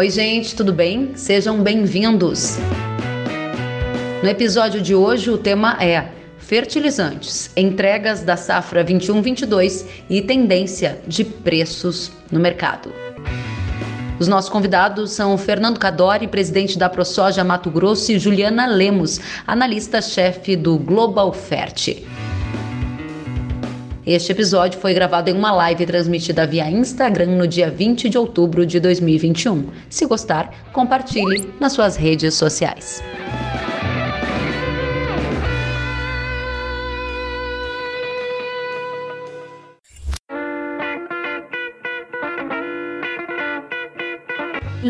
Oi, 0.00 0.08
gente, 0.08 0.56
tudo 0.56 0.72
bem? 0.72 1.10
Sejam 1.14 1.62
bem-vindos. 1.62 2.56
No 4.22 4.28
episódio 4.30 4.80
de 4.80 4.94
hoje, 4.94 5.28
o 5.28 5.36
tema 5.36 5.76
é 5.78 6.08
fertilizantes, 6.38 7.50
entregas 7.54 8.22
da 8.22 8.34
safra 8.34 8.82
21-22 8.82 9.84
e 10.08 10.22
tendência 10.22 10.98
de 11.06 11.22
preços 11.22 12.10
no 12.32 12.40
mercado. 12.40 12.90
Os 14.18 14.26
nossos 14.26 14.48
convidados 14.48 15.10
são 15.10 15.36
Fernando 15.36 15.78
Cadori, 15.78 16.26
presidente 16.26 16.78
da 16.78 16.88
ProSoja 16.88 17.44
Mato 17.44 17.70
Grosso, 17.70 18.10
e 18.10 18.18
Juliana 18.18 18.64
Lemos, 18.64 19.20
analista-chefe 19.46 20.56
do 20.56 20.78
Global 20.78 21.30
Fert. 21.30 21.88
Este 24.12 24.32
episódio 24.32 24.80
foi 24.80 24.92
gravado 24.92 25.30
em 25.30 25.32
uma 25.32 25.52
live 25.52 25.86
transmitida 25.86 26.44
via 26.44 26.68
Instagram 26.68 27.36
no 27.36 27.46
dia 27.46 27.70
20 27.70 28.08
de 28.08 28.18
outubro 28.18 28.66
de 28.66 28.80
2021. 28.80 29.68
Se 29.88 30.04
gostar, 30.04 30.52
compartilhe 30.72 31.54
nas 31.60 31.74
suas 31.74 31.94
redes 31.94 32.34
sociais. 32.34 33.00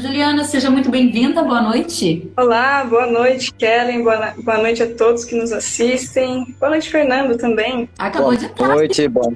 Juliana, 0.00 0.44
seja 0.44 0.70
muito 0.70 0.90
bem-vinda, 0.90 1.42
boa 1.42 1.60
noite. 1.60 2.32
Olá, 2.34 2.82
boa 2.84 3.06
noite, 3.06 3.52
Kellen, 3.52 4.02
boa, 4.02 4.32
boa 4.42 4.56
noite 4.56 4.82
a 4.82 4.94
todos 4.94 5.26
que 5.26 5.34
nos 5.34 5.52
assistem. 5.52 6.56
Boa 6.58 6.70
noite, 6.70 6.88
Fernando, 6.88 7.36
também. 7.36 7.86
Acabou 7.98 8.28
boa 8.28 8.36
de 8.36 8.48
Boa 8.54 8.68
noite, 8.76 9.08
bom. 9.08 9.30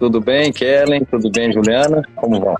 Tudo 0.00 0.20
bem, 0.20 0.52
Kellen? 0.52 1.04
Tudo 1.04 1.30
bem, 1.30 1.52
Juliana? 1.52 2.02
Como 2.16 2.40
vão? 2.40 2.56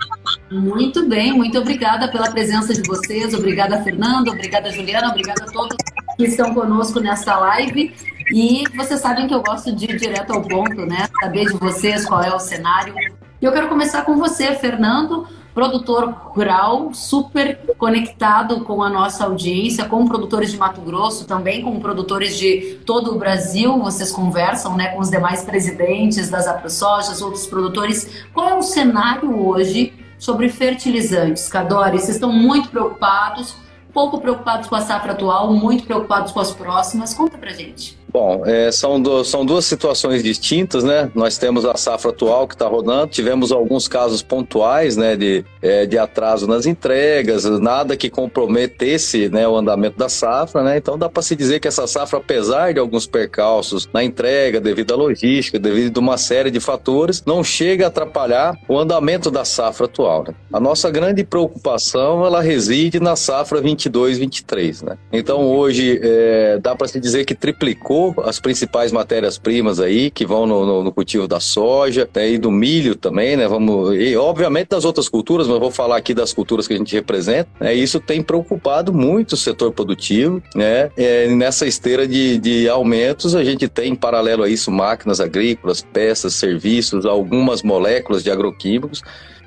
Muito 0.50 1.08
bem, 1.08 1.32
muito 1.32 1.58
obrigada 1.58 2.08
pela 2.08 2.30
presença 2.30 2.72
de 2.72 2.86
vocês, 2.86 3.34
obrigada, 3.34 3.82
Fernando, 3.82 4.28
obrigada, 4.28 4.70
Juliana, 4.70 5.08
obrigada 5.08 5.42
a 5.42 5.52
todos 5.52 5.77
que 6.16 6.24
estão 6.24 6.55
conosco 6.55 7.00
nesta 7.00 7.36
live. 7.36 7.92
E 8.32 8.62
vocês 8.77 9.00
sabem 9.00 9.27
que 9.27 9.34
eu 9.34 9.42
gosto 9.42 9.74
de 9.74 9.86
ir 9.86 9.98
direto 9.98 10.32
ao 10.32 10.42
ponto, 10.42 10.86
né? 10.86 11.08
Saber 11.20 11.46
de 11.46 11.58
vocês 11.58 12.06
qual 12.06 12.22
é 12.22 12.32
o 12.32 12.38
cenário. 12.38 12.94
E 13.42 13.44
eu 13.44 13.50
quero 13.50 13.68
começar 13.68 14.02
com 14.02 14.16
você, 14.16 14.54
Fernando 14.54 15.26
produtor 15.54 16.08
rural, 16.34 16.94
super 16.94 17.58
conectado 17.76 18.64
com 18.64 18.82
a 18.82 18.88
nossa 18.88 19.24
audiência, 19.24 19.84
com 19.84 20.06
produtores 20.06 20.50
de 20.50 20.56
Mato 20.56 20.80
Grosso, 20.80 21.26
também 21.26 21.62
com 21.62 21.78
produtores 21.78 22.38
de 22.38 22.80
todo 22.86 23.14
o 23.14 23.18
Brasil. 23.18 23.78
Vocês 23.78 24.10
conversam 24.10 24.76
né, 24.76 24.88
com 24.88 25.00
os 25.00 25.10
demais 25.10 25.44
presidentes 25.44 26.30
das 26.30 26.46
AproSojas, 26.46 27.20
outros 27.20 27.46
produtores. 27.46 28.24
Qual 28.32 28.48
é 28.48 28.54
o 28.54 28.62
cenário 28.62 29.46
hoje 29.46 29.92
sobre 30.18 30.48
fertilizantes, 30.48 31.48
Cadore? 31.48 31.98
Vocês 31.98 32.14
estão 32.14 32.32
muito 32.32 32.70
preocupados, 32.70 33.54
pouco 33.92 34.20
preocupados 34.20 34.68
com 34.68 34.74
a 34.74 34.80
safra 34.80 35.12
atual, 35.12 35.52
muito 35.52 35.84
preocupados 35.84 36.32
com 36.32 36.40
as 36.40 36.52
próximas. 36.52 37.14
Conta 37.14 37.38
pra 37.38 37.50
gente. 37.50 38.02
Bom, 38.12 38.42
é, 38.44 38.70
são, 38.70 39.00
do, 39.00 39.24
são 39.24 39.44
duas 39.44 39.64
situações 39.64 40.22
distintas, 40.22 40.84
né? 40.84 41.10
Nós 41.14 41.38
temos 41.38 41.64
a 41.64 41.74
safra 41.78 42.10
atual 42.10 42.46
que 42.46 42.54
está 42.54 42.66
rodando, 42.66 43.06
tivemos 43.06 43.50
alguns 43.50 43.88
casos 43.88 44.20
pontuais, 44.20 44.98
né, 44.98 45.16
de, 45.16 45.42
é, 45.62 45.86
de 45.86 45.96
atraso 45.96 46.46
nas 46.46 46.66
entregas, 46.66 47.44
nada 47.58 47.96
que 47.96 48.10
comprometesse 48.10 49.30
né, 49.30 49.48
o 49.48 49.56
andamento 49.56 49.96
da 49.96 50.10
safra, 50.10 50.62
né? 50.62 50.77
Então 50.77 50.98
dá 50.98 51.08
para 51.08 51.22
se 51.22 51.34
dizer 51.34 51.58
que 51.58 51.66
essa 51.66 51.86
safra, 51.86 52.18
apesar 52.18 52.74
de 52.74 52.78
alguns 52.78 53.06
percalços 53.06 53.88
na 53.94 54.04
entrega, 54.04 54.60
devido 54.60 54.92
à 54.92 54.96
logística, 54.96 55.58
devido 55.58 55.96
a 55.96 56.00
uma 56.00 56.18
série 56.18 56.50
de 56.50 56.60
fatores, 56.60 57.22
não 57.24 57.42
chega 57.42 57.86
a 57.86 57.88
atrapalhar 57.88 58.58
o 58.68 58.78
andamento 58.78 59.30
da 59.30 59.46
safra 59.46 59.86
atual. 59.86 60.24
Né? 60.28 60.34
A 60.52 60.60
nossa 60.60 60.90
grande 60.90 61.24
preocupação, 61.24 62.27
ela 62.27 62.42
reside 62.42 63.00
na 63.00 63.16
safra 63.16 63.62
22-23, 63.90 64.84
né? 64.84 64.98
Então 65.12 65.46
hoje 65.46 66.00
é, 66.02 66.58
dá 66.60 66.74
para 66.74 66.88
se 66.88 67.00
dizer 67.00 67.24
que 67.24 67.34
triplicou 67.34 68.14
as 68.24 68.40
principais 68.40 68.92
matérias-primas 68.92 69.80
aí, 69.80 70.10
que 70.10 70.26
vão 70.26 70.46
no, 70.46 70.66
no, 70.66 70.84
no, 70.84 70.92
cultivo 70.92 71.26
da 71.26 71.40
soja 71.40 72.08
né, 72.14 72.30
e 72.30 72.38
do 72.38 72.50
milho 72.50 72.94
também, 72.94 73.36
né? 73.36 73.46
Vamos, 73.48 73.96
e 73.96 74.16
obviamente 74.16 74.68
das 74.68 74.84
outras 74.84 75.08
culturas, 75.08 75.48
mas 75.48 75.58
vou 75.58 75.70
falar 75.70 75.96
aqui 75.96 76.14
das 76.14 76.32
culturas 76.32 76.66
que 76.66 76.74
a 76.74 76.76
gente 76.76 76.94
representa. 76.94 77.48
Né, 77.60 77.74
isso 77.74 78.00
tem 78.00 78.22
preocupado 78.22 78.92
muito 78.92 79.32
o 79.32 79.36
setor 79.36 79.72
produtivo, 79.72 80.42
né? 80.54 80.90
É, 80.96 81.28
nessa 81.28 81.66
esteira 81.66 82.06
de, 82.06 82.38
de 82.38 82.68
aumentos, 82.68 83.34
a 83.34 83.44
gente 83.44 83.68
tem 83.68 83.92
em 83.92 83.96
paralelo 83.96 84.42
a 84.42 84.48
isso 84.48 84.70
máquinas 84.70 85.20
agrícolas, 85.20 85.82
peças, 85.92 86.34
serviços, 86.34 87.04
algumas 87.06 87.62
moléculas 87.62 88.22
de 88.22 88.30
agroquímicos 88.30 89.02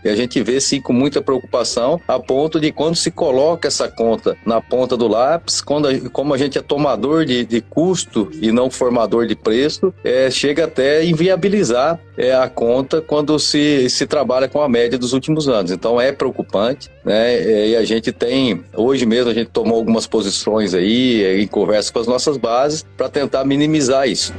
e 0.06 0.10
a 0.10 0.16
gente 0.16 0.42
vê 0.44 0.62
sim 0.62 0.80
com 0.80 0.94
muita 0.94 1.20
preocupação, 1.20 2.00
a 2.08 2.20
ponto 2.20 2.60
de 2.60 2.72
quando 2.72 2.96
se 2.96 3.10
coloca 3.10 3.68
essa 3.68 3.88
conta 3.90 4.38
na 4.46 4.62
ponta 4.62 4.96
do 4.96 5.08
lápis, 5.08 5.62
quando 5.62 5.88
a, 5.88 6.10
como 6.12 6.32
a 6.32 6.38
gente 6.38 6.60
é 6.60 6.62
tomador 6.62 7.26
de, 7.26 7.44
de 7.44 7.60
custo 7.60 8.30
e 8.40 8.52
não 8.52 8.70
formador 8.70 9.26
de 9.26 9.36
preço, 9.36 9.92
é, 10.04 10.30
chega 10.30 10.66
até 10.66 11.04
inviabilizar 11.04 12.00
é, 12.16 12.36
a 12.36 12.48
conta 12.48 13.02
quando 13.02 13.38
se, 13.40 13.90
se 13.90 14.06
trabalha 14.06 14.48
com 14.48 14.62
a 14.62 14.70
média 14.70 14.98
dos 14.98 15.12
últimos 15.12 15.50
anos. 15.50 15.72
Então 15.72 16.00
é 16.00 16.12
preocupante, 16.12 16.92
né? 17.04 17.34
É, 17.34 17.70
e 17.70 17.76
a 17.76 17.84
gente 17.84 18.12
tem, 18.12 18.64
hoje 18.76 19.08
mesmo 19.08 19.32
a 19.32 19.34
gente 19.34 19.50
tomou 19.50 19.76
algumas 19.78 20.06
posições 20.06 20.76
aí 20.76 21.24
é, 21.24 21.42
em 21.42 21.48
conversa 21.48 21.92
com 21.92 22.00
as 22.00 22.08
nossas 22.08 22.38
bases 22.38 22.86
para 22.96 23.10
tentar 23.10 23.44
minimizar 23.44 24.08
isso. 24.08 24.32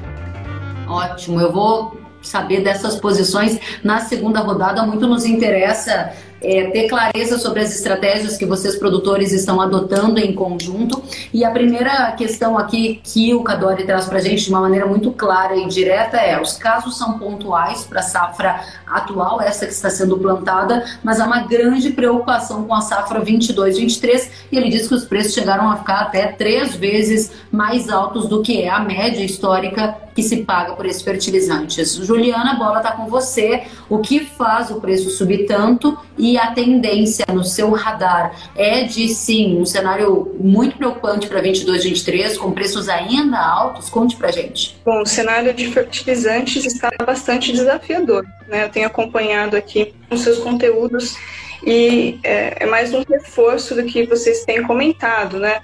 Ótimo, 0.88 1.40
eu 1.40 1.52
vou 1.52 2.05
saber 2.26 2.60
dessas 2.60 2.96
posições 2.96 3.58
na 3.82 4.00
segunda 4.00 4.40
rodada. 4.40 4.84
Muito 4.84 5.06
nos 5.06 5.24
interessa 5.24 6.12
é, 6.40 6.70
ter 6.70 6.88
clareza 6.88 7.38
sobre 7.38 7.60
as 7.60 7.74
estratégias 7.74 8.36
que 8.36 8.44
vocês 8.44 8.76
produtores 8.76 9.32
estão 9.32 9.60
adotando 9.60 10.18
em 10.18 10.34
conjunto. 10.34 11.02
E 11.32 11.44
a 11.44 11.50
primeira 11.50 12.12
questão 12.12 12.58
aqui 12.58 13.00
que 13.02 13.34
o 13.34 13.42
Cadori 13.42 13.84
traz 13.84 14.06
para 14.06 14.18
a 14.18 14.20
gente 14.20 14.44
de 14.44 14.50
uma 14.50 14.60
maneira 14.60 14.86
muito 14.86 15.10
clara 15.12 15.56
e 15.56 15.66
direta 15.66 16.16
é: 16.16 16.40
os 16.40 16.54
casos 16.54 16.96
são 16.96 17.18
pontuais 17.18 17.84
para 17.84 18.00
a 18.00 18.02
safra 18.02 18.60
atual, 18.86 19.40
essa 19.40 19.66
que 19.66 19.72
está 19.72 19.90
sendo 19.90 20.18
plantada, 20.18 20.84
mas 21.02 21.20
há 21.20 21.26
uma 21.26 21.40
grande 21.40 21.90
preocupação 21.90 22.64
com 22.64 22.74
a 22.74 22.80
safra 22.80 23.20
22-23 23.20 24.28
e 24.52 24.56
ele 24.56 24.68
diz 24.68 24.86
que 24.88 24.94
os 24.94 25.04
preços 25.04 25.34
chegaram 25.34 25.70
a 25.70 25.76
ficar 25.76 26.00
até 26.00 26.28
três 26.28 26.74
vezes 26.74 27.32
mais 27.50 27.88
altos 27.88 28.28
do 28.28 28.42
que 28.42 28.62
é 28.62 28.68
a 28.68 28.80
média 28.80 29.24
histórica 29.24 30.06
que 30.16 30.22
se 30.22 30.38
paga 30.38 30.72
por 30.72 30.86
esses 30.86 31.02
fertilizantes. 31.02 31.94
Juliana, 31.96 32.52
a 32.52 32.54
bola 32.54 32.78
está 32.78 32.92
com 32.92 33.06
você. 33.06 33.64
O 33.86 33.98
que 33.98 34.20
faz 34.20 34.70
o 34.70 34.80
preço 34.80 35.10
subir 35.10 35.44
tanto 35.46 35.96
a 36.38 36.52
tendência 36.52 37.26
no 37.28 37.44
seu 37.44 37.70
radar 37.72 38.34
é 38.56 38.84
de 38.84 39.06
sim 39.08 39.60
um 39.60 39.66
cenário 39.66 40.34
muito 40.40 40.76
preocupante 40.76 41.26
para 41.26 41.42
22, 41.42 41.84
23, 41.84 42.38
com 42.38 42.52
preços 42.52 42.88
ainda 42.88 43.38
altos? 43.38 43.90
Conte 43.90 44.16
para 44.16 44.32
gente. 44.32 44.78
Bom, 44.84 45.02
o 45.02 45.06
cenário 45.06 45.52
de 45.52 45.68
fertilizantes 45.68 46.64
está 46.64 46.90
bastante 47.04 47.52
desafiador. 47.52 48.26
Né? 48.48 48.64
Eu 48.64 48.70
tenho 48.70 48.86
acompanhado 48.86 49.56
aqui 49.56 49.94
os 50.10 50.22
seus 50.22 50.38
conteúdos 50.38 51.16
e 51.64 52.18
é, 52.24 52.64
é 52.64 52.66
mais 52.66 52.94
um 52.94 53.02
reforço 53.02 53.74
do 53.74 53.84
que 53.84 54.06
vocês 54.06 54.44
têm 54.44 54.62
comentado, 54.62 55.38
né? 55.38 55.60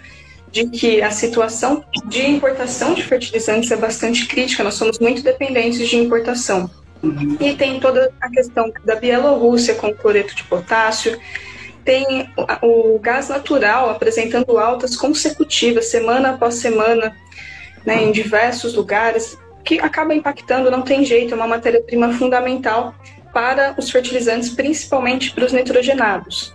de 0.52 0.68
que 0.68 1.00
a 1.00 1.10
situação 1.10 1.82
de 2.04 2.28
importação 2.28 2.92
de 2.92 3.02
fertilizantes 3.02 3.70
é 3.70 3.76
bastante 3.76 4.26
crítica, 4.26 4.62
nós 4.62 4.74
somos 4.74 4.98
muito 4.98 5.22
dependentes 5.22 5.88
de 5.88 5.96
importação. 5.96 6.70
E 7.40 7.54
tem 7.54 7.80
toda 7.80 8.12
a 8.20 8.30
questão 8.30 8.72
da 8.84 8.94
Bielorrússia 8.94 9.74
com 9.74 9.92
cloreto 9.92 10.34
de 10.34 10.44
potássio, 10.44 11.18
tem 11.84 12.30
o 12.62 12.98
gás 13.00 13.28
natural 13.28 13.90
apresentando 13.90 14.56
altas 14.56 14.94
consecutivas, 14.94 15.86
semana 15.86 16.30
após 16.30 16.54
semana, 16.54 17.16
né, 17.84 18.04
em 18.04 18.12
diversos 18.12 18.74
lugares, 18.74 19.36
que 19.64 19.80
acaba 19.80 20.14
impactando, 20.14 20.70
não 20.70 20.82
tem 20.82 21.04
jeito, 21.04 21.34
é 21.34 21.36
uma 21.36 21.46
matéria-prima 21.46 22.12
fundamental 22.12 22.94
para 23.32 23.74
os 23.78 23.90
fertilizantes, 23.90 24.50
principalmente 24.50 25.32
para 25.32 25.44
os 25.44 25.52
nitrogenados. 25.52 26.54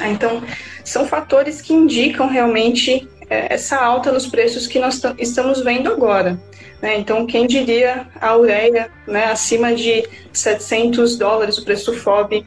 Então, 0.00 0.42
são 0.84 1.06
fatores 1.06 1.62
que 1.62 1.72
indicam 1.72 2.26
realmente 2.28 3.08
é, 3.30 3.54
essa 3.54 3.76
alta 3.78 4.10
nos 4.10 4.26
preços 4.26 4.66
que 4.66 4.78
nós 4.78 5.00
estamos 5.18 5.62
vendo 5.62 5.90
agora. 5.90 6.38
Né? 6.84 6.98
Então, 6.98 7.24
quem 7.24 7.46
diria 7.46 8.06
a 8.20 8.36
ureia 8.36 8.90
né, 9.06 9.24
acima 9.24 9.74
de 9.74 10.06
700 10.34 11.16
dólares 11.16 11.56
o 11.56 11.64
preço 11.64 11.94
FOB 11.94 12.44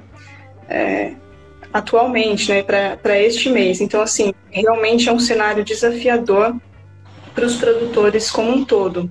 é, 0.69 1.13
atualmente, 1.74 2.51
né, 2.51 2.62
para 2.62 3.19
este 3.19 3.50
mês. 3.50 3.81
Então, 3.81 4.00
assim, 4.00 4.31
realmente 4.51 5.10
é 5.10 5.12
um 5.12 5.18
cenário 5.18 5.63
desafiador 5.63 6.56
para 7.34 7.45
os 7.48 7.56
produtores 7.56 8.30
como 8.30 8.51
um 8.51 8.63
todo. 8.63 9.10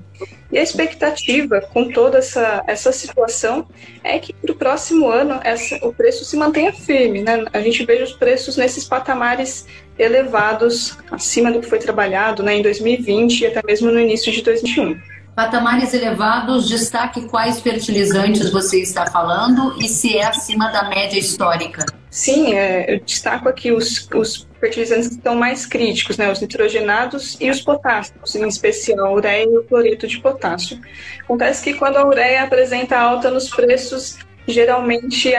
E 0.52 0.58
a 0.58 0.62
expectativa 0.62 1.60
com 1.72 1.90
toda 1.90 2.18
essa, 2.18 2.62
essa 2.68 2.92
situação 2.92 3.66
é 4.04 4.20
que 4.20 4.32
para 4.32 4.52
o 4.52 4.54
próximo 4.54 5.08
ano 5.08 5.40
essa, 5.42 5.76
o 5.84 5.92
preço 5.92 6.24
se 6.24 6.36
mantenha 6.36 6.72
firme. 6.72 7.22
Né? 7.22 7.44
A 7.52 7.60
gente 7.60 7.84
veja 7.84 8.04
os 8.04 8.12
preços 8.12 8.56
nesses 8.56 8.84
patamares 8.84 9.66
elevados, 9.98 10.96
acima 11.10 11.50
do 11.50 11.58
que 11.58 11.68
foi 11.68 11.80
trabalhado 11.80 12.44
né, 12.44 12.54
em 12.54 12.62
2020 12.62 13.40
e 13.40 13.46
até 13.46 13.60
mesmo 13.66 13.90
no 13.90 13.98
início 13.98 14.30
de 14.30 14.40
2021. 14.40 15.15
Patamares 15.36 15.92
elevados, 15.92 16.66
destaque 16.66 17.28
quais 17.28 17.60
fertilizantes 17.60 18.50
você 18.50 18.80
está 18.80 19.04
falando 19.04 19.76
e 19.78 19.86
se 19.86 20.16
é 20.16 20.24
acima 20.24 20.70
da 20.70 20.88
média 20.88 21.18
histórica. 21.18 21.84
Sim, 22.08 22.54
é, 22.54 22.94
eu 22.94 23.00
destaco 23.00 23.46
aqui 23.46 23.70
os, 23.70 24.08
os 24.14 24.48
fertilizantes 24.58 25.08
que 25.08 25.16
estão 25.16 25.36
mais 25.36 25.66
críticos, 25.66 26.16
né, 26.16 26.32
os 26.32 26.40
nitrogenados 26.40 27.36
e 27.38 27.50
os 27.50 27.60
potássicos, 27.60 28.34
em 28.34 28.48
especial 28.48 29.08
a 29.08 29.12
ureia 29.12 29.44
e 29.44 29.58
o 29.58 29.64
cloreto 29.64 30.06
de 30.06 30.18
potássio. 30.20 30.80
Acontece 31.20 31.62
que 31.62 31.74
quando 31.74 31.98
a 31.98 32.06
ureia 32.06 32.42
apresenta 32.42 32.98
alta 32.98 33.30
nos 33.30 33.50
preços, 33.50 34.16
geralmente 34.46 35.32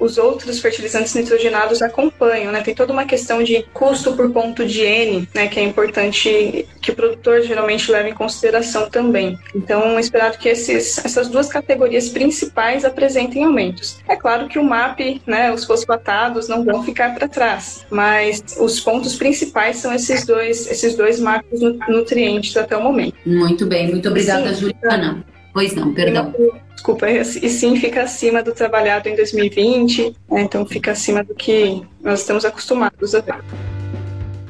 os 0.00 0.18
outros 0.18 0.60
fertilizantes 0.60 1.14
nitrogenados 1.14 1.82
acompanham, 1.82 2.52
né? 2.52 2.60
Tem 2.60 2.74
toda 2.74 2.92
uma 2.92 3.04
questão 3.04 3.42
de 3.42 3.64
custo 3.72 4.14
por 4.14 4.30
ponto 4.30 4.66
de 4.66 4.82
N, 4.82 5.28
né? 5.34 5.48
Que 5.48 5.60
é 5.60 5.62
importante 5.62 6.66
que 6.80 6.90
o 6.90 6.94
produtor 6.94 7.42
geralmente 7.42 7.90
leve 7.90 8.10
em 8.10 8.14
consideração 8.14 8.88
também. 8.88 9.38
Então, 9.54 9.96
é 9.96 10.00
esperado 10.00 10.38
que 10.38 10.48
esses, 10.48 11.04
essas 11.04 11.28
duas 11.28 11.48
categorias 11.48 12.08
principais 12.08 12.84
apresentem 12.84 13.44
aumentos. 13.44 13.98
É 14.08 14.16
claro 14.16 14.48
que 14.48 14.58
o 14.58 14.64
MAP, 14.64 15.20
né? 15.26 15.52
Os 15.52 15.64
fosfatados 15.64 16.48
não 16.48 16.64
vão 16.64 16.82
ficar 16.82 17.14
para 17.14 17.28
trás, 17.28 17.86
mas 17.90 18.42
os 18.58 18.80
pontos 18.80 19.16
principais 19.16 19.76
são 19.76 19.92
esses 19.92 20.24
dois, 20.24 20.70
esses 20.70 20.94
dois 20.94 21.20
macronutrientes 21.20 22.56
até 22.56 22.76
o 22.76 22.82
momento. 22.82 23.14
Muito 23.24 23.66
bem, 23.66 23.88
muito 23.88 24.08
obrigada, 24.08 24.54
Sim. 24.54 24.60
Juliana. 24.60 25.24
Pois 25.58 25.74
não, 25.74 25.92
perdão. 25.92 26.32
Desculpa, 26.72 27.10
e 27.10 27.24
sim 27.24 27.74
fica 27.74 28.04
acima 28.04 28.44
do 28.44 28.52
trabalhado 28.52 29.08
em 29.08 29.16
2020, 29.16 30.14
né, 30.30 30.42
então 30.42 30.64
fica 30.64 30.92
acima 30.92 31.24
do 31.24 31.34
que 31.34 31.82
nós 32.00 32.20
estamos 32.20 32.44
acostumados 32.44 33.12
a 33.12 33.20
ver. 33.20 33.42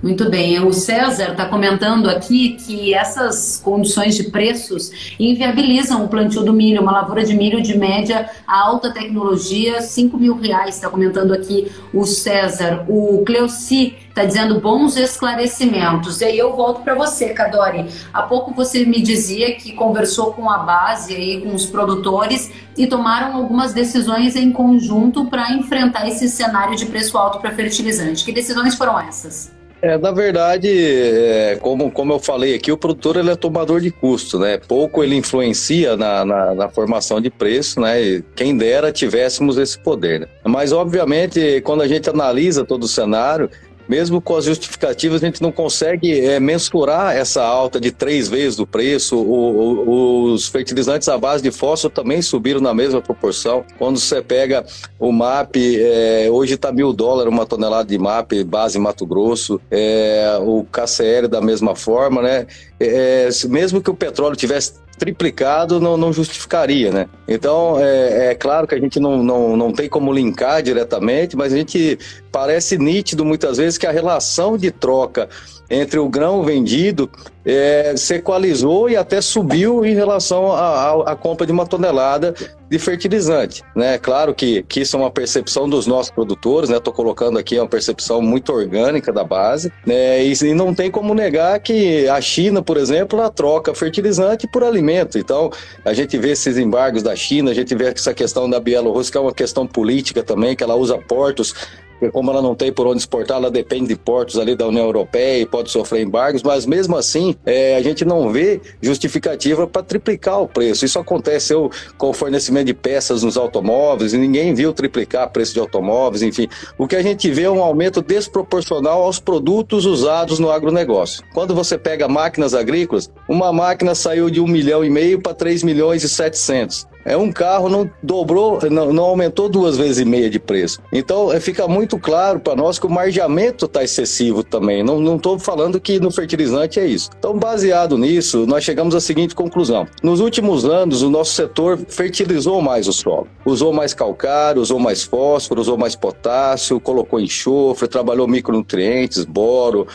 Muito 0.02 0.30
bem. 0.30 0.60
O 0.64 0.72
César 0.72 1.32
está 1.32 1.46
comentando 1.46 2.08
aqui 2.08 2.50
que 2.50 2.94
essas 2.94 3.60
condições 3.62 4.14
de 4.14 4.24
preços 4.24 5.14
inviabilizam 5.18 6.04
o 6.04 6.08
plantio 6.08 6.44
do 6.44 6.52
milho, 6.52 6.82
uma 6.82 6.92
lavoura 6.92 7.24
de 7.24 7.34
milho 7.34 7.60
de 7.60 7.76
média 7.76 8.30
alta 8.46 8.92
tecnologia, 8.92 9.82
5 9.82 10.16
mil 10.16 10.36
reais, 10.36 10.76
está 10.76 10.88
comentando 10.88 11.32
aqui 11.32 11.70
o 11.92 12.06
César. 12.06 12.84
O 12.88 13.24
Cleoci 13.24 13.96
está 14.08 14.24
dizendo 14.24 14.60
bons 14.60 14.96
esclarecimentos. 14.96 16.20
E 16.20 16.26
aí 16.26 16.38
eu 16.38 16.54
volto 16.54 16.82
para 16.82 16.94
você, 16.94 17.30
Cadori. 17.30 17.86
Há 18.12 18.22
pouco 18.22 18.54
você 18.54 18.84
me 18.84 19.02
dizia 19.02 19.54
que 19.56 19.72
conversou 19.72 20.32
com 20.32 20.48
a 20.48 20.58
base 20.58 21.14
aí, 21.14 21.40
com 21.40 21.54
os 21.54 21.66
produtores 21.66 22.50
e 22.76 22.86
tomaram 22.86 23.36
algumas 23.36 23.72
decisões 23.72 24.36
em 24.36 24.52
conjunto 24.52 25.26
para 25.26 25.52
enfrentar 25.52 26.06
esse 26.08 26.28
cenário 26.28 26.76
de 26.76 26.86
preço 26.86 27.18
alto 27.18 27.40
para 27.40 27.50
fertilizante. 27.50 28.24
Que 28.24 28.32
decisões 28.32 28.76
foram 28.76 28.98
essas? 28.98 29.57
É, 29.80 29.96
na 29.96 30.10
verdade, 30.10 30.68
é, 30.68 31.56
como, 31.60 31.90
como 31.90 32.12
eu 32.12 32.18
falei 32.18 32.54
aqui, 32.54 32.72
o 32.72 32.76
produtor 32.76 33.16
ele 33.16 33.30
é 33.30 33.36
tomador 33.36 33.80
de 33.80 33.92
custo, 33.92 34.38
né? 34.38 34.58
Pouco 34.58 35.04
ele 35.04 35.14
influencia 35.14 35.96
na, 35.96 36.24
na, 36.24 36.54
na 36.54 36.68
formação 36.68 37.20
de 37.20 37.30
preço, 37.30 37.80
né? 37.80 38.02
E 38.02 38.24
quem 38.34 38.56
dera 38.56 38.90
tivéssemos 38.90 39.56
esse 39.56 39.78
poder. 39.78 40.20
Né? 40.20 40.26
Mas, 40.44 40.72
obviamente, 40.72 41.60
quando 41.60 41.82
a 41.82 41.88
gente 41.88 42.10
analisa 42.10 42.64
todo 42.64 42.84
o 42.84 42.88
cenário, 42.88 43.48
mesmo 43.88 44.20
com 44.20 44.36
as 44.36 44.44
justificativas, 44.44 45.22
a 45.22 45.26
gente 45.26 45.40
não 45.40 45.50
consegue 45.50 46.20
é, 46.20 46.38
mensurar 46.38 47.16
essa 47.16 47.42
alta 47.42 47.80
de 47.80 47.90
três 47.90 48.28
vezes 48.28 48.58
o 48.58 48.66
preço. 48.66 49.16
O, 49.16 49.88
o, 49.88 50.32
os 50.32 50.46
fertilizantes 50.48 51.08
à 51.08 51.16
base 51.16 51.42
de 51.42 51.50
fósforo 51.50 51.92
também 51.92 52.20
subiram 52.20 52.60
na 52.60 52.74
mesma 52.74 53.00
proporção. 53.00 53.64
Quando 53.78 53.98
você 53.98 54.20
pega 54.20 54.64
o 54.98 55.10
MAP, 55.10 55.56
é, 55.56 56.28
hoje 56.30 56.54
está 56.54 56.70
mil 56.70 56.92
dólares 56.92 57.32
uma 57.32 57.46
tonelada 57.46 57.88
de 57.88 57.98
MAP, 57.98 58.44
base 58.44 58.78
Mato 58.78 59.06
Grosso, 59.06 59.60
é, 59.70 60.38
o 60.42 60.64
KCL 60.64 61.28
da 61.28 61.40
mesma 61.40 61.74
forma, 61.74 62.20
né? 62.20 62.46
É, 62.78 63.28
mesmo 63.48 63.80
que 63.80 63.90
o 63.90 63.94
petróleo 63.94 64.36
tivesse 64.36 64.74
triplicado 64.98 65.80
não, 65.80 65.96
não 65.96 66.12
justificaria, 66.12 66.90
né? 66.90 67.08
Então, 67.26 67.78
é, 67.78 68.30
é, 68.30 68.34
claro 68.34 68.66
que 68.66 68.74
a 68.74 68.80
gente 68.80 68.98
não, 69.00 69.22
não, 69.22 69.56
não 69.56 69.72
tem 69.72 69.88
como 69.88 70.12
linkar 70.12 70.62
diretamente, 70.62 71.36
mas 71.36 71.52
a 71.52 71.56
gente 71.56 71.98
parece 72.30 72.76
nítido 72.76 73.24
muitas 73.24 73.56
vezes 73.56 73.78
que 73.78 73.86
a 73.86 73.92
relação 73.92 74.58
de 74.58 74.70
troca 74.70 75.28
entre 75.70 75.98
o 75.98 76.08
grão 76.08 76.42
vendido 76.42 77.10
é, 77.44 77.94
se 77.96 78.16
equalizou 78.16 78.90
e 78.90 78.96
até 78.96 79.20
subiu 79.20 79.84
em 79.84 79.94
relação 79.94 80.52
à 80.52 81.16
compra 81.16 81.46
de 81.46 81.52
uma 81.52 81.66
tonelada 81.66 82.34
de 82.68 82.78
fertilizante. 82.78 83.62
Né? 83.74 83.96
Claro 83.96 84.34
que, 84.34 84.62
que 84.64 84.80
isso 84.80 84.96
é 84.96 85.00
uma 85.00 85.10
percepção 85.10 85.68
dos 85.68 85.86
nossos 85.86 86.10
produtores, 86.10 86.68
estou 86.68 86.92
né? 86.92 86.96
colocando 86.96 87.38
aqui 87.38 87.58
uma 87.58 87.66
percepção 87.66 88.20
muito 88.20 88.52
orgânica 88.52 89.10
da 89.10 89.24
base, 89.24 89.72
né? 89.86 90.22
e, 90.22 90.32
e 90.32 90.54
não 90.54 90.74
tem 90.74 90.90
como 90.90 91.14
negar 91.14 91.58
que 91.60 92.06
a 92.08 92.20
China, 92.20 92.60
por 92.60 92.76
exemplo, 92.76 93.18
ela 93.18 93.30
troca 93.30 93.74
fertilizante 93.74 94.46
por 94.46 94.62
alimento. 94.62 95.18
Então, 95.18 95.50
a 95.84 95.94
gente 95.94 96.18
vê 96.18 96.32
esses 96.32 96.58
embargos 96.58 97.02
da 97.02 97.16
China, 97.16 97.50
a 97.50 97.54
gente 97.54 97.74
vê 97.74 97.86
essa 97.86 98.12
questão 98.12 98.48
da 98.48 98.60
Bielorrússia, 98.60 99.12
que 99.12 99.18
é 99.18 99.20
uma 99.22 99.32
questão 99.32 99.66
política 99.66 100.22
também, 100.22 100.54
que 100.54 100.62
ela 100.62 100.74
usa 100.74 100.98
portos 100.98 101.54
porque 101.98 102.12
como 102.12 102.30
ela 102.30 102.40
não 102.40 102.54
tem 102.54 102.72
por 102.72 102.86
onde 102.86 102.98
exportar, 102.98 103.38
ela 103.38 103.50
depende 103.50 103.88
de 103.88 103.96
portos 103.96 104.38
ali 104.38 104.54
da 104.54 104.66
União 104.66 104.84
Europeia 104.84 105.42
e 105.42 105.46
pode 105.46 105.70
sofrer 105.70 106.02
embargos, 106.02 106.42
mas 106.42 106.64
mesmo 106.64 106.96
assim 106.96 107.34
é, 107.44 107.76
a 107.76 107.82
gente 107.82 108.04
não 108.04 108.30
vê 108.30 108.60
justificativa 108.80 109.66
para 109.66 109.82
triplicar 109.82 110.40
o 110.40 110.48
preço. 110.48 110.84
Isso 110.84 110.98
aconteceu 110.98 111.70
com 111.96 112.10
o 112.10 112.12
fornecimento 112.12 112.66
de 112.66 112.74
peças 112.74 113.22
nos 113.22 113.36
automóveis 113.36 114.12
e 114.12 114.18
ninguém 114.18 114.54
viu 114.54 114.72
triplicar 114.72 115.26
o 115.26 115.30
preço 115.30 115.52
de 115.52 115.60
automóveis, 115.60 116.22
enfim. 116.22 116.48
O 116.76 116.86
que 116.86 116.96
a 116.96 117.02
gente 117.02 117.30
vê 117.30 117.42
é 117.42 117.50
um 117.50 117.62
aumento 117.62 118.00
desproporcional 118.00 119.02
aos 119.02 119.18
produtos 119.18 119.84
usados 119.84 120.38
no 120.38 120.50
agronegócio. 120.50 121.24
Quando 121.34 121.54
você 121.54 121.76
pega 121.76 122.08
máquinas 122.08 122.54
agrícolas, 122.54 123.10
uma 123.28 123.52
máquina 123.52 123.94
saiu 123.94 124.30
de 124.30 124.40
um 124.40 124.46
milhão 124.46 124.84
e 124.84 124.90
meio 124.90 125.20
para 125.20 125.34
3 125.34 125.62
milhões 125.62 126.04
e 126.04 126.08
700. 126.08 126.86
É 127.08 127.16
um 127.16 127.32
carro 127.32 127.70
não 127.70 127.90
dobrou, 128.02 128.58
não, 128.70 128.92
não 128.92 129.04
aumentou 129.04 129.48
duas 129.48 129.78
vezes 129.78 129.98
e 129.98 130.04
meia 130.04 130.28
de 130.28 130.38
preço. 130.38 130.78
Então 130.92 131.32
é, 131.32 131.40
fica 131.40 131.66
muito 131.66 131.98
claro 131.98 132.38
para 132.38 132.54
nós 132.54 132.78
que 132.78 132.86
o 132.86 132.90
margeamento 132.90 133.64
está 133.64 133.82
excessivo 133.82 134.44
também. 134.44 134.82
Não 134.82 135.16
estou 135.16 135.38
falando 135.38 135.80
que 135.80 135.98
no 135.98 136.10
fertilizante 136.10 136.78
é 136.78 136.86
isso. 136.86 137.08
Então, 137.18 137.38
baseado 137.38 137.96
nisso, 137.96 138.44
nós 138.46 138.62
chegamos 138.62 138.94
à 138.94 139.00
seguinte 139.00 139.34
conclusão: 139.34 139.86
nos 140.02 140.20
últimos 140.20 140.66
anos, 140.66 141.00
o 141.00 141.08
nosso 141.08 141.32
setor 141.32 141.78
fertilizou 141.88 142.60
mais 142.60 142.86
o 142.86 142.92
solo, 142.92 143.26
usou 143.44 143.72
mais 143.72 143.94
calcário, 143.94 144.60
usou 144.60 144.78
mais 144.78 145.02
fósforo, 145.02 145.62
usou 145.62 145.78
mais 145.78 145.96
potássio, 145.96 146.78
colocou 146.78 147.18
enxofre, 147.18 147.88
trabalhou 147.88 148.28
micronutrientes, 148.28 149.24
boro, 149.24 149.86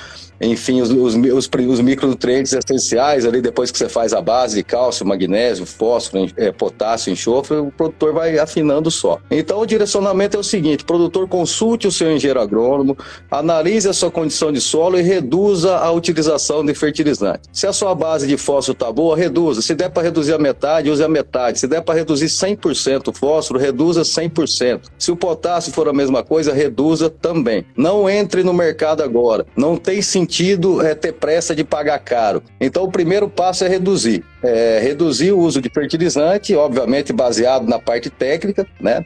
enfim, 0.42 0.82
os, 0.82 0.90
os, 0.90 1.16
os, 1.16 1.50
os, 1.50 1.82
micronutrientes 1.82 2.54
essenciais 2.54 3.26
ali 3.26 3.42
depois 3.42 3.72
que 3.72 3.78
você 3.78 3.88
faz 3.88 4.14
a 4.14 4.22
base 4.22 4.58
de 4.58 4.64
cálcio, 4.64 5.06
magnésio, 5.06 5.66
fósforo, 5.66 6.30
é, 6.36 6.52
potássio, 6.52 7.12
enxofre, 7.12 7.58
o 7.58 7.72
produtor 7.72 8.14
vai 8.14 8.38
afinando 8.38 8.92
só. 8.92 9.20
Então 9.30 9.60
o 9.60 9.66
direcionamento 9.66 10.36
é 10.36 10.40
o 10.40 10.44
seguinte: 10.44 10.84
produtor 10.84 11.28
consulte 11.28 11.88
o 11.88 11.92
seu 11.92 12.12
engenheiro 12.12 12.42
agrônomo, 12.42 12.98
analise 13.30 13.88
a 13.88 13.94
sua 13.94 14.12
condição 14.12 14.52
de 14.52 14.60
solo 14.60 15.00
e 15.00 15.02
reduza 15.02 15.78
a 15.78 15.92
utilização 15.92 16.66
de 16.66 16.74
fertilizante. 16.74 17.42
Se 17.52 17.68
a 17.68 17.74
sua 17.74 17.96
base 17.96 18.28
de 18.28 18.38
fósforo 18.38 18.74
está 18.74 18.92
boa, 18.92 19.16
reduza. 19.16 19.62
Se 19.62 19.75
der 19.75 19.90
para 19.90 20.04
reduzir 20.04 20.34
a 20.34 20.40
metade, 20.40 20.90
use 20.90 21.04
a 21.04 21.10
metade. 21.10 21.60
Se 21.60 21.68
der 21.68 21.82
para 21.82 21.96
reduzir 21.96 22.28
100% 22.28 23.10
o 23.10 23.13
fósforo, 23.13 23.60
reduza 23.60 24.02
100%. 24.02 24.82
Se 24.98 25.12
o 25.12 25.16
potássio 25.16 25.72
for 25.72 25.88
a 25.88 25.94
mesma 25.94 26.24
coisa, 26.24 26.54
reduza 26.54 27.10
também. 27.10 27.66
Não 27.78 28.10
entre 28.10 28.44
no 28.44 28.54
mercado 28.54 29.04
agora. 29.04 29.46
Não 29.56 29.78
tem 29.78 30.02
sentido 30.02 30.33
sentido 30.34 30.82
é 30.82 30.96
ter 30.96 31.13
pressa 31.13 31.56
de 31.56 31.63
pagar 31.63 32.00
caro. 32.00 32.42
Então, 32.60 32.84
o 32.84 32.92
primeiro 32.92 33.30
passo 33.30 33.63
é 33.63 33.68
reduzir. 33.68 34.24
É, 34.42 34.80
reduzir 34.82 35.32
o 35.32 35.40
uso 35.40 35.62
de 35.62 35.70
fertilizante, 35.70 36.56
obviamente 36.56 37.13
baseado 37.13 37.68
na 37.68 37.78
parte 37.78 38.10
técnica, 38.10 38.66
né? 38.82 39.06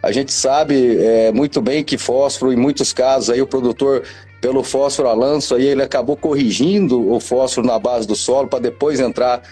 A 0.00 0.12
gente 0.12 0.32
sabe 0.32 0.96
é, 0.96 1.32
muito 1.32 1.60
bem 1.60 1.82
que 1.82 1.98
fósforo, 1.98 2.52
em 2.52 2.56
muitos 2.56 2.92
casos, 2.92 3.30
aí 3.30 3.42
o 3.42 3.46
produtor, 3.46 4.04
pelo 4.40 4.62
fósforo 4.62 5.08
a 5.08 5.56
aí 5.56 5.66
ele 5.66 5.82
acabou 5.82 6.16
corrigindo 6.16 7.12
o 7.12 7.20
fósforo 7.20 7.66
na 7.66 7.78
base 7.78 8.06
do 8.06 8.14
solo 8.14 8.48
para 8.48 8.60
depois 8.60 8.98
entrar, 8.98 9.42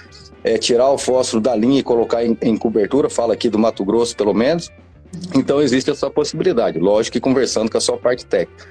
é, 0.43 0.57
tirar 0.57 0.89
o 0.91 0.97
fósforo 0.97 1.43
da 1.43 1.55
linha 1.55 1.81
e 1.81 1.83
colocar 1.83 2.25
em, 2.25 2.39
em 2.41 2.57
cobertura, 2.57 3.11
fala 3.11 3.35
aqui 3.35 3.51
do 3.51 3.59
Mato 3.59 3.85
Grosso 3.85 4.17
pelo 4.17 4.33
menos. 4.33 4.71
Então 5.35 5.61
existe 5.61 5.91
essa 5.91 6.11
possibilidade, 6.11 6.79
lógico 6.79 7.15
que 7.15 7.21
conversando 7.21 7.71
com 7.71 7.79
a 7.79 7.81
sua 7.81 7.97
parte 7.97 8.25
técnica. 8.27 8.67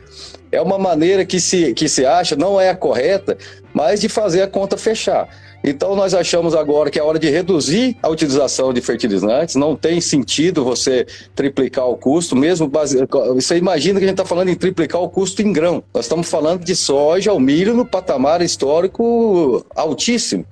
É 0.52 0.62
uma 0.62 0.78
maneira 0.78 1.26
que 1.26 1.40
se, 1.40 1.74
que 1.74 1.90
se 1.90 2.06
acha, 2.06 2.36
não 2.36 2.60
é 2.60 2.70
a 2.70 2.76
correta, 2.76 3.38
mas 3.74 4.02
de 4.02 4.08
fazer 4.08 4.42
a 4.42 4.48
conta 4.48 4.78
fechar. 4.78 5.28
Então 5.64 5.96
nós 5.96 6.14
achamos 6.14 6.56
agora 6.56 6.90
que 6.90 7.00
é 7.00 7.04
hora 7.04 7.20
de 7.20 7.30
reduzir 7.30 7.98
a 8.02 8.10
utilização 8.10 8.72
de 8.72 8.80
fertilizantes, 8.80 9.56
não 9.56 9.76
tem 9.76 10.00
sentido 10.00 10.64
você 10.64 11.06
triplicar 11.36 11.88
o 11.88 11.98
custo, 11.98 12.36
mesmo 12.36 12.68
base... 12.68 12.98
você 13.34 13.58
imagina 13.58 14.00
que 14.00 14.06
a 14.06 14.08
gente 14.08 14.20
está 14.20 14.26
falando 14.26 14.50
em 14.50 14.56
triplicar 14.56 15.02
o 15.02 15.10
custo 15.10 15.42
em 15.42 15.52
grão. 15.52 15.84
Nós 15.94 16.06
estamos 16.06 16.30
falando 16.30 16.64
de 16.64 16.76
soja, 16.76 17.34
o 17.34 17.40
milho 17.40 17.74
no 17.74 17.86
patamar 17.86 18.42
histórico 18.42 19.66
altíssimo. 19.76 20.46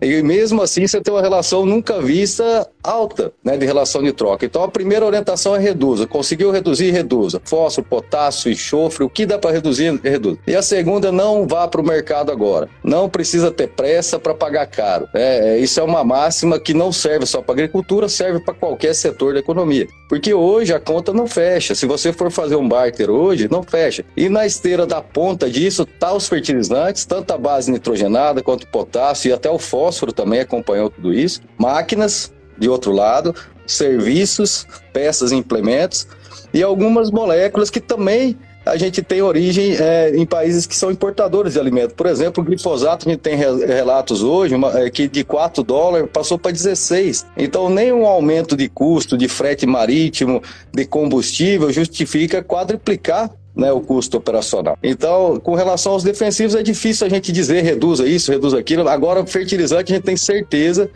E 0.00 0.22
mesmo 0.22 0.60
assim 0.60 0.86
você 0.86 1.00
tem 1.00 1.14
uma 1.14 1.22
relação 1.22 1.64
nunca 1.64 2.00
vista 2.00 2.68
alta 2.82 3.32
né, 3.44 3.56
de 3.56 3.64
relação 3.64 4.02
de 4.02 4.12
troca. 4.12 4.44
Então 4.44 4.62
a 4.62 4.68
primeira 4.68 5.04
orientação 5.04 5.54
é 5.54 5.58
reduza. 5.58 6.06
Conseguiu 6.06 6.50
reduzir, 6.50 6.90
reduza. 6.90 7.40
Fósforo, 7.44 7.86
potássio, 7.86 8.50
enxofre, 8.50 9.04
o 9.04 9.10
que 9.10 9.24
dá 9.24 9.38
para 9.38 9.52
reduzir, 9.52 9.98
reduz. 10.02 10.38
E 10.46 10.54
a 10.54 10.62
segunda, 10.62 11.12
não 11.12 11.46
vá 11.46 11.68
para 11.68 11.80
o 11.80 11.84
mercado 11.84 12.32
agora. 12.32 12.68
Não 12.82 13.08
precisa 13.08 13.50
ter 13.50 13.68
pressa 13.68 14.18
para 14.18 14.34
pagar 14.34 14.66
caro. 14.66 15.08
É, 15.14 15.54
é, 15.54 15.58
isso 15.58 15.78
é 15.78 15.82
uma 15.82 16.02
máxima 16.02 16.58
que 16.58 16.74
não 16.74 16.92
serve 16.92 17.26
só 17.26 17.40
para 17.40 17.54
agricultura, 17.54 18.08
serve 18.08 18.40
para 18.40 18.54
qualquer 18.54 18.94
setor 18.94 19.34
da 19.34 19.40
economia. 19.40 19.86
Porque 20.08 20.34
hoje 20.34 20.74
a 20.74 20.80
conta 20.80 21.12
não 21.12 21.26
fecha. 21.26 21.74
Se 21.74 21.86
você 21.86 22.12
for 22.12 22.30
fazer 22.30 22.56
um 22.56 22.68
barter 22.68 23.10
hoje, 23.10 23.48
não 23.50 23.62
fecha. 23.62 24.04
E 24.16 24.28
na 24.28 24.44
esteira 24.44 24.86
da 24.86 25.00
ponta 25.00 25.48
disso 25.48 25.86
tá 25.86 26.12
os 26.12 26.28
fertilizantes, 26.28 27.04
tanto 27.04 27.32
a 27.32 27.38
base 27.38 27.70
nitrogenada 27.70 28.42
quanto 28.42 28.64
o 28.64 28.70
potássio 28.70 29.30
e 29.30 29.32
até 29.32 29.50
o 29.50 29.58
fósforo 29.58 30.12
também 30.12 30.40
acompanhou 30.40 30.90
tudo 30.90 31.12
isso. 31.12 31.40
Máquinas, 31.58 32.32
de 32.58 32.68
outro 32.68 32.92
lado, 32.92 33.34
serviços, 33.66 34.66
peças 34.92 35.32
e 35.32 35.36
implementos 35.36 36.06
e 36.52 36.62
algumas 36.62 37.10
moléculas 37.10 37.70
que 37.70 37.80
também 37.80 38.36
a 38.64 38.76
gente 38.76 39.02
tem 39.02 39.20
origem 39.22 39.74
é, 39.76 40.14
em 40.14 40.24
países 40.24 40.66
que 40.66 40.76
são 40.76 40.90
importadores 40.90 41.54
de 41.54 41.60
alimentos. 41.60 41.94
Por 41.94 42.06
exemplo, 42.06 42.42
o 42.42 42.46
glifosato, 42.46 43.08
a 43.08 43.10
gente 43.10 43.20
tem 43.20 43.36
relatos 43.36 44.22
hoje 44.22 44.54
uma, 44.54 44.78
é, 44.78 44.88
que 44.88 45.08
de 45.08 45.24
4 45.24 45.64
dólares 45.64 46.08
passou 46.12 46.38
para 46.38 46.52
16. 46.52 47.26
Então, 47.36 47.68
nenhum 47.68 48.06
aumento 48.06 48.56
de 48.56 48.68
custo 48.68 49.18
de 49.18 49.26
frete 49.26 49.66
marítimo, 49.66 50.40
de 50.72 50.84
combustível, 50.84 51.72
justifica 51.72 52.42
quadriplicar 52.42 53.30
né, 53.54 53.72
o 53.72 53.80
custo 53.80 54.16
operacional. 54.16 54.78
Então, 54.82 55.40
com 55.40 55.54
relação 55.54 55.92
aos 55.92 56.04
defensivos, 56.04 56.54
é 56.54 56.62
difícil 56.62 57.06
a 57.06 57.10
gente 57.10 57.32
dizer 57.32 57.62
reduza 57.62 58.06
isso, 58.06 58.30
reduza 58.30 58.58
aquilo. 58.58 58.88
Agora, 58.88 59.26
fertilizante, 59.26 59.92
a 59.92 59.96
gente 59.96 60.04
tem 60.04 60.16
certeza 60.16 60.88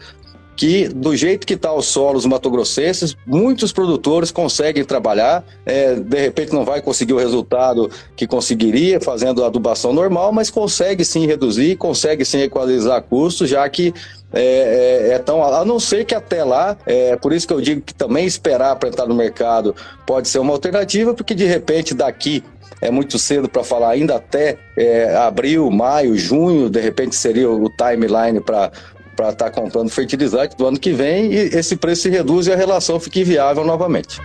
que 0.56 0.88
do 0.88 1.14
jeito 1.14 1.46
que 1.46 1.54
está 1.54 1.72
os 1.72 1.86
solos 1.86 2.24
matogrossenses, 2.24 3.16
muitos 3.26 3.72
produtores 3.72 4.30
conseguem 4.30 4.84
trabalhar, 4.84 5.44
é, 5.66 5.94
de 5.94 6.18
repente 6.18 6.52
não 6.52 6.64
vai 6.64 6.80
conseguir 6.80 7.12
o 7.12 7.18
resultado 7.18 7.90
que 8.16 8.26
conseguiria 8.26 9.00
fazendo 9.00 9.44
a 9.44 9.48
adubação 9.48 9.92
normal, 9.92 10.32
mas 10.32 10.48
consegue 10.50 11.04
sim 11.04 11.26
reduzir, 11.26 11.76
consegue 11.76 12.24
sim 12.24 12.40
equalizar 12.40 13.02
custos, 13.02 13.50
já 13.50 13.68
que 13.68 13.92
é, 14.32 15.08
é, 15.10 15.14
é, 15.14 15.18
tão. 15.18 15.42
A 15.42 15.64
não 15.64 15.78
ser 15.78 16.04
que 16.04 16.14
até 16.14 16.42
lá, 16.42 16.76
é 16.86 17.16
por 17.16 17.32
isso 17.32 17.46
que 17.46 17.52
eu 17.52 17.60
digo 17.60 17.80
que 17.82 17.94
também 17.94 18.26
esperar 18.26 18.76
para 18.76 18.88
entrar 18.88 19.06
no 19.06 19.14
mercado 19.14 19.74
pode 20.06 20.28
ser 20.28 20.38
uma 20.38 20.52
alternativa, 20.52 21.14
porque 21.14 21.34
de 21.34 21.44
repente 21.44 21.94
daqui 21.94 22.42
é 22.80 22.90
muito 22.90 23.18
cedo 23.18 23.48
para 23.48 23.64
falar, 23.64 23.90
ainda 23.90 24.16
até 24.16 24.58
é, 24.76 25.14
abril, 25.16 25.70
maio, 25.70 26.16
junho, 26.16 26.68
de 26.68 26.80
repente 26.80 27.16
seria 27.16 27.48
o 27.48 27.70
timeline 27.70 28.40
para 28.40 28.70
para 29.16 29.30
estar 29.30 29.46
tá 29.46 29.50
comprando 29.50 29.88
fertilizante 29.88 30.56
do 30.56 30.66
ano 30.66 30.78
que 30.78 30.92
vem 30.92 31.32
e 31.32 31.36
esse 31.36 31.74
preço 31.74 32.02
se 32.02 32.10
reduz 32.10 32.46
e 32.46 32.52
a 32.52 32.56
relação 32.56 33.00
fique 33.00 33.24
viável 33.24 33.64
novamente. 33.64 34.20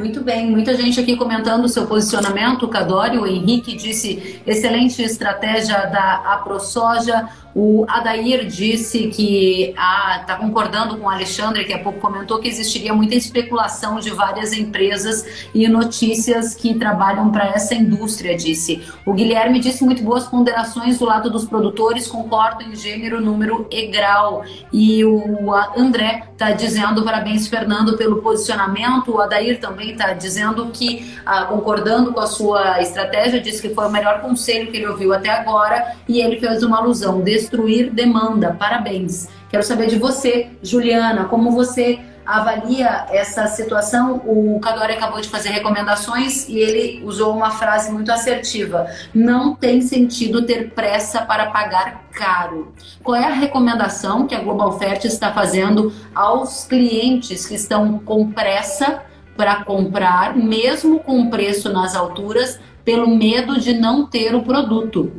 Muito 0.00 0.22
bem, 0.22 0.50
muita 0.50 0.74
gente 0.74 0.98
aqui 0.98 1.14
comentando 1.14 1.64
o 1.64 1.68
seu 1.68 1.86
posicionamento. 1.86 2.62
O 2.62 2.68
Cadori, 2.68 3.18
o 3.18 3.26
Henrique 3.26 3.76
disse 3.76 4.40
excelente 4.46 5.02
estratégia 5.02 5.76
da 5.86 6.22
AproSoja. 6.32 7.28
O 7.54 7.84
Adair 7.88 8.46
disse 8.46 9.08
que 9.08 9.70
está 9.70 10.36
concordando 10.38 10.96
com 10.96 11.06
o 11.06 11.10
Alexandre, 11.10 11.64
que 11.64 11.72
há 11.72 11.78
pouco 11.78 11.98
comentou 11.98 12.38
que 12.38 12.48
existiria 12.48 12.94
muita 12.94 13.14
especulação 13.14 13.98
de 13.98 14.10
várias 14.10 14.52
empresas 14.52 15.48
e 15.54 15.66
notícias 15.68 16.54
que 16.54 16.74
trabalham 16.74 17.30
para 17.30 17.46
essa 17.46 17.74
indústria, 17.74 18.36
disse. 18.36 18.82
O 19.04 19.12
Guilherme 19.12 19.58
disse 19.58 19.84
muito 19.84 20.02
boas 20.02 20.26
ponderações 20.26 20.98
do 20.98 21.04
lado 21.04 21.30
dos 21.30 21.44
produtores, 21.44 22.06
concordo 22.06 22.62
em 22.62 22.76
gênero, 22.76 23.20
número 23.20 23.66
e 23.70 23.86
grau. 23.86 24.44
E 24.72 25.04
o 25.04 25.52
André 25.76 26.24
está 26.32 26.52
dizendo 26.52 27.02
parabéns, 27.04 27.48
Fernando, 27.48 27.96
pelo 27.96 28.22
posicionamento. 28.22 29.12
O 29.12 29.20
Adair 29.20 29.60
também 29.60 29.92
está 29.92 30.12
dizendo 30.12 30.66
que, 30.72 31.14
ah, 31.26 31.44
concordando 31.44 32.12
com 32.12 32.20
a 32.20 32.26
sua 32.26 32.80
estratégia, 32.80 33.40
disse 33.40 33.60
que 33.60 33.74
foi 33.74 33.86
o 33.86 33.90
melhor 33.90 34.20
conselho 34.20 34.70
que 34.70 34.76
ele 34.76 34.86
ouviu 34.86 35.12
até 35.12 35.30
agora 35.30 35.96
e 36.08 36.20
ele 36.20 36.38
fez 36.38 36.62
uma 36.62 36.78
alusão 36.78 37.20
destruir 37.40 37.90
demanda. 37.90 38.56
Parabéns. 38.58 39.28
Quero 39.48 39.62
saber 39.62 39.88
de 39.88 39.98
você, 39.98 40.50
Juliana, 40.62 41.24
como 41.24 41.50
você 41.50 42.00
avalia 42.24 43.06
essa 43.10 43.46
situação? 43.48 44.22
O 44.24 44.60
Cadore 44.60 44.92
acabou 44.92 45.20
de 45.20 45.28
fazer 45.28 45.50
recomendações 45.50 46.48
e 46.48 46.58
ele 46.58 47.02
usou 47.04 47.34
uma 47.34 47.50
frase 47.50 47.90
muito 47.90 48.12
assertiva: 48.12 48.86
não 49.12 49.54
tem 49.54 49.80
sentido 49.80 50.46
ter 50.46 50.70
pressa 50.70 51.22
para 51.22 51.50
pagar 51.50 52.04
caro. 52.12 52.72
Qual 53.02 53.16
é 53.16 53.24
a 53.24 53.34
recomendação 53.34 54.26
que 54.26 54.34
a 54.34 54.40
Global 54.40 54.78
Fert 54.78 55.04
está 55.04 55.32
fazendo 55.32 55.92
aos 56.14 56.64
clientes 56.66 57.46
que 57.46 57.54
estão 57.54 57.98
com 57.98 58.30
pressa 58.30 59.02
para 59.36 59.64
comprar, 59.64 60.36
mesmo 60.36 61.00
com 61.00 61.30
preço 61.30 61.72
nas 61.72 61.96
alturas, 61.96 62.60
pelo 62.84 63.08
medo 63.08 63.58
de 63.58 63.72
não 63.72 64.06
ter 64.06 64.34
o 64.34 64.42
produto? 64.42 65.12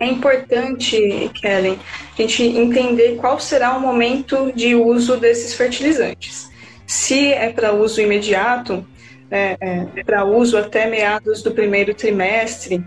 É 0.00 0.06
importante, 0.06 1.30
Kellen, 1.34 1.78
a 2.18 2.22
gente 2.22 2.42
entender 2.42 3.16
qual 3.16 3.38
será 3.38 3.76
o 3.76 3.80
momento 3.80 4.50
de 4.54 4.74
uso 4.74 5.18
desses 5.18 5.52
fertilizantes. 5.52 6.50
Se 6.86 7.30
é 7.32 7.50
para 7.50 7.74
uso 7.74 8.00
imediato, 8.00 8.84
é, 9.30 9.58
é, 9.60 10.02
para 10.02 10.24
uso 10.24 10.56
até 10.56 10.86
meados 10.86 11.42
do 11.42 11.50
primeiro 11.50 11.92
trimestre, 11.92 12.82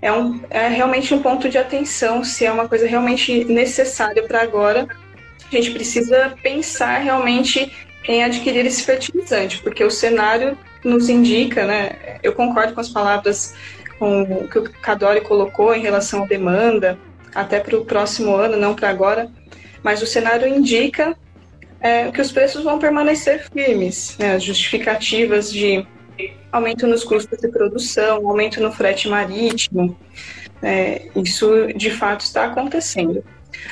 é, 0.00 0.12
um, 0.12 0.40
é 0.50 0.68
realmente 0.68 1.12
um 1.12 1.20
ponto 1.20 1.48
de 1.48 1.58
atenção. 1.58 2.22
Se 2.22 2.46
é 2.46 2.52
uma 2.52 2.68
coisa 2.68 2.86
realmente 2.86 3.44
necessária 3.44 4.22
para 4.22 4.40
agora, 4.40 4.86
a 5.46 5.54
gente 5.56 5.72
precisa 5.72 6.32
pensar 6.44 6.98
realmente 6.98 7.72
em 8.06 8.22
adquirir 8.22 8.64
esse 8.66 8.84
fertilizante, 8.84 9.58
porque 9.62 9.82
o 9.82 9.90
cenário 9.90 10.56
nos 10.84 11.08
indica, 11.08 11.66
né? 11.66 12.18
Eu 12.22 12.32
concordo 12.32 12.72
com 12.72 12.80
as 12.80 12.88
palavras 12.88 13.54
com 13.98 14.22
o 14.22 14.48
que 14.48 14.58
o 14.58 14.64
Cadori 14.64 15.20
colocou 15.20 15.74
em 15.74 15.80
relação 15.80 16.24
à 16.24 16.26
demanda, 16.26 16.98
até 17.34 17.60
para 17.60 17.76
o 17.76 17.84
próximo 17.84 18.34
ano, 18.34 18.56
não 18.56 18.74
para 18.74 18.90
agora, 18.90 19.30
mas 19.82 20.02
o 20.02 20.06
cenário 20.06 20.46
indica 20.46 21.16
é, 21.80 22.10
que 22.10 22.20
os 22.20 22.30
preços 22.30 22.62
vão 22.62 22.78
permanecer 22.78 23.48
firmes, 23.50 24.16
né, 24.18 24.34
as 24.34 24.42
justificativas 24.42 25.52
de 25.52 25.86
aumento 26.52 26.86
nos 26.86 27.02
custos 27.02 27.38
de 27.40 27.48
produção, 27.48 28.28
aumento 28.28 28.60
no 28.60 28.70
frete 28.70 29.08
marítimo, 29.08 29.96
é, 30.62 31.08
isso 31.16 31.68
de 31.74 31.90
fato 31.90 32.20
está 32.20 32.44
acontecendo. 32.44 33.24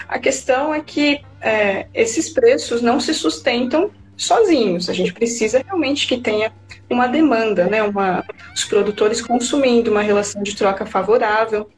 A 0.09 0.19
questão 0.19 0.75
é 0.75 0.81
que 0.81 1.21
é, 1.41 1.87
esses 1.95 2.31
preços 2.31 2.83
não 2.83 2.99
se 2.99 3.15
sustentam 3.15 3.91
sozinhos. 4.17 4.91
A 4.91 4.93
gente 4.93 5.13
precisa 5.13 5.63
realmente 5.65 6.07
que 6.07 6.19
tenha 6.19 6.53
uma 6.91 7.07
demanda, 7.07 7.67
né? 7.67 7.83
Uma, 7.83 8.25
os 8.55 8.65
produtores 8.65 9.21
consumindo, 9.21 9.91
uma 9.91 10.03
relação 10.03 10.43
de 10.43 10.55
troca 10.57 10.85
favorável. 10.85 11.71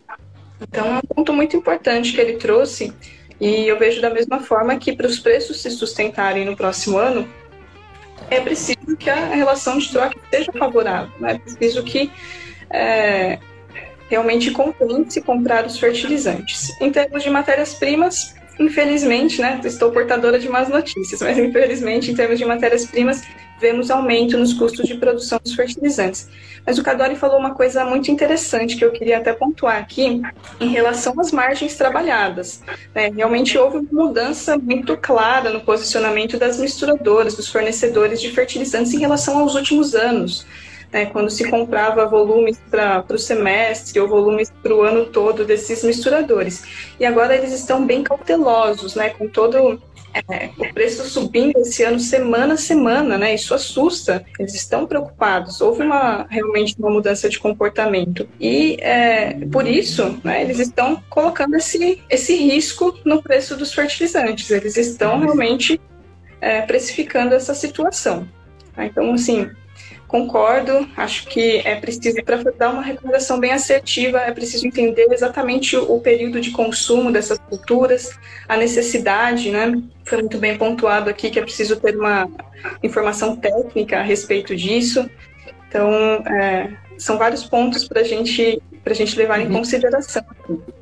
Então, 0.61 0.87
é 0.87 0.99
um 0.99 1.01
ponto 1.01 1.33
muito 1.33 1.57
importante 1.57 2.13
que 2.13 2.21
ele 2.21 2.35
trouxe, 2.35 2.93
e 3.41 3.67
eu 3.67 3.79
vejo 3.79 4.01
da 4.01 4.11
mesma 4.11 4.41
forma 4.41 4.77
que 4.77 4.93
para 4.93 5.07
os 5.07 5.19
preços 5.19 5.61
se 5.61 5.71
sustentarem 5.71 6.45
no 6.45 6.57
próximo 6.57 6.97
ano, 6.99 7.29
é 8.31 8.41
preciso 8.41 8.97
que 8.97 9.11
a 9.11 9.27
relação 9.27 9.79
de 9.79 9.91
troca 9.91 10.17
seja 10.31 10.53
favorável, 10.53 11.13
né? 11.19 11.33
é 11.33 11.39
preciso 11.39 11.83
que 11.83 12.11
é, 12.71 13.39
realmente 14.09 14.51
compense 14.53 15.21
comprar 15.21 15.67
os 15.67 15.79
fertilizantes. 15.79 16.71
Em 16.81 16.91
termos 16.91 17.23
de 17.23 17.31
matérias-primas, 17.31 18.35
infelizmente, 18.59 19.41
né, 19.41 19.61
estou 19.65 19.91
portadora 19.91 20.39
de 20.39 20.49
más 20.49 20.69
notícias, 20.69 21.21
mas 21.21 21.39
infelizmente, 21.39 22.11
em 22.11 22.15
termos 22.15 22.39
de 22.39 22.45
matérias-primas, 22.45 23.23
vemos 23.61 23.91
aumento 23.91 24.37
nos 24.37 24.53
custos 24.53 24.89
de 24.89 24.97
produção 24.97 25.39
dos 25.43 25.55
fertilizantes. 25.55 26.29
Mas 26.67 26.79
o 26.79 26.83
Cadori 26.83 27.17
falou 27.17 27.39
uma 27.39 27.55
coisa 27.55 27.85
muito 27.85 28.11
interessante 28.11 28.77
que 28.77 28.85
eu 28.85 28.93
queria 28.93 29.19
até 29.19 29.33
pontuar 29.33 29.79
aqui 29.79 30.21
em 30.61 30.69
relação 30.69 31.19
às 31.21 31.33
margens 31.33 31.77
trabalhadas. 31.77 32.63
Né? 32.95 33.11
Realmente 33.15 33.57
houve 33.57 33.79
uma 33.79 34.05
mudança 34.05 34.59
muito 34.59 34.97
clara 34.97 35.51
no 35.51 35.61
posicionamento 35.61 36.39
das 36.39 36.59
misturadoras, 36.59 37.35
dos 37.35 37.49
fornecedores 37.49 38.21
de 38.21 38.31
fertilizantes 38.31 38.93
em 38.93 38.99
relação 38.99 39.39
aos 39.39 39.55
últimos 39.55 39.95
anos 39.95 40.47
né, 40.93 41.07
quando 41.07 41.31
se 41.31 41.49
comprava 41.49 42.07
volumes 42.07 42.61
para 42.71 43.05
o 43.11 43.19
semestre 43.19 43.99
ou 43.99 44.07
volumes 44.07 44.53
para 44.63 44.75
o 44.75 44.83
ano 44.83 45.07
todo 45.07 45.45
desses 45.45 45.83
misturadores. 45.83 46.65
E 47.01 47.07
agora 47.07 47.35
eles 47.35 47.53
estão 47.53 47.85
bem 47.85 48.03
cautelosos, 48.03 48.95
né, 48.95 49.11
com 49.11 49.27
todo 49.27 49.81
é, 50.29 50.51
o 50.59 50.73
preço 50.75 51.09
subindo 51.09 51.59
esse 51.59 51.83
ano 51.83 51.99
semana 51.99 52.55
a 52.55 52.57
semana, 52.59 53.17
né? 53.17 53.35
Isso 53.35 53.55
assusta. 53.55 54.23
Eles 54.39 54.55
estão 54.55 54.87
preocupados. 54.87 55.61
Houve 55.63 55.83
uma 55.83 56.27
realmente 56.29 56.77
uma 56.79 56.91
mudança 56.91 57.31
de 57.31 57.39
comportamento 57.39 58.29
e 58.39 58.77
é, 58.81 59.33
por 59.51 59.67
isso, 59.67 60.21
né? 60.23 60.43
Eles 60.43 60.59
estão 60.59 61.03
colocando 61.09 61.57
esse 61.57 62.03
esse 62.11 62.37
risco 62.37 62.95
no 63.07 63.23
preço 63.23 63.57
dos 63.57 63.73
fertilizantes. 63.73 64.51
Eles 64.51 64.77
estão 64.77 65.19
realmente 65.19 65.81
é, 66.43 66.61
precificando 66.61 67.35
essa 67.35 67.55
situação. 67.55 68.29
Então, 68.77 69.13
assim, 69.15 69.51
concordo. 70.13 70.87
Acho 70.95 71.27
que 71.27 71.63
é 71.65 71.75
preciso, 71.75 72.23
para 72.23 72.37
dar 72.53 72.71
uma 72.71 72.83
recomendação 72.83 73.41
bem 73.41 73.51
assertiva, 73.51 74.21
é 74.21 74.31
preciso 74.31 74.67
entender 74.67 75.09
exatamente 75.11 75.75
o 75.75 75.99
período 75.99 76.39
de 76.39 76.51
consumo 76.51 77.11
dessas 77.11 77.39
culturas, 77.39 78.11
a 78.47 78.57
necessidade, 78.59 79.51
né? 79.51 79.73
Foi 80.05 80.19
muito 80.19 80.37
bem 80.37 80.59
pontuado 80.59 81.09
aqui 81.09 81.31
que 81.31 81.39
é 81.39 81.43
preciso 81.43 81.81
ter 81.81 81.97
uma 81.97 82.29
informação 82.83 83.35
técnica 83.35 84.01
a 84.01 84.03
respeito 84.03 84.55
disso. 84.55 85.09
Então, 85.67 85.91
é, 86.27 86.71
são 86.99 87.17
vários 87.17 87.43
pontos 87.45 87.89
para 87.89 88.05
gente, 88.05 88.63
a 88.85 88.95
gente 88.95 89.17
levar 89.17 89.41
em 89.41 89.47
uhum. 89.47 89.59
consideração. 89.59 90.23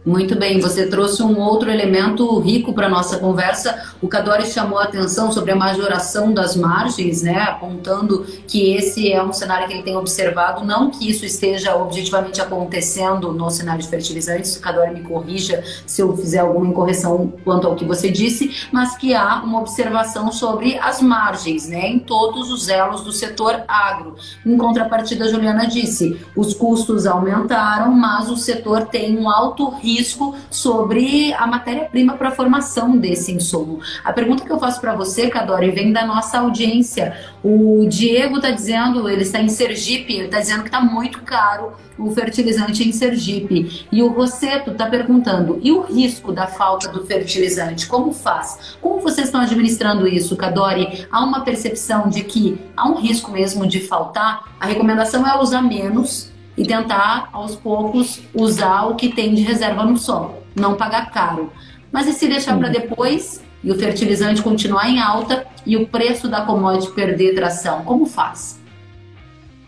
Muito 0.05 0.35
bem, 0.35 0.59
você 0.59 0.87
trouxe 0.87 1.23
um 1.23 1.39
outro 1.39 1.71
elemento 1.71 2.39
rico 2.41 2.73
para 2.73 2.89
nossa 2.89 3.19
conversa. 3.19 3.93
O 4.01 4.09
Cadori 4.09 4.47
chamou 4.47 4.79
a 4.79 4.85
atenção 4.85 5.31
sobre 5.31 5.53
a 5.53 5.57
majoração 5.57 6.33
das 6.33 6.57
margens, 6.57 7.21
né, 7.21 7.39
apontando 7.43 8.25
que 8.49 8.75
esse 8.75 9.13
é 9.13 9.23
um 9.23 9.33
cenário 9.33 9.69
que 9.69 9.75
ele 9.75 9.83
tem 9.83 9.97
observado, 9.97 10.65
não 10.65 10.91
que 10.91 11.09
isso 11.09 11.27
esteja 11.27 11.77
objetivamente 11.77 12.41
acontecendo 12.41 13.33
no 13.33 13.51
cenário 13.51 13.83
de 13.83 13.89
fertilizantes, 13.89 14.57
o 14.57 14.61
Cadori 14.61 14.95
me 14.95 15.03
corrija 15.03 15.63
se 15.87 16.01
eu 16.01 16.17
fizer 16.17 16.39
alguma 16.39 16.67
incorreção 16.67 17.35
quanto 17.45 17.67
ao 17.67 17.77
que 17.77 17.85
você 17.85 18.11
disse, 18.11 18.69
mas 18.73 18.97
que 18.97 19.15
há 19.15 19.43
uma 19.43 19.61
observação 19.61 20.33
sobre 20.33 20.79
as 20.79 21.03
margens, 21.03 21.69
né, 21.69 21.87
em 21.89 21.99
todos 21.99 22.51
os 22.51 22.69
elos 22.69 23.03
do 23.03 23.13
setor 23.13 23.63
agro. 23.69 24.17
Em 24.47 24.57
contrapartida, 24.57 25.27
a 25.27 25.29
Juliana 25.29 25.67
disse, 25.67 26.19
os 26.35 26.55
custos 26.55 27.07
aumentaram, 27.07 27.90
mas 27.91 28.31
o 28.31 28.37
setor 28.37 28.87
tem 28.87 29.19
um 29.19 29.29
alto 29.29 29.69
risco 29.69 30.35
sobre 30.51 31.33
a 31.35 31.47
matéria-prima 31.47 32.15
para 32.15 32.29
a 32.29 32.33
formação 32.33 32.97
desse 32.97 33.33
insumo. 33.33 33.81
A 34.05 34.13
pergunta 34.13 34.45
que 34.45 34.51
eu 34.51 34.59
faço 34.59 34.81
para 34.81 34.95
você, 34.95 35.29
Cadori, 35.29 35.71
vem 35.71 35.93
da 35.93 36.05
nossa 36.05 36.39
audiência. 36.39 37.17
O 37.43 37.87
Diego 37.89 38.37
está 38.37 38.51
dizendo, 38.51 39.09
ele 39.09 39.23
está 39.23 39.41
em 39.41 39.49
Sergipe, 39.49 40.15
ele 40.15 40.25
está 40.27 40.41
dizendo 40.41 40.63
que 40.63 40.69
está 40.69 40.81
muito 40.81 41.23
caro 41.23 41.73
o 42.01 42.11
fertilizante 42.11 42.87
em 42.87 42.93
Sergipe. 42.93 43.87
E 43.93 44.03
o 44.03 44.09
Rosseto 44.09 44.71
está 44.71 44.87
perguntando: 44.87 45.61
e 45.63 45.71
o 45.71 45.83
risco 45.83 46.33
da 46.33 46.47
falta 46.47 46.89
do 46.89 47.05
fertilizante? 47.07 47.87
Como 47.87 48.13
faz? 48.13 48.77
Como 48.81 49.01
vocês 49.01 49.27
estão 49.27 49.41
administrando 49.41 50.09
isso, 50.09 50.37
Cadori? 50.37 51.07
Há 51.11 51.23
uma 51.23 51.43
percepção 51.43 52.09
de 52.09 52.23
que 52.25 52.59
há 52.77 52.89
um 52.89 52.97
risco 52.97 53.31
mesmo 53.31 53.67
de 53.67 53.81
faltar? 53.81 54.45
A 54.59 54.67
recomendação 54.67 55.27
é 55.27 55.39
usar 55.39 55.63
menos 55.63 56.30
e 56.61 56.65
tentar, 56.67 57.31
aos 57.33 57.57
poucos, 57.57 58.21
usar 58.35 58.83
o 58.83 58.95
que 58.95 59.09
tem 59.09 59.35
de 59.35 59.41
reserva 59.41 59.83
no 59.83 59.97
solo, 59.97 60.35
não 60.55 60.75
pagar 60.75 61.11
caro. 61.11 61.51
Mas 61.91 62.07
e 62.07 62.13
se 62.13 62.29
deixar 62.29 62.59
para 62.59 62.69
depois 62.69 63.43
e 63.65 63.71
o 63.71 63.79
fertilizante 63.79 64.43
continuar 64.43 64.91
em 64.91 65.01
alta 65.01 65.47
e 65.65 65.75
o 65.79 65.87
preço 65.87 66.29
da 66.29 66.43
commodity 66.43 66.93
perder 66.93 67.35
tração? 67.35 67.83
Como 67.85 68.05
faz? 68.05 68.61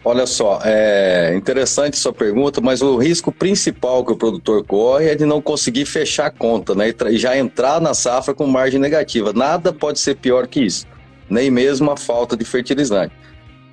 Olha 0.05 0.27
só, 0.27 0.61
é 0.63 1.35
interessante 1.35 1.97
sua 1.97 2.13
pergunta, 2.13 2.61
mas 2.61 2.83
o 2.83 2.99
risco 2.99 3.33
principal 3.33 4.05
que 4.05 4.13
o 4.13 4.17
produtor 4.17 4.63
corre 4.63 5.09
é 5.09 5.15
de 5.15 5.25
não 5.25 5.41
conseguir 5.41 5.87
fechar 5.87 6.27
a 6.27 6.31
conta, 6.31 6.75
né? 6.75 6.93
E 7.09 7.17
já 7.17 7.39
entrar 7.39 7.81
na 7.81 7.95
safra 7.95 8.35
com 8.35 8.47
margem 8.47 8.79
negativa. 8.79 9.33
Nada 9.33 9.73
pode 9.73 9.99
ser 9.99 10.17
pior 10.17 10.47
que 10.47 10.61
isso, 10.61 10.87
nem 11.31 11.51
mesmo 11.51 11.91
a 11.91 11.97
falta 11.97 12.37
de 12.37 12.45
fertilizante. 12.45 13.15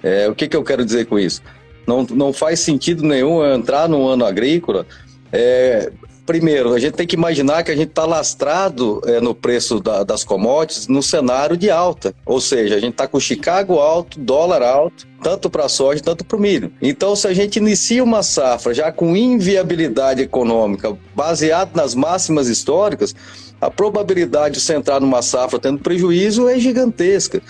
É, 0.02 0.30
o 0.30 0.36
que, 0.36 0.48
que 0.48 0.56
eu 0.56 0.64
quero 0.64 0.86
dizer 0.86 1.06
com 1.08 1.20
isso? 1.20 1.42
Não, 1.90 2.04
não 2.04 2.32
faz 2.32 2.60
sentido 2.60 3.04
nenhum 3.04 3.44
entrar 3.44 3.90
no 3.90 4.08
ano 4.08 4.24
agrícola. 4.24 4.86
É, 5.32 5.92
primeiro, 6.24 6.72
a 6.76 6.80
gente 6.80 6.94
tem 6.94 7.08
que 7.08 7.16
imaginar 7.16 7.64
que 7.64 7.72
a 7.72 7.76
gente 7.76 7.90
está 7.90 8.06
lastrado 8.06 9.02
é, 9.08 9.20
no 9.20 9.34
preço 9.34 9.80
da, 9.80 10.04
das 10.04 10.24
commodities 10.24 10.88
no 10.88 11.02
cenário 11.02 11.58
de 11.58 11.72
alta. 11.72 12.14
Ou 12.24 12.40
seja, 12.40 12.76
a 12.76 12.80
gente 12.80 12.92
está 12.92 13.08
com 13.08 13.20
Chicago 13.20 13.80
alto, 13.80 14.20
dólar 14.20 14.62
alto, 14.62 15.08
tanto 15.24 15.50
para 15.50 15.66
a 15.66 15.70
soja, 15.70 16.00
tanto 16.04 16.24
para 16.24 16.38
o 16.38 16.40
milho. 16.40 16.72
Então, 16.80 17.16
se 17.16 17.28
a 17.28 17.34
gente 17.34 17.56
inicia 17.58 18.04
uma 18.04 18.22
safra 18.22 18.72
já 18.72 18.92
com 18.92 19.16
inviabilidade 19.16 20.22
econômica, 20.22 20.96
baseado 21.16 21.76
nas 21.76 21.96
máximas 21.96 22.48
históricas, 22.48 23.16
a 23.60 23.72
probabilidade 23.72 24.54
de 24.54 24.62
você 24.62 24.76
entrar 24.76 25.02
numa 25.02 25.24
safra 25.24 25.58
tendo 25.58 25.80
prejuízo 25.80 26.48
é 26.48 26.60
gigantesca. 26.60 27.42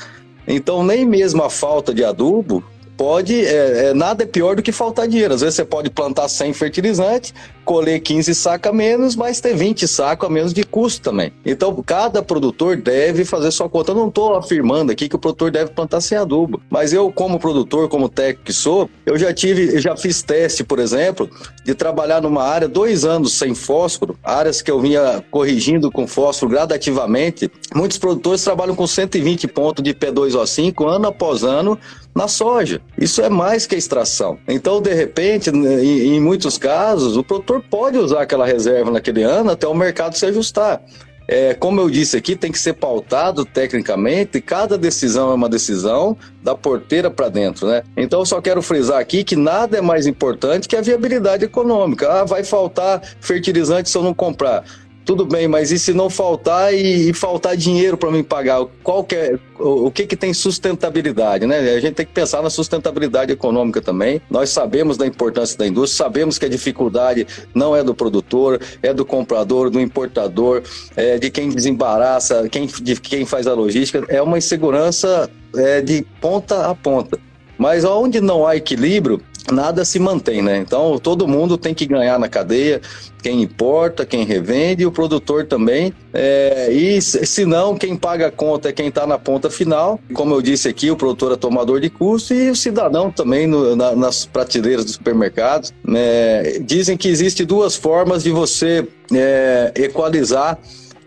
Então, 0.48 0.82
nem 0.82 1.06
mesmo 1.06 1.44
a 1.44 1.50
falta 1.50 1.94
de 1.94 2.06
adubo 2.06 2.64
pode, 3.00 3.46
é, 3.46 3.86
é, 3.86 3.94
nada 3.94 4.24
é 4.24 4.26
pior 4.26 4.58
do 4.58 4.62
que 4.62 4.74
faltar 4.74 5.08
dinheiro. 5.08 5.34
Às 5.34 5.40
vezes 5.40 5.56
você 5.56 5.64
pode 5.64 5.90
plantar 5.90 6.28
100 6.28 6.52
fertilizantes, 6.52 7.34
colher 7.64 7.98
15 8.02 8.36
sacos 8.36 8.70
a 8.70 8.74
menos, 8.74 9.16
mas 9.16 9.40
ter 9.40 9.56
20 9.56 9.88
sacos 9.88 10.28
a 10.28 10.30
menos 10.30 10.54
de 10.54 10.66
custo 10.66 11.02
também. 11.02 11.32
Então, 11.46 11.74
cada 11.82 12.22
produtor 12.22 12.76
deve 12.76 13.24
fazer 13.24 13.52
sua 13.52 13.70
conta. 13.70 13.92
Eu 13.92 13.96
não 13.96 14.10
estou 14.10 14.36
afirmando 14.36 14.92
aqui 14.92 15.08
que 15.08 15.16
o 15.16 15.20
produtor 15.20 15.50
deve 15.50 15.72
plantar 15.72 16.02
sem 16.02 16.18
adubo, 16.18 16.62
mas 16.70 16.92
eu, 16.92 17.10
como 17.10 17.40
produtor, 17.40 17.88
como 17.88 18.10
técnico 18.10 18.44
que 18.44 18.52
sou, 18.52 18.90
eu 19.06 19.18
já 19.18 19.34
tive, 19.34 19.76
eu 19.76 19.80
já 19.80 19.96
fiz 19.96 20.22
teste, 20.22 20.62
por 20.66 20.78
exemplo, 20.78 21.30
de 21.64 21.74
trabalhar 21.74 22.22
numa 22.22 22.44
área 22.44 22.68
dois 22.68 23.06
anos 23.06 23.38
sem 23.38 23.56
fósforo, 23.56 24.20
áreas 24.22 24.62
que 24.62 24.70
eu 24.70 24.82
vinha 24.82 25.24
corrigindo 25.32 25.90
com 25.90 26.06
fósforo 26.06 26.52
gradativamente. 26.52 27.50
Muitos 27.74 27.98
produtores 27.98 28.44
trabalham 28.44 28.76
com 28.76 28.86
120 28.86 29.48
pontos 29.48 29.82
de 29.82 29.94
P2O5 29.94 30.86
ano 30.86 31.08
após 31.08 31.44
ano 31.44 31.80
na 32.20 32.28
soja. 32.28 32.82
Isso 32.98 33.22
é 33.22 33.30
mais 33.30 33.66
que 33.66 33.76
extração. 33.76 34.38
Então, 34.46 34.82
de 34.82 34.94
repente, 34.94 35.50
em, 35.50 36.16
em 36.16 36.20
muitos 36.20 36.58
casos, 36.58 37.16
o 37.16 37.24
produtor 37.24 37.64
pode 37.70 37.98
usar 37.98 38.24
aquela 38.24 38.46
reserva 38.46 38.92
naquele 38.92 39.24
ano 39.24 39.52
até 39.52 39.66
o 39.66 39.74
mercado 39.74 40.18
se 40.18 40.26
ajustar. 40.26 40.82
É, 41.32 41.54
como 41.54 41.80
eu 41.80 41.90
disse 41.90 42.18
aqui, 42.18 42.36
tem 42.36 42.52
que 42.52 42.60
ser 42.60 42.74
pautado 42.74 43.46
tecnicamente, 43.46 44.42
cada 44.42 44.78
decisão 44.78 45.32
é 45.32 45.36
uma 45.36 45.48
decisão 45.48 46.18
da 46.44 46.56
porteira 46.56 47.10
para 47.10 47.30
dentro, 47.30 47.68
né? 47.68 47.84
Então, 47.96 48.20
eu 48.22 48.26
só 48.26 48.42
quero 48.42 48.62
frisar 48.62 49.00
aqui 49.00 49.24
que 49.24 49.36
nada 49.36 49.78
é 49.78 49.82
mais 49.82 50.08
importante 50.08 50.68
que 50.68 50.76
a 50.76 50.82
viabilidade 50.82 51.46
econômica. 51.46 52.12
Ah, 52.12 52.26
vai 52.26 52.44
faltar 52.44 53.02
fertilizante 53.22 53.90
se 53.90 53.98
eu 53.98 54.04
não 54.04 54.14
comprar. 54.14 54.64
Tudo 55.10 55.26
bem, 55.26 55.48
mas 55.48 55.72
e 55.72 55.80
se 55.80 55.92
não 55.92 56.08
faltar 56.08 56.72
e, 56.72 57.10
e 57.10 57.14
faltar 57.14 57.58
dinheiro 57.58 57.98
para 57.98 58.12
me 58.12 58.22
pagar? 58.22 58.64
Qual 58.84 59.04
que 59.04 59.16
é, 59.16 59.40
o, 59.58 59.88
o, 59.88 59.92
que 59.92 60.06
que 60.06 60.16
tem 60.16 60.36
sustentabilidade, 60.36 61.48
né? 61.48 61.58
A 61.58 61.80
gente 61.80 61.96
tem 61.96 62.06
que 62.06 62.14
pensar 62.14 62.44
na 62.44 62.50
sustentabilidade 62.52 63.32
econômica 63.32 63.82
também. 63.82 64.22
Nós 64.30 64.52
sabemos 64.52 64.98
da 64.98 65.08
importância 65.08 65.58
da 65.58 65.66
indústria, 65.66 66.06
sabemos 66.06 66.38
que 66.38 66.46
a 66.46 66.48
dificuldade 66.48 67.26
não 67.56 67.76
é 67.76 67.84
do 67.84 67.96
produtor, 67.96 68.62
é 68.84 68.94
do 68.94 69.04
comprador, 69.04 69.72
do 69.72 69.80
importador, 69.80 70.62
é 70.96 71.18
de 71.18 71.32
quem 71.32 71.50
desembaraça, 71.50 72.48
quem, 72.48 72.68
de 72.68 72.96
quem 73.02 73.26
faz 73.26 73.48
a 73.48 73.54
logística. 73.56 74.06
É 74.10 74.22
uma 74.22 74.38
insegurança 74.38 75.28
é, 75.56 75.82
de 75.82 76.06
ponta 76.22 76.68
a 76.68 76.76
ponta. 76.76 77.18
Mas 77.58 77.84
onde 77.84 78.22
não 78.22 78.46
há 78.46 78.56
equilíbrio, 78.56 79.20
nada 79.52 79.84
se 79.86 80.00
mantém, 80.00 80.42
né? 80.42 80.58
Então 80.58 80.98
todo 81.00 81.28
mundo 81.28 81.58
tem 81.58 81.74
que 81.74 81.86
ganhar 81.86 82.20
na 82.20 82.28
cadeia, 82.28 82.82
quem 83.22 83.42
importa, 83.42 84.06
quem 84.06 84.24
revende, 84.24 84.84
e 84.84 84.86
o 84.86 84.92
produtor 84.92 85.46
também. 85.46 85.94
É, 86.14 86.72
e 86.72 87.02
se 87.02 87.46
não, 87.46 87.76
quem 87.76 87.96
paga 87.96 88.28
a 88.28 88.32
conta 88.32 88.70
é 88.70 88.72
quem 88.72 88.88
está 88.88 89.06
na 89.06 89.18
ponta 89.18 89.50
final. 89.50 90.00
Como 90.14 90.34
eu 90.34 90.42
disse 90.42 90.68
aqui, 90.68 90.90
o 90.90 90.96
produtor 90.96 91.34
é 91.34 91.36
tomador 91.36 91.80
de 91.80 91.90
custo 91.90 92.34
e 92.34 92.50
o 92.50 92.56
cidadão 92.56 93.12
também 93.12 93.46
no, 93.48 93.76
na, 93.76 93.96
nas 93.96 94.26
prateleiras 94.26 94.86
dos 94.86 94.94
supermercados. 94.96 95.74
É, 95.94 96.60
dizem 96.64 96.96
que 96.98 97.08
existe 97.08 97.46
duas 97.46 97.76
formas 97.76 98.24
de 98.24 98.32
você 98.32 98.88
é, 99.14 99.72
equalizar 99.76 100.58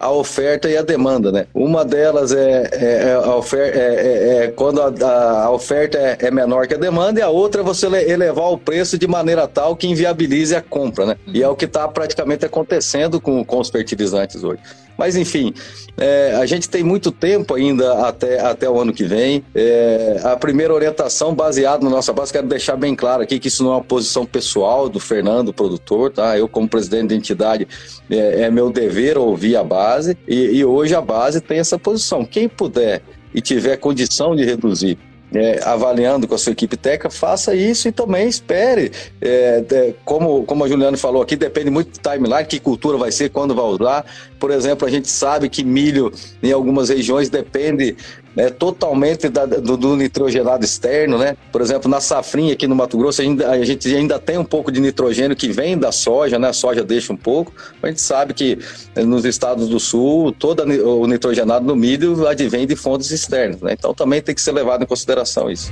a 0.02 0.10
oferta 0.10 0.68
e 0.68 0.76
a 0.76 0.82
demanda, 0.82 1.30
né? 1.30 1.46
Uma 1.54 1.84
delas 1.84 2.32
é, 2.32 2.68
é, 2.72 2.84
é 2.84 3.14
a 3.14 3.56
é, 3.56 3.68
é, 3.68 4.44
é, 4.44 4.48
quando 4.48 4.82
a, 4.82 5.44
a 5.44 5.50
oferta 5.52 5.96
é, 5.96 6.18
é, 6.22 6.30
menor 6.30 6.66
que 6.66 6.74
a 6.74 6.76
demanda 6.76 7.20
e 7.20 7.22
a 7.22 7.28
outra 7.28 7.60
é 7.60 7.64
você 7.64 7.86
elevar 7.86 8.50
o 8.50 8.58
preço 8.58 8.98
de 8.98 9.06
maneira 9.06 9.46
tal 9.46 9.76
que 9.76 9.86
inviabilize 9.86 10.56
a 10.56 10.60
compra, 10.60 11.06
né? 11.06 11.16
E 11.28 11.40
é 11.40 11.48
o 11.48 11.54
que 11.54 11.66
está 11.66 11.86
praticamente 11.86 12.44
acontecendo 12.44 13.20
com, 13.20 13.44
com 13.44 13.60
os 13.60 13.70
fertilizantes 13.70 14.42
hoje. 14.42 14.58
Mas 14.96 15.16
enfim, 15.16 15.52
é, 15.96 16.34
a 16.34 16.46
gente 16.46 16.68
tem 16.68 16.82
muito 16.82 17.10
tempo 17.10 17.54
ainda 17.54 18.06
até, 18.06 18.40
até 18.40 18.68
o 18.68 18.80
ano 18.80 18.92
que 18.92 19.04
vem. 19.04 19.44
É, 19.54 20.20
a 20.22 20.36
primeira 20.36 20.72
orientação 20.72 21.34
baseada 21.34 21.84
na 21.84 21.90
nossa 21.90 22.12
base, 22.12 22.32
quero 22.32 22.46
deixar 22.46 22.76
bem 22.76 22.94
claro 22.94 23.22
aqui 23.22 23.38
que 23.38 23.48
isso 23.48 23.62
não 23.62 23.72
é 23.72 23.74
uma 23.76 23.84
posição 23.84 24.24
pessoal 24.24 24.88
do 24.88 25.00
Fernando, 25.00 25.52
produtor, 25.52 26.10
tá? 26.10 26.36
Eu, 26.36 26.48
como 26.48 26.68
presidente 26.68 27.08
da 27.08 27.14
entidade, 27.14 27.68
é, 28.10 28.42
é 28.42 28.50
meu 28.50 28.70
dever 28.70 29.18
ouvir 29.18 29.56
a 29.56 29.64
base 29.64 30.16
e, 30.26 30.58
e 30.58 30.64
hoje 30.64 30.94
a 30.94 31.00
base 31.00 31.40
tem 31.40 31.58
essa 31.58 31.78
posição. 31.78 32.24
Quem 32.24 32.48
puder 32.48 33.02
e 33.34 33.40
tiver 33.40 33.76
condição 33.76 34.36
de 34.36 34.44
reduzir 34.44 34.98
é, 35.34 35.60
avaliando 35.64 36.28
com 36.28 36.34
a 36.34 36.38
sua 36.38 36.52
equipe 36.52 36.76
técnica, 36.76 37.10
faça 37.10 37.54
isso 37.54 37.88
e 37.88 37.92
também 37.92 38.28
espere. 38.28 38.92
É, 39.20 39.64
é, 39.70 39.94
como, 40.04 40.44
como 40.44 40.64
a 40.64 40.68
Juliana 40.68 40.96
falou 40.96 41.22
aqui, 41.22 41.36
depende 41.36 41.70
muito 41.70 41.98
do 41.98 42.10
timeline, 42.10 42.44
que 42.44 42.60
cultura 42.60 42.98
vai 42.98 43.10
ser, 43.10 43.30
quando 43.30 43.54
vai 43.54 43.64
usar. 43.64 44.04
Por 44.42 44.50
exemplo, 44.50 44.88
a 44.88 44.90
gente 44.90 45.08
sabe 45.08 45.48
que 45.48 45.62
milho 45.62 46.12
em 46.42 46.50
algumas 46.50 46.88
regiões 46.88 47.30
depende 47.30 47.96
né, 48.34 48.50
totalmente 48.50 49.28
da, 49.28 49.46
do, 49.46 49.76
do, 49.76 49.94
nitrogenado 49.94 50.64
externo, 50.64 51.16
né? 51.16 51.36
Por 51.52 51.60
exemplo, 51.60 51.88
na 51.88 52.00
safrinha 52.00 52.52
aqui 52.52 52.66
no 52.66 52.74
Mato 52.74 52.98
Grosso, 52.98 53.20
a 53.20 53.24
gente, 53.24 53.44
a 53.44 53.64
gente, 53.64 53.94
ainda 53.94 54.18
tem 54.18 54.36
um 54.36 54.44
pouco 54.44 54.72
de 54.72 54.80
nitrogênio 54.80 55.36
que 55.36 55.52
vem 55.52 55.78
da 55.78 55.92
soja, 55.92 56.40
né? 56.40 56.48
A 56.48 56.52
soja 56.52 56.82
deixa 56.82 57.12
um 57.12 57.16
pouco. 57.16 57.52
A 57.80 57.86
gente 57.86 58.00
sabe 58.00 58.34
que 58.34 58.58
eh, 58.96 59.04
nos 59.04 59.24
estados 59.24 59.68
do 59.68 59.78
sul, 59.78 60.32
todo 60.32 60.64
o 60.64 61.06
nitrogenado 61.06 61.64
no 61.64 61.76
milho 61.76 62.26
advém 62.26 62.66
de 62.66 62.74
fontes 62.74 63.12
externas, 63.12 63.60
né? 63.60 63.76
Então 63.78 63.94
também 63.94 64.20
tem 64.20 64.34
que 64.34 64.42
ser 64.42 64.50
levado 64.50 64.82
em 64.82 64.86
consideração 64.86 65.48
isso. 65.48 65.70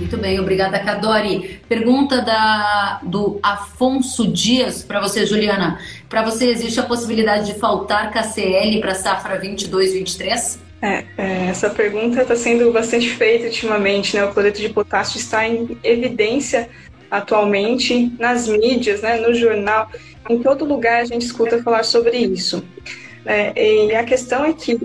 Muito 0.00 0.16
bem, 0.16 0.40
obrigada, 0.40 0.78
Cadori. 0.78 1.60
Pergunta 1.68 2.22
da, 2.22 3.00
do 3.02 3.38
Afonso 3.42 4.26
Dias 4.26 4.82
para 4.82 4.98
você, 4.98 5.26
Juliana. 5.26 5.78
Para 6.08 6.22
você, 6.22 6.46
existe 6.46 6.80
a 6.80 6.84
possibilidade 6.84 7.52
de 7.52 7.58
faltar 7.58 8.10
KCL 8.10 8.80
para 8.80 8.92
a 8.92 8.94
safra 8.94 9.38
22-23? 9.38 10.58
É, 10.80 11.04
é, 11.18 11.46
essa 11.50 11.68
pergunta 11.68 12.22
está 12.22 12.34
sendo 12.34 12.72
bastante 12.72 13.10
feita 13.10 13.44
ultimamente, 13.44 14.16
né? 14.16 14.24
O 14.24 14.32
cloreto 14.32 14.58
de 14.58 14.70
potássio 14.70 15.18
está 15.18 15.46
em 15.46 15.76
evidência 15.84 16.70
atualmente 17.10 18.10
nas 18.18 18.48
mídias, 18.48 19.02
né? 19.02 19.18
no 19.18 19.34
jornal, 19.34 19.90
em 20.30 20.38
todo 20.38 20.64
lugar 20.64 21.02
a 21.02 21.04
gente 21.04 21.26
escuta 21.26 21.62
falar 21.62 21.84
sobre 21.84 22.16
isso. 22.16 22.64
É, 23.26 23.86
e 23.86 23.94
a 23.94 24.04
questão 24.04 24.46
é 24.46 24.54
que 24.54 24.80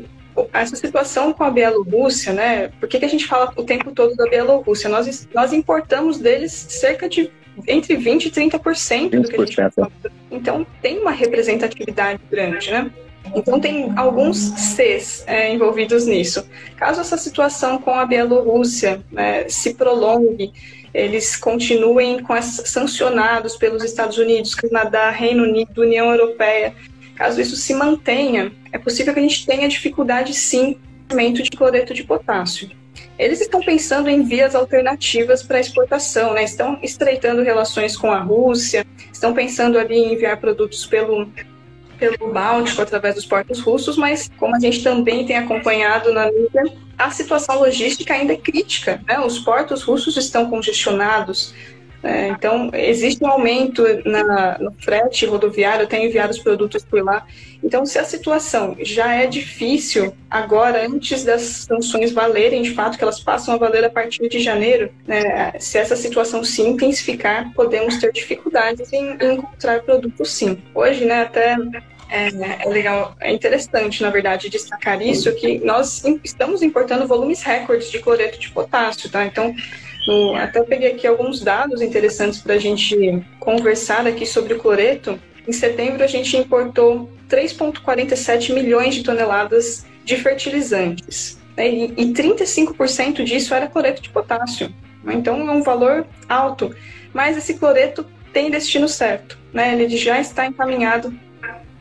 essa 0.53 0.75
situação 0.75 1.33
com 1.33 1.43
a 1.43 1.49
Bielorrússia, 1.49 2.33
né? 2.33 2.69
Por 2.79 2.87
que, 2.89 2.99
que 2.99 3.05
a 3.05 3.09
gente 3.09 3.25
fala 3.25 3.51
o 3.55 3.63
tempo 3.63 3.91
todo 3.91 4.15
da 4.15 4.27
Bielorrússia? 4.27 4.89
Nós, 4.89 5.27
nós 5.33 5.53
importamos 5.53 6.19
deles 6.19 6.51
cerca 6.51 7.07
de 7.07 7.31
entre 7.67 7.95
20% 7.95 8.25
e 8.25 8.31
30% 8.31 9.21
do 9.21 9.29
que 9.29 9.35
a 9.35 9.45
gente 9.45 9.55
fala. 9.55 9.91
Então 10.29 10.65
tem 10.81 10.99
uma 10.99 11.11
representatividade 11.11 12.19
grande, 12.29 12.71
né? 12.71 12.91
Então 13.33 13.59
tem 13.59 13.91
alguns 13.95 14.37
Cs 14.37 15.23
é, 15.25 15.51
envolvidos 15.53 16.05
nisso. 16.05 16.47
Caso 16.75 17.01
essa 17.01 17.17
situação 17.17 17.79
com 17.79 17.91
a 17.91 18.05
Bielorrússia 18.05 19.01
né, 19.11 19.47
se 19.49 19.73
prolongue, 19.73 20.51
eles 20.93 21.35
continuem 21.35 22.21
com 22.21 22.33
as, 22.33 22.61
sancionados 22.65 23.55
pelos 23.57 23.83
Estados 23.83 24.17
Unidos, 24.17 24.53
Canadá, 24.53 25.09
Reino 25.09 25.43
Unido, 25.43 25.81
União 25.81 26.11
Europeia, 26.11 26.73
Caso 27.15 27.39
isso 27.39 27.55
se 27.55 27.73
mantenha, 27.73 28.51
é 28.71 28.77
possível 28.77 29.13
que 29.13 29.19
a 29.19 29.23
gente 29.23 29.45
tenha 29.45 29.67
dificuldade 29.67 30.33
sim 30.33 30.77
no 31.09 31.33
de 31.33 31.51
cloreto 31.51 31.93
de 31.93 32.03
potássio. 32.03 32.69
Eles 33.17 33.39
estão 33.39 33.61
pensando 33.61 34.09
em 34.09 34.23
vias 34.23 34.55
alternativas 34.55 35.41
para 35.41 35.59
exportação, 35.59 36.33
né? 36.33 36.43
estão 36.43 36.77
estreitando 36.81 37.41
relações 37.41 37.95
com 37.95 38.11
a 38.11 38.19
Rússia, 38.19 38.85
estão 39.11 39.33
pensando 39.33 39.77
ali 39.77 39.95
em 39.95 40.13
enviar 40.13 40.37
produtos 40.37 40.85
pelo, 40.85 41.29
pelo 41.97 42.33
Báltico 42.33 42.81
através 42.81 43.15
dos 43.15 43.25
portos 43.25 43.59
russos, 43.61 43.97
mas 43.97 44.29
como 44.37 44.55
a 44.55 44.59
gente 44.59 44.83
também 44.83 45.25
tem 45.25 45.37
acompanhado 45.37 46.13
na 46.13 46.29
mídia, 46.29 46.63
a 46.97 47.09
situação 47.11 47.59
logística 47.59 48.13
ainda 48.13 48.33
é 48.33 48.37
crítica. 48.37 49.01
Né? 49.07 49.19
Os 49.19 49.39
portos 49.39 49.83
russos 49.83 50.17
estão 50.17 50.49
congestionados, 50.49 51.53
é, 52.05 52.27
então, 52.27 52.69
existe 52.71 53.23
um 53.23 53.27
aumento 53.27 53.83
na, 54.05 54.59
no 54.59 54.71
frete 54.73 55.25
rodoviário, 55.25 55.83
eu 55.83 55.87
tenho 55.87 56.07
enviado 56.07 56.31
os 56.31 56.37
produtos 56.37 56.85
por 56.85 57.03
lá. 57.03 57.25
Então, 57.63 57.83
se 57.83 57.97
a 57.97 58.03
situação 58.03 58.77
já 58.79 59.15
é 59.15 59.25
difícil 59.25 60.13
agora, 60.29 60.87
antes 60.87 61.23
das 61.23 61.41
sanções 61.41 62.11
valerem, 62.11 62.61
de 62.61 62.75
fato, 62.75 62.95
que 62.95 63.03
elas 63.03 63.19
passam 63.19 63.55
a 63.55 63.57
valer 63.57 63.83
a 63.83 63.89
partir 63.89 64.29
de 64.29 64.39
janeiro, 64.39 64.91
né, 65.07 65.53
se 65.59 65.79
essa 65.79 65.95
situação 65.95 66.43
se 66.43 66.61
intensificar, 66.61 67.51
podemos 67.55 67.97
ter 67.97 68.11
dificuldades 68.11 68.93
em, 68.93 69.17
em 69.19 69.33
encontrar 69.37 69.81
produtos 69.81 70.31
sim. 70.31 70.61
Hoje, 70.75 71.05
né, 71.05 71.23
até 71.23 71.57
é, 72.07 72.27
é, 72.27 72.69
legal, 72.69 73.15
é 73.19 73.33
interessante, 73.33 74.03
na 74.03 74.11
verdade, 74.11 74.47
destacar 74.47 75.01
isso, 75.01 75.33
que 75.33 75.57
nós 75.65 76.03
estamos 76.23 76.61
importando 76.61 77.07
volumes 77.07 77.41
recordes 77.41 77.89
de 77.89 77.97
cloreto 77.97 78.39
de 78.39 78.51
potássio, 78.51 79.09
tá? 79.09 79.25
Então, 79.25 79.55
no, 80.07 80.35
até 80.35 80.61
peguei 80.63 80.91
aqui 80.91 81.07
alguns 81.07 81.41
dados 81.41 81.81
interessantes 81.81 82.39
para 82.39 82.53
a 82.53 82.59
gente 82.59 83.23
conversar 83.39 84.05
aqui 84.05 84.25
sobre 84.25 84.53
o 84.53 84.59
cloreto. 84.59 85.19
Em 85.47 85.51
setembro, 85.51 86.03
a 86.03 86.07
gente 86.07 86.37
importou 86.37 87.09
3,47 87.29 88.53
milhões 88.53 88.95
de 88.95 89.03
toneladas 89.03 89.85
de 90.03 90.15
fertilizantes. 90.17 91.39
Né? 91.57 91.69
E, 91.69 91.83
e 91.97 92.13
35% 92.13 93.23
disso 93.23 93.53
era 93.53 93.67
cloreto 93.67 94.01
de 94.01 94.09
potássio. 94.09 94.73
Né? 95.03 95.15
Então, 95.15 95.49
é 95.49 95.51
um 95.51 95.63
valor 95.63 96.05
alto. 96.29 96.75
Mas 97.13 97.37
esse 97.37 97.55
cloreto 97.55 98.05
tem 98.31 98.51
destino 98.51 98.87
certo. 98.87 99.39
Né? 99.51 99.73
Ele 99.73 99.97
já 99.97 100.19
está 100.19 100.45
encaminhado 100.45 101.13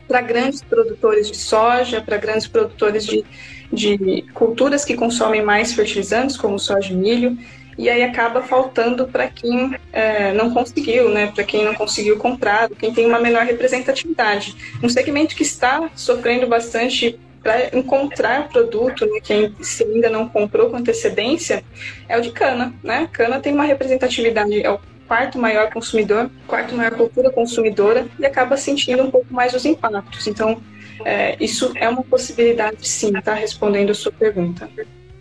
para 0.07 0.21
grandes 0.21 0.61
produtores 0.61 1.29
de 1.29 1.37
soja, 1.37 2.01
para 2.01 2.17
grandes 2.17 2.47
produtores 2.47 3.05
de, 3.05 3.23
de 3.71 4.23
culturas 4.33 4.85
que 4.85 4.95
consomem 4.95 5.43
mais 5.43 5.73
fertilizantes, 5.73 6.37
como 6.37 6.59
soja 6.59 6.91
e 6.91 6.95
milho 6.95 7.37
e 7.77 7.89
aí 7.89 8.03
acaba 8.03 8.41
faltando 8.41 9.07
para 9.07 9.27
quem 9.27 9.75
é, 9.91 10.31
não 10.33 10.53
conseguiu, 10.53 11.09
né? 11.09 11.27
Para 11.27 11.43
quem 11.43 11.63
não 11.63 11.73
conseguiu 11.73 12.17
comprar, 12.17 12.69
quem 12.69 12.93
tem 12.93 13.05
uma 13.05 13.19
menor 13.19 13.43
representatividade. 13.43 14.55
Um 14.81 14.89
segmento 14.89 15.35
que 15.35 15.43
está 15.43 15.89
sofrendo 15.95 16.47
bastante 16.47 17.19
para 17.43 17.77
encontrar 17.77 18.49
produto, 18.49 19.05
né, 19.05 19.19
quem 19.23 19.53
se 19.61 19.83
ainda 19.83 20.09
não 20.09 20.27
comprou 20.27 20.71
com 20.71 20.77
antecedência, 20.77 21.63
é 22.09 22.17
o 22.17 22.21
de 22.21 22.31
cana, 22.31 22.73
né? 22.83 23.07
Cana 23.11 23.39
tem 23.39 23.53
uma 23.53 23.65
representatividade, 23.65 24.65
é 24.65 24.71
o 24.71 24.79
quarto 25.07 25.37
maior 25.37 25.69
consumidor, 25.69 26.31
quarto 26.47 26.73
maior 26.73 26.95
cultura 26.95 27.29
consumidora 27.29 28.07
e 28.17 28.25
acaba 28.25 28.57
sentindo 28.57 29.03
um 29.03 29.11
pouco 29.11 29.31
mais 29.31 29.53
os 29.53 29.63
impactos. 29.63 30.25
Então, 30.25 30.59
é, 31.03 31.35
isso 31.39 31.71
é 31.75 31.87
uma 31.87 32.03
possibilidade, 32.03 32.87
sim, 32.87 33.11
tá? 33.13 33.35
Respondendo 33.35 33.91
a 33.91 33.93
sua 33.93 34.11
pergunta. 34.11 34.67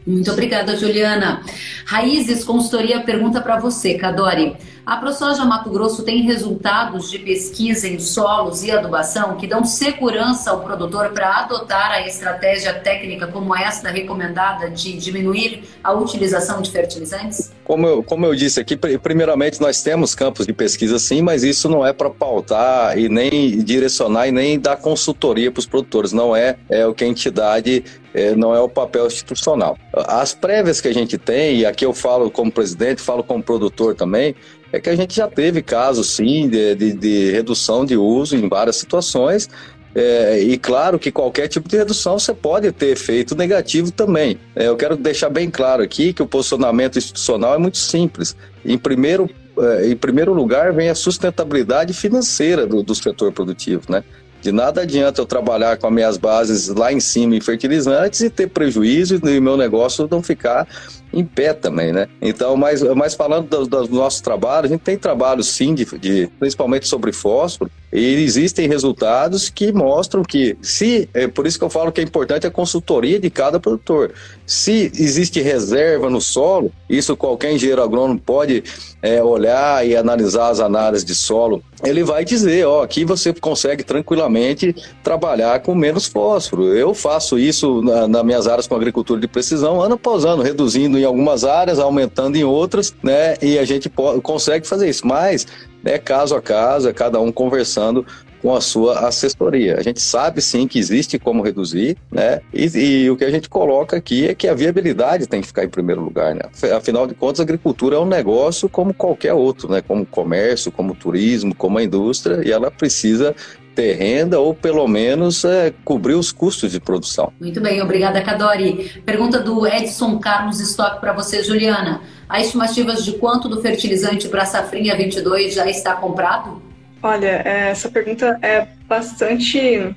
Muito 0.07 0.31
obrigada, 0.31 0.77
Juliana. 0.77 1.43
Raízes 1.87 2.45
Consultoria 2.45 3.01
pergunta 3.01 3.41
para 3.41 3.59
você, 3.59 3.95
Cadori. 3.95 4.57
A 4.87 4.99
ProSoja 4.99 5.47
Mato 5.47 5.71
Grosso 5.71 6.03
tem 6.03 6.21
resultados 6.25 7.11
de 7.11 7.19
pesquisa 7.19 7.89
em 7.89 7.99
solos 7.99 8.63
e 8.63 8.71
adubação 8.71 9.35
que 9.35 9.47
dão 9.47 9.65
segurança 9.65 10.51
ao 10.51 10.61
produtor 10.61 11.09
para 11.09 11.39
adotar 11.39 11.91
a 11.91 12.07
estratégia 12.07 12.75
técnica 12.75 13.27
como 13.27 13.57
esta 13.57 13.89
recomendada 13.89 14.69
de 14.69 14.93
diminuir 14.99 15.65
a 15.83 15.91
utilização 15.95 16.61
de 16.61 16.71
fertilizantes? 16.71 17.51
Como 17.65 17.87
eu, 17.87 18.03
como 18.03 18.27
eu 18.27 18.35
disse 18.35 18.61
aqui, 18.61 18.77
primeiramente 18.77 19.59
nós 19.59 19.83
temos 19.83 20.15
campos 20.15 20.47
de 20.47 20.53
pesquisa 20.53 20.99
sim, 20.99 21.23
mas 21.23 21.45
isso 21.45 21.67
não 21.67 21.87
é 21.87 21.95
para 21.95 22.11
pautar 22.11 22.99
e 22.99 23.09
nem 23.09 23.65
direcionar 23.65 24.29
e 24.29 24.33
nem 24.33 24.61
dar 24.61 24.77
consultoria 24.77 25.51
para 25.51 25.61
os 25.61 25.67
produtores. 25.67 26.13
Não 26.13 26.37
é, 26.37 26.59
é 26.69 26.87
o 26.87 26.93
que 26.93 27.05
a 27.05 27.07
entidade 27.07 27.83
é, 28.13 28.37
não 28.37 28.55
é 28.55 28.61
o 28.61 28.69
papel 28.69 29.07
institucional. 29.07 29.79
As 29.93 30.35
prévias 30.35 30.79
que 30.81 30.89
a 30.89 30.93
gente 30.93 31.17
tem, 31.17 31.57
e 31.57 31.67
aqui 31.67 31.87
eu 31.87 31.95
falo 31.95 32.31
como 32.31 32.53
presidente, 32.53 33.01
falo 33.01 33.25
como 33.25 33.43
produtor 33.43 33.95
também, 33.95 34.35
é 34.75 34.81
que 34.81 34.91
a 34.91 34.97
gente 34.97 35.15
já 35.15 35.29
teve 35.29 35.63
casos, 35.63 36.09
sim, 36.11 36.49
de, 36.49 36.75
de, 36.75 36.93
de 36.93 37.31
redução 37.31 37.85
de 37.85 37.97
uso 37.97 38.37
em 38.37 38.49
várias 38.49 38.77
situações, 38.77 39.49
é, 39.95 40.41
e 40.41 40.59
claro 40.59 40.99
que 40.99 41.13
qualquer 41.13 41.47
tipo 41.47 41.69
de 41.69 41.77
redução 41.77 42.19
você 42.19 42.35
pode 42.35 42.71
ter 42.73 42.89
efeito 42.89 43.37
negativo 43.37 43.93
também. 43.93 44.39
É, 44.57 44.67
eu 44.67 44.77
quero 44.77 44.97
deixar 44.97 45.31
bem 45.31 45.49
claro 45.49 45.83
aqui 45.83 46.13
que 46.13 46.23
o 46.23 46.27
posicionamento 46.27 46.99
institucional 46.99 47.55
é 47.55 47.59
muito 47.59 47.79
simples. 47.79 48.37
Em 48.65 48.77
primeiro, 48.77 49.31
é, 49.57 49.89
em 49.89 49.97
primeiro 49.97 50.35
lugar, 50.35 50.73
vem 50.73 50.91
a 50.91 50.95
sustentabilidade 50.95 51.93
financeira 51.93 52.67
do, 52.67 52.83
do 52.83 52.95
setor 52.95 53.31
produtivo. 53.31 53.83
Né? 53.89 54.03
De 54.43 54.51
nada 54.51 54.83
adianta 54.83 55.21
eu 55.21 55.27
trabalhar 55.27 55.77
com 55.77 55.87
as 55.87 55.93
minhas 55.93 56.17
bases 56.17 56.69
lá 56.69 56.93
em 56.93 56.99
cima 56.99 57.37
em 57.37 57.41
fertilizantes 57.41 58.21
e 58.21 58.29
ter 58.29 58.49
prejuízo 58.49 59.21
e 59.25 59.41
meu 59.41 59.57
negócio 59.57 60.09
não 60.11 60.23
ficar 60.23 60.67
em 61.15 61.25
pé 61.25 61.53
também, 61.53 61.93
né? 61.93 62.09
Então, 62.21 62.57
mas, 62.57 62.83
mas 62.95 63.15
falando 63.15 63.49
dos 63.49 63.89
do 63.89 63.95
nossos 63.95 64.21
trabalhos, 64.21 64.71
a 64.71 64.75
gente 64.75 64.83
tem 64.83 64.99
trabalho 64.99 65.43
sim, 65.43 65.75
de, 65.75 65.85
de, 65.99 66.29
principalmente 66.39 66.89
sobre 66.89 67.13
fósforo, 67.13 67.71
e 67.95 68.25
existem 68.25 68.67
resultados 68.67 69.49
que 69.49 69.73
mostram 69.73 70.25
que, 70.25 70.59
se, 70.61 71.09
é 71.15 71.29
por 71.29 71.47
isso 71.47 71.57
que 71.57 71.65
eu 71.65 71.71
falo 71.71 71.93
que 71.93 72.01
é 72.01 72.05
importante 72.05 72.45
a 72.45 72.51
consultoria 72.51 73.21
de 73.21 73.31
cada 73.31 73.61
produtor. 73.61 74.13
Se 74.45 74.91
existe 74.99 75.41
reserva 75.41 76.11
no 76.11 76.21
solo, 76.21 76.73
isso 76.91 77.17
qualquer 77.17 77.53
engenheiro 77.53 77.81
agrônomo 77.81 78.19
pode 78.19 78.65
é, 79.01 79.23
olhar 79.23 79.87
e 79.87 79.95
analisar 79.95 80.49
as 80.49 80.59
análises 80.59 81.05
de 81.05 81.15
solo. 81.15 81.63
Ele 81.85 82.03
vai 82.03 82.25
dizer, 82.25 82.67
ó, 82.67 82.83
aqui 82.83 83.05
você 83.05 83.33
consegue 83.33 83.85
tranquilamente 83.85 84.75
trabalhar 85.03 85.61
com 85.61 85.73
menos 85.73 86.07
fósforo. 86.07 86.75
Eu 86.75 86.95
faço 86.95 87.39
isso 87.39 87.81
na, 87.81 88.09
nas 88.09 88.25
minhas 88.25 88.49
áreas 88.49 88.67
com 88.67 88.75
agricultura 88.75 89.21
de 89.21 89.29
precisão, 89.29 89.81
ano 89.81 89.95
após 89.95 90.25
ano, 90.25 90.43
reduzindo 90.43 90.99
em 90.99 91.05
algumas 91.05 91.45
áreas, 91.45 91.79
aumentando 91.79 92.37
em 92.37 92.43
outras, 92.43 92.93
né? 93.05 93.37
E 93.41 93.57
a 93.57 93.65
gente 93.65 93.89
pode, 93.89 94.21
consegue 94.21 94.67
fazer 94.67 94.89
isso. 94.89 95.07
Mas 95.07 95.47
é 95.85 95.99
caso 95.99 96.35
a 96.35 96.43
caso, 96.43 96.89
é 96.89 96.93
cada 96.93 97.21
um 97.21 97.31
conversando 97.33 98.05
com 98.45 98.55
a 98.55 98.61
sua 98.61 99.09
assessoria. 99.09 99.79
A 99.79 99.83
gente 99.83 100.03
sabe 100.03 100.43
sim 100.43 100.69
que 100.69 100.79
existe 100.79 101.19
como 101.19 101.43
reduzir, 101.43 101.97
né? 102.13 102.43
E, 102.53 102.67
e, 102.79 103.11
o 103.11 103.17
que 103.17 103.25
a 103.25 103.31
gente 103.31 103.49
coloca 103.49 103.97
aqui 103.97 104.29
é 104.29 104.35
que 104.35 104.47
a 104.47 104.53
viabilidade 104.53 105.27
tem 105.27 105.41
que 105.41 105.47
ficar 105.47 105.65
em 105.65 105.69
primeiro 105.71 106.03
lugar, 106.03 106.35
né? 106.35 106.43
Afinal 106.77 107.07
de 107.07 107.15
contas, 107.15 107.41
a 107.41 107.43
agricultura 107.43 107.97
é 107.97 107.99
um 107.99 108.05
negócio 108.05 108.69
como 108.69 108.93
qualquer 108.93 109.33
outro, 109.33 109.71
né? 109.71 109.81
Como 109.81 110.05
comércio, 110.05 110.71
como 110.71 110.95
turismo, 110.95 111.55
como 111.55 111.79
a 111.79 111.83
indústria, 111.83 112.47
e 112.47 112.53
ela 112.53 112.71
precisa 112.71 113.35
ter 113.75 113.95
renda 113.95 114.39
ou 114.39 114.55
pelo 114.55 114.87
menos 114.87 115.45
é, 115.45 115.73
cobrir 115.85 116.15
os 116.15 116.31
custos 116.31 116.73
de 116.73 116.81
produção. 116.81 117.33
Muito 117.41 117.61
bem, 117.61 117.83
obrigada, 117.83 118.23
Cadori. 118.23 119.03
Pergunta 119.05 119.41
do 119.41 119.67
Edson 119.67 120.19
Carlos 120.19 120.61
Stock 120.61 121.01
para 121.01 121.13
você, 121.13 121.43
Juliana. 121.43 122.01
Há 122.29 122.41
estimativas 122.41 123.05
de 123.05 123.13
quanto 123.15 123.49
do 123.49 123.61
fertilizante 123.61 124.29
para 124.29 124.43
a 124.43 124.47
safrinha 124.47 124.97
22 124.97 125.55
já 125.55 125.69
está 125.69 125.95
comprado? 125.95 126.63
Olha, 127.03 127.43
é, 127.45 127.71
essa 127.71 127.89
pergunta 127.91 128.39
é 128.41 128.67
bastante 128.89 129.95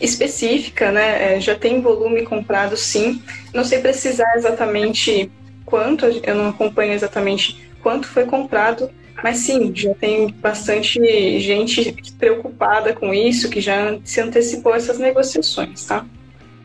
específica, 0.00 0.90
né? 0.90 1.36
É, 1.36 1.40
já 1.40 1.54
tem 1.54 1.80
volume 1.80 2.22
comprado, 2.24 2.76
sim. 2.76 3.22
Não 3.52 3.64
sei 3.64 3.80
precisar 3.80 4.32
exatamente 4.36 5.30
quanto, 5.64 6.06
eu 6.06 6.34
não 6.34 6.48
acompanho 6.48 6.92
exatamente 6.92 7.68
quanto 7.82 8.08
foi 8.08 8.24
comprado, 8.24 8.90
mas 9.22 9.38
sim, 9.38 9.72
já 9.74 9.94
tem 9.94 10.30
bastante 10.32 11.40
gente 11.40 11.92
preocupada 12.18 12.94
com 12.94 13.12
isso, 13.12 13.50
que 13.50 13.60
já 13.60 13.98
se 14.04 14.20
antecipou 14.20 14.74
essas 14.74 14.98
negociações, 14.98 15.84
tá? 15.84 16.04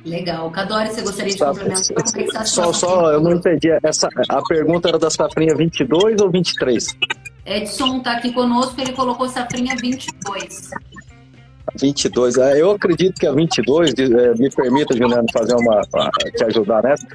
Legal. 0.05 0.51
Cadore, 0.51 0.89
você 0.89 1.01
gostaria 1.01 1.33
de 1.33 1.39
complementar? 1.39 2.45
Só, 2.45 2.73
só, 2.73 3.11
eu 3.11 3.21
não 3.21 3.33
entendi. 3.33 3.69
Essa, 3.83 4.09
a 4.29 4.41
pergunta 4.43 4.89
era 4.89 4.99
da 4.99 5.09
safrinha 5.09 5.55
22 5.55 6.21
ou 6.21 6.29
23? 6.29 6.87
Edson 7.45 7.97
está 7.97 8.13
aqui 8.13 8.33
conosco, 8.33 8.79
ele 8.79 8.91
colocou 8.91 9.27
safrinha 9.29 9.75
22. 9.79 10.71
22. 11.79 12.37
É, 12.37 12.61
eu 12.61 12.71
acredito 12.71 13.19
que 13.19 13.25
a 13.25 13.31
22, 13.31 13.93
é, 13.93 14.33
me 14.35 14.49
permita, 14.49 14.95
Juliano, 14.95 15.25
fazer 15.31 15.55
uma. 15.55 15.81
te 16.35 16.43
ajudar 16.43 16.83
nessa, 16.83 17.07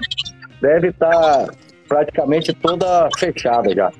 deve 0.60 0.88
estar 0.88 1.10
tá 1.10 1.52
praticamente 1.86 2.52
toda 2.54 3.08
fechada 3.18 3.74
já. 3.74 3.92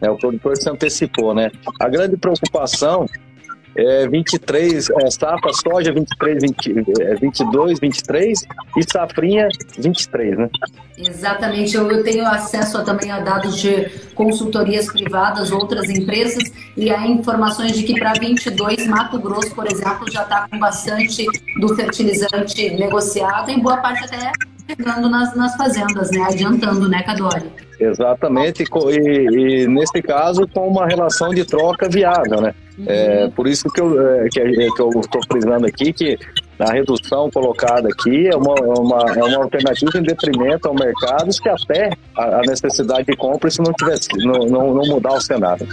É, 0.00 0.10
o 0.10 0.16
produtor 0.16 0.56
se 0.56 0.68
antecipou, 0.68 1.34
né? 1.34 1.50
A 1.80 1.88
grande 1.88 2.16
preocupação 2.16 3.06
é 3.78 4.08
23, 4.08 4.90
é, 4.90 5.10
safra 5.10 5.52
soja 5.52 5.92
23, 5.92 6.42
20, 6.42 6.84
é, 7.00 7.14
22, 7.14 7.78
23 7.78 8.42
e 8.76 8.90
safrinha 8.90 9.48
23, 9.78 10.36
né? 10.36 10.48
Exatamente, 10.96 11.76
eu, 11.76 11.88
eu 11.88 12.02
tenho 12.02 12.26
acesso 12.26 12.78
a, 12.78 12.82
também 12.82 13.10
a 13.10 13.20
dados 13.20 13.56
de 13.56 13.88
consultorias 14.14 14.90
privadas, 14.90 15.52
outras 15.52 15.88
empresas, 15.88 16.42
e 16.76 16.90
há 16.90 17.06
informações 17.06 17.72
de 17.76 17.84
que 17.84 17.98
para 17.98 18.14
22, 18.14 18.86
Mato 18.88 19.18
Grosso, 19.20 19.54
por 19.54 19.70
exemplo, 19.70 20.10
já 20.10 20.22
está 20.22 20.48
com 20.48 20.58
bastante 20.58 21.24
do 21.60 21.74
fertilizante 21.76 22.70
negociado, 22.70 23.50
em 23.50 23.60
boa 23.60 23.76
parte 23.76 24.04
até 24.04 24.32
chegando 24.68 25.08
nas, 25.08 25.36
nas 25.36 25.56
fazendas, 25.56 26.10
né? 26.10 26.22
Adiantando, 26.22 26.88
né, 26.88 27.02
Cadore? 27.04 27.67
Exatamente, 27.80 28.64
e, 28.64 29.62
e, 29.62 29.66
nesse 29.68 30.02
caso 30.02 30.48
com 30.48 30.68
uma 30.68 30.86
relação 30.86 31.30
de 31.30 31.44
troca 31.44 31.88
viável, 31.88 32.40
né? 32.40 32.54
Uhum. 32.76 32.84
É, 32.88 33.28
por 33.28 33.46
isso 33.46 33.68
que 33.68 33.80
eu 33.80 34.00
é, 34.00 34.28
que, 34.28 34.40
que 34.40 34.62
estou 34.62 34.90
frisando 35.30 35.66
aqui 35.66 35.92
que 35.92 36.18
a 36.58 36.72
redução 36.72 37.30
colocada 37.30 37.88
aqui 37.88 38.28
é 38.28 38.36
uma, 38.36 38.54
é 38.54 38.80
uma, 38.80 39.12
é 39.16 39.24
uma 39.24 39.44
alternativa 39.44 39.98
em 39.98 40.02
detrimento 40.02 40.68
ao 40.68 40.74
mercado 40.74 41.32
se 41.32 41.48
até 41.48 41.90
a, 42.16 42.38
a 42.38 42.40
necessidade 42.40 43.04
de 43.04 43.16
compra 43.16 43.50
se 43.50 43.60
não 43.60 43.72
tivesse 43.72 44.08
não, 44.18 44.46
não, 44.46 44.74
não 44.74 44.86
mudar 44.86 45.14
o 45.14 45.20
cenário. 45.20 45.66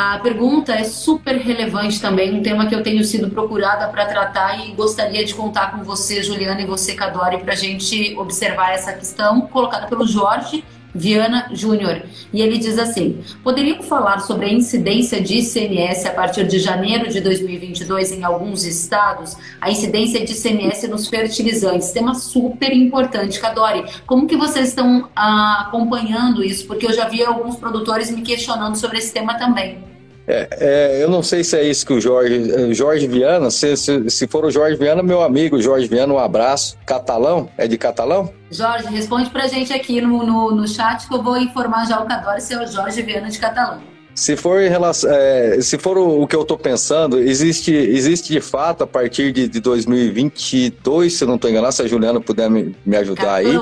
A 0.00 0.16
pergunta 0.20 0.72
é 0.74 0.84
super 0.84 1.36
relevante 1.38 2.00
também, 2.00 2.32
um 2.32 2.40
tema 2.40 2.66
que 2.66 2.74
eu 2.76 2.84
tenho 2.84 3.02
sido 3.02 3.30
procurada 3.30 3.88
para 3.88 4.06
tratar 4.06 4.64
e 4.64 4.70
gostaria 4.70 5.24
de 5.24 5.34
contar 5.34 5.72
com 5.72 5.82
você, 5.82 6.22
Juliana, 6.22 6.62
e 6.62 6.66
você, 6.66 6.94
Cadore, 6.94 7.38
para 7.38 7.54
a 7.54 7.56
gente 7.56 8.14
observar 8.16 8.74
essa 8.74 8.92
questão 8.92 9.40
colocada 9.40 9.88
pelo 9.88 10.06
Jorge 10.06 10.62
Viana 10.94 11.48
Júnior. 11.50 12.02
E 12.32 12.40
ele 12.40 12.58
diz 12.58 12.78
assim: 12.78 13.20
poderiam 13.42 13.82
falar 13.82 14.20
sobre 14.20 14.46
a 14.46 14.52
incidência 14.52 15.20
de 15.20 15.38
ICMS 15.38 16.06
a 16.06 16.12
partir 16.12 16.46
de 16.46 16.60
janeiro 16.60 17.10
de 17.10 17.20
2022 17.20 18.12
em 18.12 18.22
alguns 18.22 18.64
estados? 18.64 19.36
A 19.60 19.68
incidência 19.68 20.24
de 20.24 20.32
ICMS 20.32 20.86
nos 20.86 21.08
fertilizantes, 21.08 21.90
tema 21.90 22.14
super 22.14 22.72
importante. 22.72 23.40
Cadore, 23.40 23.84
como 24.06 24.28
que 24.28 24.36
vocês 24.36 24.68
estão 24.68 25.08
ah, 25.16 25.64
acompanhando 25.66 26.44
isso? 26.44 26.68
Porque 26.68 26.86
eu 26.86 26.92
já 26.92 27.08
vi 27.08 27.20
alguns 27.24 27.56
produtores 27.56 28.12
me 28.12 28.22
questionando 28.22 28.76
sobre 28.76 28.98
esse 28.98 29.12
tema 29.12 29.36
também. 29.36 29.87
É, 30.28 30.48
é, 30.60 31.02
eu 31.02 31.08
não 31.08 31.22
sei 31.22 31.42
se 31.42 31.56
é 31.56 31.62
isso 31.62 31.86
que 31.86 31.92
o 31.94 32.00
Jorge, 32.00 32.52
eh, 32.52 32.74
Jorge 32.74 33.08
Viana, 33.08 33.50
se, 33.50 33.74
se, 33.78 34.10
se, 34.10 34.26
for 34.26 34.44
o 34.44 34.50
Jorge 34.50 34.76
Viana, 34.76 35.02
meu 35.02 35.22
amigo 35.22 35.60
Jorge 35.60 35.88
Viana, 35.88 36.12
um 36.12 36.18
abraço. 36.18 36.76
Catalão? 36.84 37.48
É 37.56 37.66
de 37.66 37.78
catalão? 37.78 38.30
Jorge, 38.50 38.88
responde 38.88 39.30
pra 39.30 39.46
gente 39.46 39.72
aqui 39.72 40.02
no, 40.02 40.22
no, 40.26 40.54
no 40.54 40.68
chat 40.68 41.08
que 41.08 41.14
eu 41.14 41.22
vou 41.22 41.38
informar 41.38 41.86
já 41.86 41.98
o 41.98 42.06
Cadore 42.06 42.42
se 42.42 42.52
é 42.52 42.62
o 42.62 42.66
Jorge 42.66 43.00
Viana 43.00 43.30
de 43.30 43.38
catalão. 43.38 43.80
Se 44.18 44.36
for, 44.36 44.58
relação, 44.62 45.08
é, 45.12 45.60
se 45.60 45.78
for 45.78 45.96
o, 45.96 46.22
o 46.22 46.26
que 46.26 46.34
eu 46.34 46.42
estou 46.42 46.58
pensando, 46.58 47.20
existe, 47.20 47.72
existe 47.72 48.32
de 48.32 48.40
fato 48.40 48.82
a 48.82 48.86
partir 48.86 49.30
de, 49.30 49.46
de 49.46 49.60
2022, 49.60 51.12
se 51.12 51.24
não 51.24 51.36
estou 51.36 51.48
enganado, 51.48 51.72
se 51.72 51.82
a 51.82 51.86
Juliana 51.86 52.20
puder 52.20 52.50
me, 52.50 52.74
me 52.84 52.96
ajudar 52.96 53.34
aí. 53.34 53.56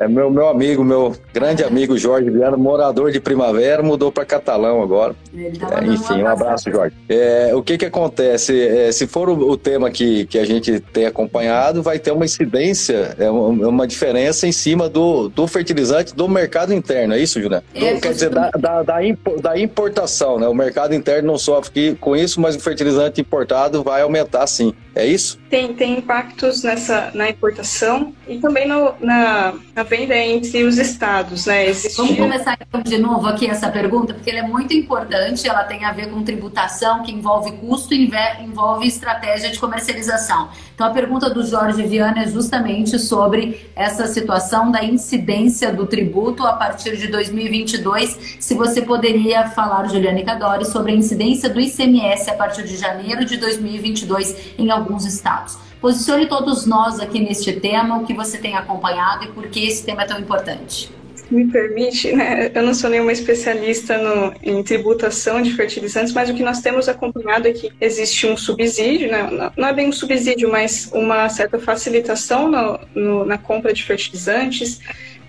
É 0.00 0.08
meu, 0.08 0.30
meu 0.30 0.48
amigo, 0.48 0.82
meu 0.82 1.14
grande 1.34 1.64
amigo 1.64 1.98
Jorge 1.98 2.30
Viana, 2.30 2.56
morador 2.56 3.10
de 3.10 3.20
Primavera, 3.20 3.82
mudou 3.82 4.12
para 4.12 4.24
Catalão 4.24 4.80
agora. 4.80 5.14
Tá 5.58 5.82
é, 5.82 5.86
enfim, 5.86 6.22
um 6.22 6.28
abraço, 6.28 6.70
Jorge. 6.70 6.94
É, 7.08 7.50
o 7.54 7.62
que 7.62 7.76
que 7.76 7.84
acontece? 7.84 8.58
É, 8.58 8.90
se 8.92 9.06
for 9.06 9.28
o, 9.28 9.50
o, 9.50 9.56
tema 9.56 9.90
que, 9.90 10.24
que 10.26 10.38
a 10.38 10.46
gente 10.46 10.80
tem 10.80 11.04
acompanhado, 11.04 11.82
vai 11.82 11.98
ter 11.98 12.12
uma 12.12 12.24
incidência, 12.24 13.16
é 13.18 13.28
uma, 13.28 13.68
uma 13.68 13.86
diferença 13.86 14.46
em 14.46 14.52
cima 14.52 14.88
do, 14.88 15.28
do 15.28 15.46
fertilizante 15.46 16.14
do 16.14 16.28
mercado 16.28 16.72
interno, 16.72 17.14
é 17.14 17.18
isso, 17.18 17.40
Juliana? 17.40 17.64
É, 17.74 17.98
Quer 17.98 18.12
dizer, 18.12 18.30
da, 18.30 18.50
da, 18.50 18.82
da, 18.82 19.04
da 19.42 19.57
importação, 19.60 20.38
né? 20.38 20.48
O 20.48 20.54
mercado 20.54 20.94
interno 20.94 21.28
não 21.28 21.38
sofre 21.38 21.96
com 21.96 22.16
isso, 22.16 22.40
mas 22.40 22.56
o 22.56 22.60
fertilizante 22.60 23.20
importado 23.20 23.82
vai 23.82 24.02
aumentar 24.02 24.46
sim. 24.46 24.74
É 24.94 25.06
isso? 25.06 25.38
Tem, 25.50 25.72
tem 25.72 25.98
impactos 25.98 26.62
nessa, 26.62 27.10
na 27.14 27.30
importação 27.30 28.14
e 28.28 28.38
também 28.38 28.68
no, 28.68 28.94
na, 29.00 29.54
na 29.74 29.82
venda 29.82 30.14
entre 30.14 30.64
os 30.64 30.76
estados, 30.76 31.46
né? 31.46 31.68
Existia... 31.68 32.04
Vamos 32.04 32.18
começar 32.18 32.58
então 32.60 32.82
de 32.82 32.98
novo 32.98 33.26
aqui 33.26 33.46
essa 33.46 33.70
pergunta, 33.70 34.12
porque 34.12 34.30
ela 34.30 34.40
é 34.40 34.42
muito 34.42 34.74
importante, 34.74 35.48
ela 35.48 35.64
tem 35.64 35.84
a 35.84 35.92
ver 35.92 36.10
com 36.10 36.22
tributação, 36.22 37.02
que 37.02 37.12
envolve 37.12 37.52
custo 37.52 37.94
e 37.94 38.10
envolve 38.40 38.86
estratégia 38.86 39.50
de 39.50 39.58
comercialização. 39.58 40.50
Então 40.74 40.86
a 40.86 40.90
pergunta 40.90 41.30
do 41.30 41.44
Jorge 41.44 41.82
Viana 41.82 42.22
é 42.22 42.28
justamente 42.28 42.98
sobre 42.98 43.70
essa 43.74 44.06
situação 44.06 44.70
da 44.70 44.84
incidência 44.84 45.72
do 45.72 45.86
tributo 45.86 46.46
a 46.46 46.52
partir 46.52 46.96
de 46.96 47.08
2022. 47.08 48.36
Se 48.38 48.54
você 48.54 48.82
poderia 48.82 49.48
falar, 49.48 49.88
Juliane 49.88 50.24
Cadori, 50.24 50.64
sobre 50.66 50.92
a 50.92 50.94
incidência 50.94 51.48
do 51.48 51.60
ICMS 51.60 52.30
a 52.30 52.34
partir 52.34 52.64
de 52.64 52.76
janeiro 52.76 53.24
de 53.24 53.36
2022 53.38 54.54
em 54.58 54.70
alguns 54.70 55.04
estados. 55.04 55.37
Posicione 55.80 56.26
todos 56.26 56.66
nós 56.66 56.98
aqui 56.98 57.20
neste 57.20 57.52
tema, 57.52 57.98
o 57.98 58.06
que 58.06 58.12
você 58.12 58.38
tem 58.38 58.56
acompanhado 58.56 59.24
e 59.24 59.28
por 59.28 59.48
que 59.48 59.66
esse 59.66 59.84
tema 59.84 60.02
é 60.02 60.06
tão 60.06 60.18
importante. 60.18 60.90
Me 61.30 61.46
permite, 61.46 62.10
né? 62.12 62.50
Eu 62.54 62.62
não 62.62 62.72
sou 62.72 62.88
nenhuma 62.88 63.12
especialista 63.12 63.98
no, 63.98 64.32
em 64.42 64.62
tributação 64.62 65.42
de 65.42 65.52
fertilizantes, 65.52 66.12
mas 66.12 66.30
o 66.30 66.34
que 66.34 66.42
nós 66.42 66.60
temos 66.60 66.88
acompanhado 66.88 67.46
é 67.46 67.52
que 67.52 67.70
existe 67.80 68.26
um 68.26 68.36
subsídio, 68.36 69.10
né? 69.10 69.50
não 69.56 69.68
é 69.68 69.72
bem 69.72 69.88
um 69.88 69.92
subsídio, 69.92 70.50
mas 70.50 70.90
uma 70.92 71.28
certa 71.28 71.58
facilitação 71.58 72.50
no, 72.50 72.80
no, 72.94 73.24
na 73.26 73.36
compra 73.36 73.74
de 73.74 73.84
fertilizantes 73.84 74.80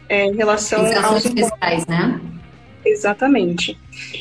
é, 0.08 0.26
em 0.26 0.36
relação 0.36 0.86
aos 1.04 1.28
fiscais, 1.28 1.86
né? 1.86 2.20
Exatamente. 2.86 3.78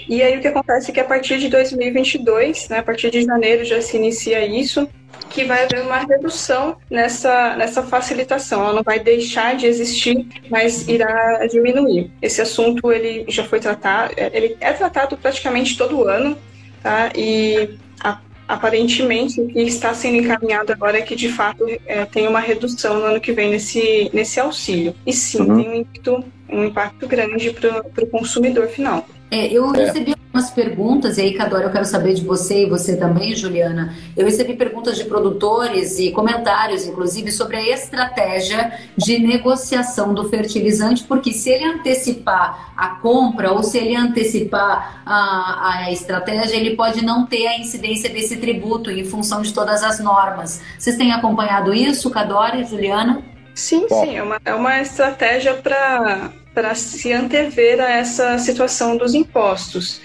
E 0.09 0.21
aí 0.21 0.37
o 0.37 0.41
que 0.41 0.49
acontece 0.49 0.91
é 0.91 0.95
que 0.95 1.01
a 1.01 1.05
partir 1.05 1.39
de 1.39 1.49
2022, 1.49 2.69
né, 2.69 2.79
a 2.79 2.83
partir 2.83 3.11
de 3.11 3.23
janeiro 3.23 3.65
já 3.65 3.81
se 3.81 3.97
inicia 3.97 4.45
isso, 4.45 4.89
que 5.29 5.45
vai 5.45 5.65
haver 5.65 5.83
uma 5.83 5.99
redução 5.99 6.77
nessa, 6.91 7.57
nessa 7.57 7.83
facilitação. 7.83 8.63
Ela 8.63 8.73
não 8.75 8.83
vai 8.83 8.99
deixar 8.99 9.57
de 9.57 9.67
existir, 9.67 10.27
mas 10.51 10.89
irá 10.89 11.47
diminuir. 11.47 12.11
Esse 12.21 12.41
assunto 12.41 12.91
ele 12.93 13.25
já 13.29 13.45
foi 13.45 13.61
tratado, 13.61 14.15
ele 14.17 14.57
é 14.61 14.73
tratado 14.73 15.17
praticamente 15.17 15.77
todo 15.77 16.05
ano, 16.05 16.37
tá? 16.83 17.11
E 17.15 17.79
a, 18.01 18.19
aparentemente 18.49 19.41
o 19.41 19.49
que 19.49 19.61
está 19.61 19.93
sendo 19.93 20.17
encaminhado 20.17 20.73
agora 20.73 20.99
é 20.99 21.03
que 21.03 21.15
de 21.15 21.29
fato 21.29 21.65
é, 21.87 22.05
tem 22.07 22.27
uma 22.27 22.41
redução 22.41 22.99
no 22.99 23.05
ano 23.05 23.21
que 23.21 23.33
vem 23.33 23.51
nesse, 23.51 24.11
nesse 24.13 24.41
auxílio. 24.41 24.95
E 25.07 25.13
sim, 25.13 25.43
uhum. 25.43 25.57
tem 25.57 25.69
um 25.69 25.75
impacto, 25.75 26.25
um 26.49 26.65
impacto 26.65 27.07
grande 27.07 27.51
para 27.51 28.05
o 28.05 28.07
consumidor 28.07 28.69
final. 28.69 29.07
É, 29.31 29.47
eu 29.47 29.75
é. 29.75 29.87
recebi 29.87 30.13
algumas 30.13 30.51
perguntas, 30.51 31.19
e 31.19 31.23
aí, 31.23 31.35
Cadora, 31.35 31.65
eu 31.65 31.71
quero 31.71 31.85
saber 31.85 32.15
de 32.15 32.25
você 32.25 32.65
e 32.65 32.69
você 32.69 32.97
também, 32.97 33.35
Juliana. 33.35 33.95
Eu 34.17 34.25
recebi 34.25 34.55
perguntas 34.55 34.97
de 34.97 35.05
produtores 35.05 35.99
e 35.99 36.11
comentários, 36.11 36.87
inclusive, 36.87 37.31
sobre 37.31 37.57
a 37.57 37.69
estratégia 37.69 38.73
de 38.97 39.19
negociação 39.19 40.15
do 40.15 40.29
fertilizante, 40.29 41.05
porque 41.05 41.33
se 41.33 41.51
ele 41.51 41.65
antecipar 41.65 42.73
a 42.77 42.89
compra 42.89 43.53
ou 43.53 43.63
se 43.63 43.79
ele 43.79 43.97
antecipar 43.97 45.03
a, 45.05 45.77
a 45.77 45.93
estratégia, 45.93 46.57
ele 46.57 46.77
pode 46.77 47.05
não 47.05 47.27
ter 47.27 47.47
a 47.47 47.59
incidência 47.59 48.09
desse 48.09 48.37
tributo 48.37 48.91
em 48.91 49.05
função 49.05 49.43
de 49.43 49.53
todas 49.53 49.83
as 49.83 49.99
normas. 49.99 50.63
Vocês 50.79 50.97
têm 50.97 51.13
acompanhado 51.13 51.75
isso, 51.75 52.11
Cadora 52.11 52.57
e 52.59 52.65
Juliana? 52.65 53.23
Sim, 53.55 53.89
sim, 53.89 54.17
é 54.17 54.23
uma, 54.23 54.41
é 54.45 54.55
uma 54.55 54.81
estratégia 54.81 55.53
para 55.55 56.31
para 56.59 56.75
se 56.75 57.13
antever 57.13 57.81
a 57.81 57.89
essa 57.89 58.37
situação 58.37 58.97
dos 58.97 59.15
impostos. 59.15 60.01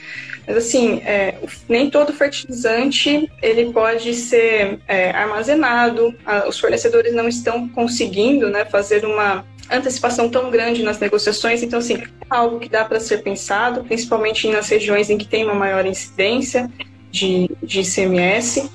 Mas 0.46 0.58
assim, 0.58 1.02
é, 1.04 1.34
nem 1.68 1.90
todo 1.90 2.14
fertilizante 2.14 3.28
ele 3.42 3.74
pode 3.74 4.14
ser 4.14 4.80
é, 4.88 5.10
armazenado. 5.10 6.14
os 6.48 6.60
fornecedores 6.60 7.12
não 7.12 7.28
estão 7.28 7.68
conseguindo 7.70 8.52
né, 8.52 8.66
fazer 8.66 9.04
uma 9.04 9.44
antecipação 9.72 10.30
tão 10.30 10.52
grande 10.52 10.84
nas 10.84 11.00
negociações. 11.00 11.64
Então, 11.64 11.80
assim, 11.80 11.96
é 11.96 12.08
algo 12.30 12.60
que 12.60 12.70
dá 12.70 12.86
para 12.86 13.00
ser 13.00 13.24
pensado, 13.24 13.84
principalmente 13.84 14.48
nas 14.48 14.70
regiões 14.70 15.10
em 15.10 15.18
que 15.18 15.26
tem 15.26 15.44
uma 15.44 15.56
maior 15.56 15.88
incidência 15.88 16.70
de, 17.10 17.50
de 17.64 17.82
ICMS. 17.82 18.70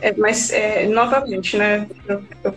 É, 0.00 0.14
mas, 0.16 0.52
é, 0.52 0.86
novamente, 0.86 1.56
né, 1.56 1.88
eu, 2.06 2.22
eu 2.44 2.54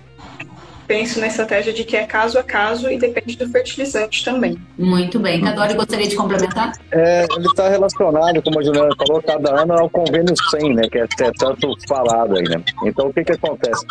penso 0.94 1.20
na 1.20 1.26
estratégia 1.26 1.74
de 1.74 1.84
que 1.84 1.98
é 1.98 2.06
caso 2.06 2.38
a 2.38 2.44
caso 2.44 2.88
e 2.88 3.00
depende 3.00 3.36
do 3.36 3.50
fertilizante 3.50 4.24
também. 4.24 4.62
Muito 4.78 5.20
bem. 5.20 5.42
Cadore, 5.42 5.74
gostaria 5.74 6.08
de 6.08 6.16
complementar? 6.16 6.72
É, 6.92 7.26
ele 7.36 7.48
está 7.48 7.68
relacionado, 7.68 8.44
como 8.44 8.60
a 8.60 8.64
Juliana 8.64 8.96
falou, 8.96 9.20
cada 9.24 9.60
ano 9.60 9.74
ao 9.74 9.90
convênio 9.90 10.36
100, 10.52 10.76
né, 10.76 10.84
que 10.84 11.00
é, 11.00 11.02
é 11.02 11.32
tanto 11.32 11.76
falado 11.88 12.38
aí, 12.38 12.44
né? 12.44 12.64
Então, 12.86 13.08
o 13.08 13.14
que 13.14 13.24
que 13.24 13.32
acontece? 13.32 13.84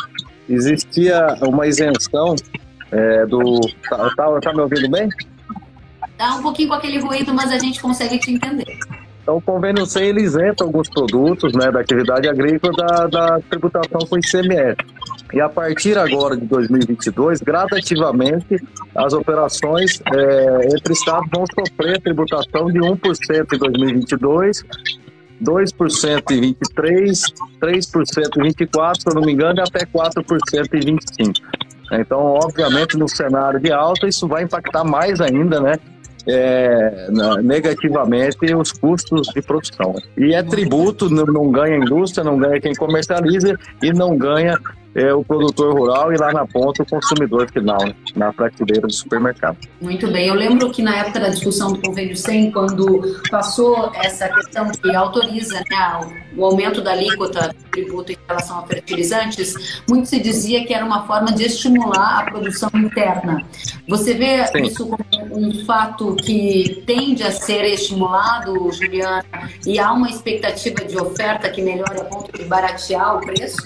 Existia 0.49 1.27
uma 1.41 1.67
isenção 1.67 2.37
é, 2.93 3.27
do... 3.27 3.61
Tá, 3.91 4.09
tá, 4.17 4.41
tá 4.41 4.53
me 4.53 4.61
ouvindo 4.61 4.89
bem? 4.89 5.09
Tá 6.17 6.37
um 6.37 6.43
pouquinho 6.43 6.69
com 6.69 6.75
aquele 6.75 7.01
ruído, 7.01 7.35
mas 7.35 7.51
a 7.51 7.59
gente 7.59 7.83
consegue 7.83 8.17
te 8.17 8.31
entender. 8.31 8.79
Então, 9.23 9.37
o 9.37 9.41
convênio 9.41 9.87
100 9.87 10.03
ele 10.03 10.23
isenta 10.23 10.65
alguns 10.65 10.89
produtos 10.89 11.53
né, 11.53 11.71
da 11.71 11.81
atividade 11.81 12.29
agrícola 12.29 12.73
da, 12.73 13.07
da 13.07 13.41
tributação 13.49 14.01
com 14.09 14.19
ICMS. 14.19 14.77
E 15.33 15.41
a 15.41 15.49
partir 15.49 15.97
agora 15.97 16.37
de 16.37 16.45
2022, 16.45 17.41
gradativamente, 17.41 18.57
as 18.95 19.13
operações 19.13 20.03
é, 20.13 20.69
entre 20.75 20.93
estados 20.93 21.29
vão 21.33 21.45
sofrer 21.47 22.01
tributação 22.03 22.67
de 22.67 22.81
1% 22.81 23.53
em 23.55 23.59
2022, 23.59 24.65
2% 25.43 26.31
em 26.31 26.41
23, 26.41 27.23
3% 27.61 28.37
em 28.37 28.43
24, 28.43 29.01
se 29.01 29.09
eu 29.09 29.15
não 29.15 29.23
me 29.23 29.33
engano, 29.33 29.59
e 29.59 29.63
até 29.63 29.87
4% 29.87 30.75
em 30.75 30.81
25. 30.81 31.33
Então, 31.93 32.19
obviamente, 32.19 32.97
no 32.97 33.09
cenário 33.09 33.61
de 33.61 33.71
alta, 33.71 34.09
isso 34.09 34.27
vai 34.27 34.43
impactar 34.43 34.83
mais 34.83 35.21
ainda, 35.21 35.61
né? 35.61 35.79
É, 36.27 37.09
negativamente 37.43 38.55
os 38.55 38.73
custos 38.73 39.29
de 39.29 39.43
produção. 39.43 39.95
E 40.17 40.35
é 40.35 40.43
tributo, 40.43 41.09
não, 41.11 41.25
não 41.25 41.51
ganha 41.51 41.77
a 41.77 41.79
indústria, 41.79 42.25
não 42.25 42.39
ganha 42.39 42.61
quem 42.61 42.75
comercializa 42.75 43.59
e 43.83 43.93
não 43.93 44.17
ganha 44.17 44.59
é 44.95 45.13
o 45.15 45.25
produtor 45.25 45.75
rural 45.75 46.13
e 46.13 46.17
lá 46.17 46.33
na 46.33 46.47
ponta 46.47 46.83
o 46.83 46.87
consumidor 46.87 47.51
final, 47.51 47.79
na 48.15 48.33
prateleira 48.33 48.87
do 48.87 48.93
supermercado. 48.93 49.57
Muito 49.81 50.11
bem. 50.11 50.29
Eu 50.29 50.35
lembro 50.35 50.71
que 50.71 50.83
na 50.83 50.97
época 50.97 51.21
da 51.21 51.29
discussão 51.29 51.73
do 51.73 51.81
convênio 51.81 52.17
100, 52.17 52.51
quando 52.53 53.21
passou 53.31 53.91
essa 53.95 54.29
questão 54.29 54.71
que 54.71 54.95
autoriza 54.95 55.63
né, 55.71 56.01
o 56.37 56.45
aumento 56.45 56.83
da 56.83 56.93
alíquota 56.93 57.49
do 57.49 57.71
tributo 57.71 58.13
em 58.13 58.17
relação 58.29 58.59
a 58.59 58.67
fertilizantes, 58.67 59.83
muito 59.89 60.09
se 60.09 60.21
dizia 60.21 60.65
que 60.67 60.75
era 60.75 60.85
uma 60.85 61.07
forma 61.07 61.33
de 61.33 61.45
estimular 61.45 62.21
a 62.21 62.31
produção 62.31 62.71
interna. 62.75 63.43
Você 63.89 64.15
vê 64.15 64.47
Sim. 64.47 64.63
isso 64.63 64.87
como 64.87 65.39
um 65.39 65.65
fato 65.65 66.15
que 66.17 66.83
tende 66.87 67.23
a 67.23 67.33
ser 67.33 67.65
estimulado, 67.65 68.71
Juliana, 68.73 69.25
e 69.67 69.79
há 69.79 69.93
uma 69.93 70.09
expectativa 70.09 70.85
de 70.85 70.99
oferta 70.99 71.49
que 71.49 71.63
melhore 71.63 72.01
a 72.01 72.05
ponto 72.05 72.31
de 72.37 72.45
baratear 72.45 73.17
o 73.17 73.21
preço? 73.21 73.57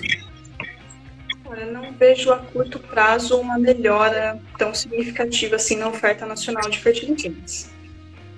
Eu 1.54 1.72
não 1.72 1.92
vejo 1.92 2.32
a 2.32 2.38
curto 2.38 2.78
prazo 2.78 3.38
uma 3.38 3.58
melhora 3.58 4.40
tão 4.58 4.74
significativa 4.74 5.56
assim 5.56 5.76
na 5.76 5.88
oferta 5.88 6.26
nacional 6.26 6.68
de 6.68 6.78
fertilizantes. 6.78 7.70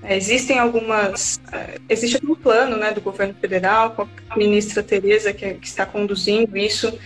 É, 0.02 0.16
existem 0.16 0.58
algumas. 0.58 1.40
É, 1.52 1.78
existe 1.88 2.24
um 2.24 2.34
plano 2.34 2.76
né, 2.76 2.92
do 2.92 3.00
governo 3.00 3.34
federal, 3.34 3.92
com 3.92 4.08
a 4.30 4.36
ministra 4.36 4.82
Tereza, 4.82 5.32
que, 5.32 5.54
que 5.54 5.66
está 5.66 5.84
conduzindo 5.84 6.56
isso 6.56 6.96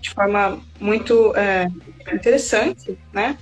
de 0.00 0.10
forma 0.10 0.60
muito 0.80 1.34
é, 1.36 1.68
interessante, 2.12 2.98
né? 3.12 3.38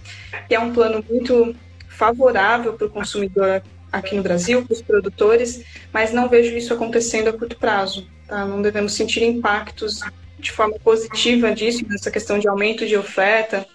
Que 0.46 0.54
é 0.54 0.60
um 0.60 0.72
plano 0.72 1.04
muito 1.08 1.56
favorável 1.88 2.74
para 2.74 2.86
o 2.86 2.90
consumidor 2.90 3.62
aqui 3.90 4.14
no 4.14 4.22
Brasil, 4.22 4.64
para 4.64 4.74
os 4.74 4.82
produtores, 4.82 5.64
mas 5.92 6.12
não 6.12 6.28
vejo 6.28 6.54
isso 6.56 6.72
acontecendo 6.72 7.28
a 7.28 7.32
curto 7.32 7.56
prazo. 7.56 8.06
Tá? 8.28 8.44
Não 8.44 8.62
devemos 8.62 8.92
sentir 8.92 9.24
impactos 9.24 10.02
de 10.40 10.50
forma 10.50 10.78
positiva 10.78 11.52
disso, 11.52 11.84
dessa 11.84 12.10
questão 12.10 12.38
de 12.38 12.48
aumento 12.48 12.86
de 12.86 12.96
oferta, 12.96 13.66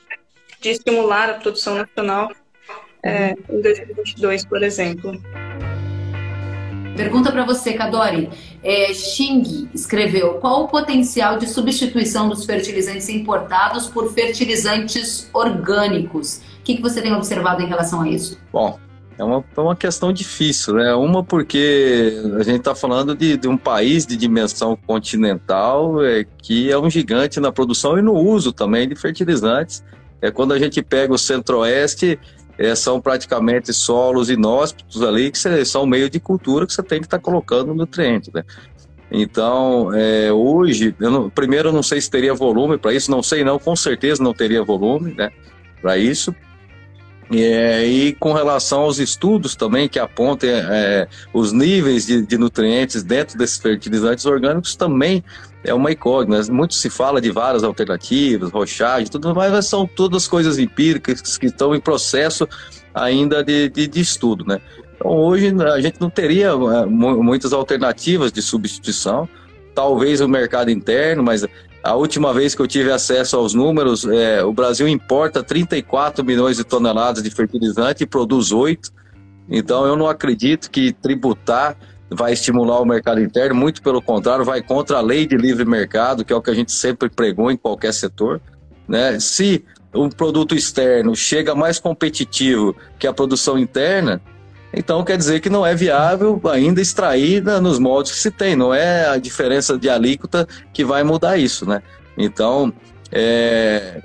de 0.60 0.69
estimular 0.69 1.30
a 1.30 1.34
produção 1.36 1.75
nacional 1.75 2.32
é, 3.04 3.36
em 3.49 3.62
2022, 3.62 4.45
por 4.45 4.63
exemplo. 4.63 5.21
Pergunta 6.95 7.32
para 7.32 7.43
você, 7.43 7.73
Kadori. 7.73 8.30
É, 8.63 8.93
Xing 8.93 9.69
escreveu: 9.73 10.36
qual 10.36 10.63
o 10.63 10.67
potencial 10.67 11.38
de 11.38 11.47
substituição 11.47 12.30
dos 12.30 12.45
fertilizantes 12.45 13.10
importados 13.10 13.88
por 13.88 14.13
fertilizantes 14.13 15.30
orgânicos? 15.34 16.41
O 16.60 16.63
que, 16.63 16.75
que 16.78 16.82
você 16.82 17.01
tem 17.01 17.13
observado 17.13 17.62
em 17.62 17.67
relação 17.67 18.01
a 18.01 18.10
isso? 18.10 18.39
Bom, 18.51 18.80
é 19.17 19.23
uma, 19.23 19.43
é 19.56 19.62
uma 19.62 19.75
questão 19.75 20.12
difícil, 20.12 20.75
né? 20.75 20.93
Uma 20.93 21.23
porque 21.23 22.21
a 22.38 22.43
gente 22.43 22.58
está 22.58 22.75
falando 22.75 23.15
de, 23.15 23.38
de, 23.38 23.47
um 23.47 23.58
país 23.58 24.06
de 24.06 24.17
dimensão 24.17 24.75
continental 24.75 26.04
é, 26.04 26.25
que 26.41 26.69
é 26.69 26.78
um 26.78 26.89
gigante 26.89 27.39
na 27.39 27.51
produção 27.51 27.97
e 27.97 28.01
no 28.01 28.13
uso 28.13 28.51
também 28.51 28.88
de 28.88 28.95
fertilizantes. 28.95 29.84
É 30.21 30.32
quando 30.32 30.54
a 30.54 30.60
gente 30.60 30.82
pega 30.82 31.13
o 31.13 31.17
centro-oeste, 31.17 32.19
é, 32.58 32.75
são 32.75 32.99
praticamente 32.99 33.73
solos 33.73 34.30
inóspitos 34.30 35.01
ali 35.01 35.32
que 35.32 35.65
são 35.65 35.86
meio 35.86 36.10
de 36.10 36.19
cultura 36.19 36.65
que 36.65 36.73
você 36.73 36.84
tem 36.84 36.99
que 36.99 37.08
estar 37.08 37.17
tá 37.17 37.23
colocando 37.23 37.73
nutrientes, 37.73 38.32
né? 38.34 38.43
Então, 39.12 39.93
é, 39.93 40.32
hoje, 40.32 40.95
eu 40.99 41.12
não, 41.12 41.30
primeiro 41.30 41.69
eu 41.69 41.73
não 41.73 41.84
sei 41.84 42.01
se 42.01 42.10
teria 42.10 42.34
volume 42.34 42.78
para 42.78 42.93
isso, 42.93 43.10
não 43.10 43.21
sei 43.21 43.43
não, 43.43 43.60
com 43.60 43.75
certeza 43.75 44.21
não 44.21 44.34
teria 44.34 44.63
volume, 44.63 45.13
né? 45.13 45.32
Para 45.82 45.97
isso, 45.97 46.36
é, 47.31 47.83
e 47.85 48.13
com 48.13 48.33
relação 48.33 48.81
aos 48.81 48.99
estudos 48.99 49.55
também 49.55 49.89
que 49.89 49.97
apontem 49.97 50.51
é, 50.51 51.07
os 51.33 51.51
níveis 51.51 52.05
de, 52.05 52.21
de, 52.21 52.38
nutrientes 52.38 53.01
dentro 53.01 53.38
desses 53.38 53.57
fertilizantes 53.57 54.25
orgânicos 54.25 54.75
também 54.75 55.23
é 55.63 55.73
uma 55.73 55.91
incógnita. 55.91 56.51
Muito 56.51 56.75
se 56.75 56.89
fala 56.89 57.19
de 57.19 57.31
várias 57.31 57.63
alternativas, 57.63 58.51
rochagem, 58.51 59.07
tudo, 59.07 59.33
mas 59.33 59.65
são 59.65 59.88
todas 59.88 60.27
coisas 60.27 60.59
empíricas 60.59 61.38
que 61.38 61.47
estão 61.47 61.73
em 61.75 61.79
processo 61.79 62.47
ainda 62.93 63.43
de, 63.43 63.69
de, 63.69 63.88
de 63.88 63.99
estudo, 63.99 64.45
né? 64.45 64.61
Então 64.95 65.11
hoje 65.11 65.51
a 65.61 65.81
gente 65.81 65.99
não 65.99 66.09
teria 66.09 66.55
muitas 66.55 67.53
alternativas 67.53 68.31
de 68.31 68.41
substituição, 68.41 69.27
talvez 69.73 70.21
o 70.21 70.27
mercado 70.27 70.69
interno, 70.69 71.23
mas 71.23 71.43
a 71.85 71.93
última 71.95 72.33
vez 72.33 72.55
que 72.55 72.61
eu 72.61 72.67
tive 72.67 72.91
acesso 72.91 73.37
aos 73.37 73.53
números, 73.53 74.05
é, 74.05 74.43
o 74.43 74.51
Brasil 74.51 74.87
importa 74.87 75.43
34 75.43 76.25
milhões 76.25 76.57
de 76.57 76.63
toneladas 76.63 77.21
de 77.21 77.29
fertilizante 77.29 78.03
e 78.03 78.07
produz 78.07 78.51
8. 78.51 78.91
Então 79.47 79.85
eu 79.85 79.95
não 79.95 80.07
acredito 80.07 80.71
que 80.71 80.91
tributar 80.91 81.77
vai 82.09 82.33
estimular 82.33 82.79
o 82.81 82.85
mercado 82.85 83.21
interno, 83.21 83.55
muito 83.55 83.81
pelo 83.81 84.01
contrário, 84.01 84.45
vai 84.45 84.61
contra 84.61 84.97
a 84.97 85.01
lei 85.01 85.25
de 85.25 85.35
livre 85.35 85.65
mercado, 85.65 86.23
que 86.23 86.31
é 86.31 86.35
o 86.35 86.41
que 86.41 86.51
a 86.51 86.53
gente 86.53 86.71
sempre 86.71 87.09
pregou 87.09 87.51
em 87.51 87.57
qualquer 87.57 87.93
setor. 87.93 88.41
Né? 88.87 89.19
Se 89.19 89.63
um 89.93 90.09
produto 90.09 90.55
externo 90.55 91.15
chega 91.15 91.55
mais 91.55 91.79
competitivo 91.79 92.75
que 92.99 93.07
a 93.07 93.13
produção 93.13 93.57
interna, 93.57 94.21
então 94.75 95.03
quer 95.03 95.17
dizer 95.17 95.39
que 95.39 95.49
não 95.49 95.65
é 95.65 95.73
viável 95.73 96.39
ainda 96.51 96.81
extrair 96.81 97.41
nos 97.43 97.79
moldes 97.79 98.11
que 98.11 98.17
se 98.17 98.29
tem, 98.29 98.55
não 98.55 98.73
é 98.73 99.07
a 99.07 99.17
diferença 99.17 99.77
de 99.77 99.89
alíquota 99.89 100.47
que 100.73 100.83
vai 100.83 101.03
mudar 101.03 101.38
isso, 101.38 101.65
né? 101.65 101.81
Então, 102.17 102.73
é, 103.11 104.01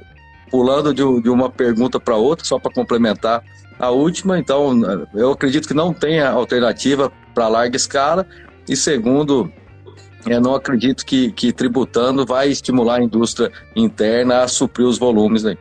pulando 0.50 0.94
de, 0.94 1.02
de, 1.22 1.28
uma 1.28 1.50
pergunta 1.50 1.98
para 1.98 2.16
outra, 2.16 2.44
só 2.44 2.58
para 2.58 2.72
complementar 2.72 3.42
a 3.78 3.90
última, 3.90 4.38
então 4.38 4.80
eu 5.14 5.32
acredito 5.32 5.66
que 5.66 5.74
não 5.74 5.92
tenha 5.92 6.28
alternativa 6.28 7.10
para 7.34 7.48
larga 7.48 7.76
escala, 7.76 8.26
e 8.68 8.76
segundo, 8.76 9.50
eu 10.26 10.40
não 10.40 10.54
acredito 10.54 11.04
que, 11.04 11.32
que 11.32 11.52
tributando 11.52 12.26
vai 12.26 12.50
estimular 12.50 12.96
a 12.96 13.02
indústria 13.02 13.50
interna 13.74 14.42
a 14.42 14.48
suprir 14.48 14.86
os 14.86 14.98
volumes 14.98 15.44
aí. 15.44 15.58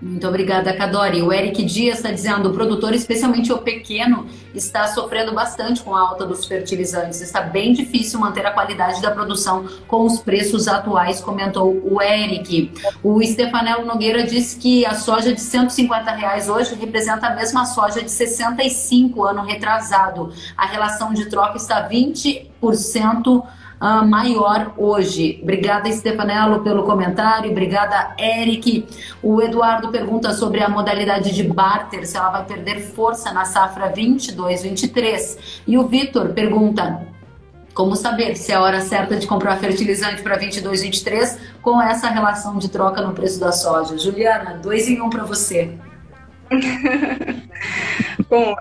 Muito 0.00 0.28
obrigada, 0.28 0.72
Cadori. 0.74 1.20
O 1.22 1.32
Eric 1.32 1.64
Dias 1.64 1.96
está 1.96 2.12
dizendo: 2.12 2.50
o 2.50 2.52
produtor, 2.52 2.94
especialmente 2.94 3.52
o 3.52 3.58
pequeno, 3.58 4.26
está 4.54 4.86
sofrendo 4.86 5.32
bastante 5.32 5.82
com 5.82 5.94
a 5.94 6.00
alta 6.00 6.24
dos 6.24 6.46
fertilizantes. 6.46 7.20
Está 7.20 7.40
bem 7.40 7.72
difícil 7.72 8.20
manter 8.20 8.46
a 8.46 8.52
qualidade 8.52 9.02
da 9.02 9.10
produção 9.10 9.66
com 9.88 10.06
os 10.06 10.20
preços 10.20 10.68
atuais, 10.68 11.20
comentou 11.20 11.82
o 11.84 12.00
Eric. 12.00 12.70
O 13.02 13.20
Stefanello 13.24 13.84
Nogueira 13.84 14.22
disse 14.22 14.56
que 14.56 14.86
a 14.86 14.94
soja 14.94 15.32
de 15.32 15.40
150 15.40 16.12
reais 16.12 16.48
hoje 16.48 16.76
representa 16.76 17.26
a 17.26 17.34
mesma 17.34 17.66
soja 17.66 18.00
de 18.00 18.10
65 18.10 19.24
ano 19.24 19.42
retrasado. 19.42 20.32
A 20.56 20.66
relação 20.66 21.12
de 21.12 21.26
troca 21.26 21.56
está 21.56 21.88
20% 21.88 23.42
uh, 23.80 24.06
maior 24.06 24.72
hoje. 24.76 25.38
Obrigada, 25.42 25.90
Stefanello, 25.90 26.62
pelo 26.62 26.84
comentário. 26.84 27.50
Obrigada, 27.50 28.14
Eric. 28.18 28.86
O 29.22 29.40
Eduardo 29.42 29.90
pergunta 29.90 30.32
sobre 30.32 30.62
a 30.62 30.68
modalidade 30.68 31.34
de 31.34 31.42
barter, 31.42 32.06
se 32.06 32.16
ela 32.16 32.30
vai 32.30 32.44
perder 32.44 32.80
força 32.80 33.32
na 33.32 33.44
safra 33.44 33.92
22-23. 33.92 35.62
E 35.66 35.78
o 35.78 35.86
Vitor 35.86 36.30
pergunta. 36.30 37.06
Como 37.74 37.94
saber 37.94 38.36
se 38.36 38.50
é 38.50 38.56
a 38.56 38.60
hora 38.60 38.80
certa 38.80 39.14
de 39.14 39.24
comprar 39.24 39.56
fertilizante 39.58 40.20
para 40.20 40.36
22, 40.36 40.82
23 40.82 41.38
com 41.62 41.80
essa 41.80 42.08
relação 42.08 42.58
de 42.58 42.68
troca 42.68 43.00
no 43.00 43.12
preço 43.12 43.38
da 43.38 43.52
soja? 43.52 43.96
Juliana, 43.96 44.58
dois 44.60 44.88
em 44.88 45.00
um 45.00 45.08
para 45.08 45.22
você. 45.22 45.70
Bom, 48.28 48.56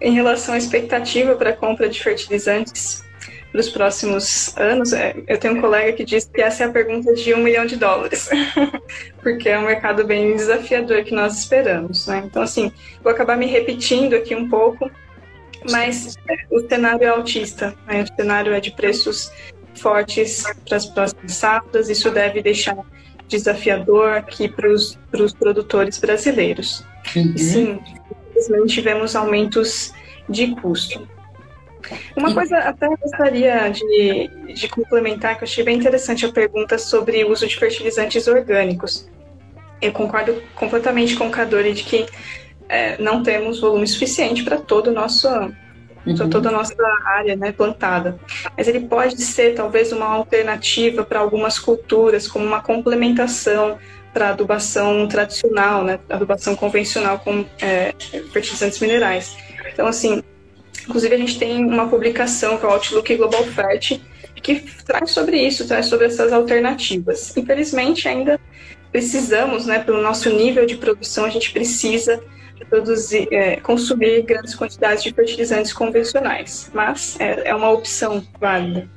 em 0.00 0.14
relação 0.14 0.54
à 0.54 0.58
expectativa 0.58 1.34
para 1.34 1.50
a 1.50 1.52
compra 1.52 1.88
de 1.88 2.00
fertilizantes 2.00 3.02
para 3.50 3.60
os 3.60 3.68
próximos 3.68 4.56
anos, 4.56 4.92
é, 4.92 5.14
eu 5.26 5.38
tenho 5.38 5.56
um 5.56 5.60
colega 5.60 5.92
que 5.92 6.04
diz 6.04 6.24
que 6.24 6.40
essa 6.40 6.64
é 6.64 6.66
a 6.66 6.70
pergunta 6.70 7.12
de 7.14 7.34
um 7.34 7.38
milhão 7.38 7.66
de 7.66 7.76
dólares, 7.76 8.30
porque 9.22 9.48
é 9.48 9.58
um 9.58 9.66
mercado 9.66 10.04
bem 10.04 10.36
desafiador 10.36 11.02
que 11.02 11.12
nós 11.12 11.38
esperamos. 11.38 12.06
Né? 12.06 12.22
Então, 12.24 12.42
assim, 12.42 12.72
vou 13.02 13.10
acabar 13.12 13.36
me 13.36 13.46
repetindo 13.46 14.14
aqui 14.14 14.34
um 14.36 14.48
pouco, 14.48 14.90
mas 15.68 16.16
é, 16.28 16.36
o 16.50 16.60
cenário 16.68 17.04
é 17.04 17.08
autista, 17.08 17.74
né? 17.86 18.04
o 18.04 18.16
cenário 18.16 18.52
é 18.54 18.60
de 18.60 18.70
preços 18.70 19.32
fortes 19.74 20.44
para 20.66 20.76
as 20.76 20.86
próximas 20.86 21.32
safras, 21.32 21.88
isso 21.88 22.10
deve 22.10 22.42
deixar 22.42 22.76
desafiador 23.26 24.12
aqui 24.12 24.48
para 24.48 24.68
os 24.68 24.96
produtores 25.38 25.98
brasileiros. 25.98 26.84
Uhum. 27.16 27.36
Sim, 27.36 27.80
infelizmente 28.30 28.74
tivemos 28.74 29.16
aumentos 29.16 29.92
de 30.28 30.54
custo. 30.56 31.08
Uma 32.16 32.34
coisa 32.34 32.58
até 32.58 32.88
gostaria 32.96 33.68
de, 33.68 34.54
de 34.54 34.68
complementar, 34.68 35.36
que 35.36 35.44
eu 35.44 35.46
achei 35.46 35.64
bem 35.64 35.76
interessante 35.76 36.26
a 36.26 36.32
pergunta 36.32 36.78
sobre 36.78 37.24
o 37.24 37.30
uso 37.30 37.46
de 37.46 37.56
fertilizantes 37.56 38.26
orgânicos. 38.26 39.08
Eu 39.80 39.92
concordo 39.92 40.42
completamente 40.54 41.16
com 41.16 41.28
o 41.28 41.30
Cadore 41.30 41.72
de 41.72 41.84
que 41.84 42.06
é, 42.68 43.00
não 43.02 43.22
temos 43.22 43.60
volume 43.60 43.86
suficiente 43.86 44.44
para 44.44 44.58
todo 44.58 44.88
o 44.88 44.92
nosso 44.92 45.28
uhum. 46.06 46.30
toda 46.30 46.48
a 46.48 46.52
nossa 46.52 46.74
área 47.04 47.36
né, 47.36 47.52
plantada. 47.52 48.18
Mas 48.56 48.68
ele 48.68 48.80
pode 48.80 49.20
ser 49.20 49.54
talvez 49.54 49.92
uma 49.92 50.06
alternativa 50.06 51.04
para 51.04 51.20
algumas 51.20 51.58
culturas, 51.58 52.28
como 52.28 52.44
uma 52.44 52.62
complementação 52.62 53.78
para 54.12 54.30
adubação 54.30 55.06
tradicional, 55.06 55.84
né, 55.84 56.00
adubação 56.08 56.56
convencional 56.56 57.18
com 57.20 57.44
é, 57.60 57.94
fertilizantes 58.32 58.78
minerais. 58.80 59.36
Então, 59.72 59.86
assim, 59.86 60.22
inclusive 60.88 61.14
a 61.14 61.18
gente 61.18 61.38
tem 61.38 61.64
uma 61.64 61.88
publicação 61.88 62.58
que 62.58 62.64
é 62.64 62.68
o 62.68 62.72
Outlook 62.72 63.16
Global 63.16 63.44
Fert, 63.44 64.00
que 64.42 64.60
traz 64.84 65.10
sobre 65.10 65.36
isso, 65.36 65.66
traz 65.66 65.86
sobre 65.86 66.06
essas 66.06 66.32
alternativas. 66.32 67.36
Infelizmente, 67.36 68.08
ainda 68.08 68.40
precisamos, 68.90 69.66
né, 69.66 69.78
pelo 69.78 70.02
nosso 70.02 70.30
nível 70.30 70.66
de 70.66 70.76
produção, 70.76 71.24
a 71.24 71.30
gente 71.30 71.52
precisa 71.52 72.22
produzir, 72.68 73.28
é, 73.32 73.56
consumir 73.56 74.22
grandes 74.22 74.54
quantidades 74.54 75.02
de 75.02 75.12
fertilizantes 75.12 75.72
convencionais, 75.72 76.70
mas 76.72 77.18
é, 77.18 77.48
é 77.48 77.54
uma 77.54 77.70
opção 77.70 78.24
válida. 78.38 78.88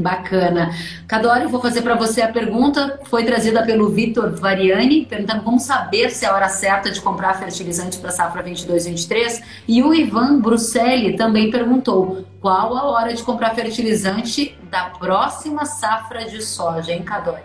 Bacana. 0.00 0.74
Cadório, 1.06 1.48
vou 1.48 1.60
fazer 1.60 1.82
para 1.82 1.94
você 1.94 2.22
a 2.22 2.32
pergunta. 2.32 3.00
Foi 3.04 3.24
trazida 3.24 3.64
pelo 3.64 3.88
Vitor 3.90 4.30
Variani, 4.34 5.06
perguntando 5.06 5.42
como 5.42 5.58
saber 5.58 6.10
se 6.10 6.24
é 6.24 6.28
a 6.28 6.34
hora 6.34 6.48
certa 6.48 6.90
de 6.90 7.00
comprar 7.00 7.34
fertilizante 7.38 7.98
para 7.98 8.10
safra 8.10 8.42
22-23. 8.42 9.42
E 9.66 9.82
o 9.82 9.94
Ivan 9.94 10.40
Bruselli 10.40 11.16
também 11.16 11.50
perguntou 11.50 12.24
qual 12.40 12.76
a 12.76 12.84
hora 12.84 13.12
de 13.12 13.22
comprar 13.22 13.54
fertilizante 13.54 14.56
da 14.70 14.84
próxima 14.84 15.64
safra 15.64 16.24
de 16.24 16.42
soja, 16.42 16.92
hein, 16.92 17.02
Cadório? 17.02 17.44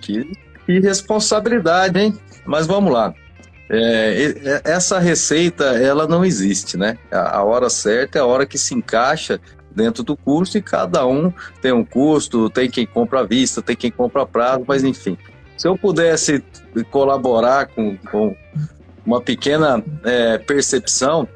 Que, 0.00 0.32
que 0.66 0.80
responsabilidade, 0.80 1.98
hein? 1.98 2.18
Mas 2.44 2.66
vamos 2.66 2.92
lá. 2.92 3.14
É, 3.70 4.62
essa 4.64 4.98
receita, 4.98 5.64
ela 5.78 6.06
não 6.06 6.24
existe, 6.24 6.76
né? 6.78 6.96
A, 7.12 7.42
hora 7.42 7.68
certa 7.68 8.18
é 8.18 8.22
a 8.22 8.24
hora 8.24 8.46
que 8.46 8.56
se 8.56 8.74
encaixa 8.74 9.38
dentro 9.78 10.02
do 10.02 10.16
custo 10.16 10.58
e 10.58 10.62
cada 10.62 11.06
um 11.06 11.32
tem 11.62 11.72
um 11.72 11.84
custo, 11.84 12.50
tem 12.50 12.68
quem 12.68 12.84
compra 12.84 13.20
à 13.20 13.22
vista, 13.22 13.62
tem 13.62 13.76
quem 13.76 13.90
compra 13.90 14.22
a 14.22 14.26
prazo, 14.26 14.64
mas 14.66 14.82
enfim. 14.82 15.16
Se 15.56 15.66
eu 15.66 15.78
pudesse 15.78 16.42
colaborar 16.90 17.66
com, 17.66 17.96
com 18.10 18.36
uma 19.06 19.20
pequena 19.20 19.82
é, 20.04 20.36
percepção, 20.38 21.26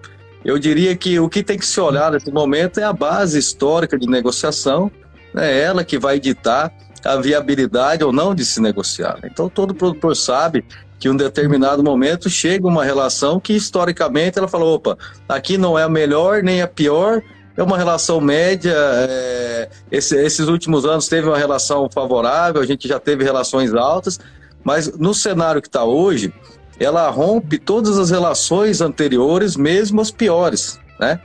eu 0.45 0.59
diria 0.59 0.95
que 0.97 1.19
o 1.21 1.29
que 1.29 1.43
tem 1.43 1.57
que 1.57 1.67
se 1.67 1.81
olhar 1.81 2.13
nesse 2.13 2.31
momento 2.31 2.81
é 2.81 2.85
a 2.85 2.93
base 2.93 3.39
histórica 3.39 3.97
de 3.99 4.09
negociação, 4.09 4.91
é 5.35 5.61
ela 5.61 5.85
que 5.85 5.99
vai 5.99 6.19
ditar 6.19 6.73
a 7.05 7.17
viabilidade 7.17 8.05
ou 8.05 8.13
não 8.13 8.35
de 8.35 8.45
se 8.45 8.61
negociar. 8.61 9.19
Então 9.25 9.49
todo 9.49 9.75
produtor 9.75 10.17
sabe 10.17 10.65
que 10.99 11.09
em 11.09 11.11
um 11.11 11.17
determinado 11.17 11.83
momento 11.83 12.31
chega 12.31 12.67
uma 12.67 12.85
relação 12.85 13.41
que 13.41 13.53
historicamente 13.55 14.39
ela 14.39 14.47
falou, 14.47 14.75
opa, 14.75 14.97
aqui 15.29 15.59
não 15.59 15.77
é 15.79 15.83
a 15.83 15.89
melhor 15.89 16.43
nem 16.43 16.63
a 16.63 16.69
pior, 16.69 17.21
é 17.57 17.63
uma 17.63 17.77
relação 17.77 18.21
média. 18.21 18.75
É, 18.77 19.69
esse, 19.91 20.17
esses 20.17 20.49
últimos 20.49 20.85
anos 20.85 21.09
teve 21.09 21.29
uma 21.29 21.39
relação 21.39 21.89
favorável, 21.93 22.61
a 22.61 22.67
gente 22.67 22.89
já 22.89 22.99
teve 22.99 23.25
relações 23.25 23.75
altas, 23.75 24.19
mas 24.65 24.97
no 24.97 25.15
cenário 25.15 25.61
que 25.61 25.69
está 25.69 25.85
hoje, 25.85 26.33
ela 26.79 27.09
rompe 27.11 27.59
todas 27.59 27.99
as 27.99 28.11
relações 28.11 28.81
anteriores, 28.81 29.57
mesmo 29.57 30.01
as 30.01 30.11
piores, 30.11 30.79
né? 30.99 31.21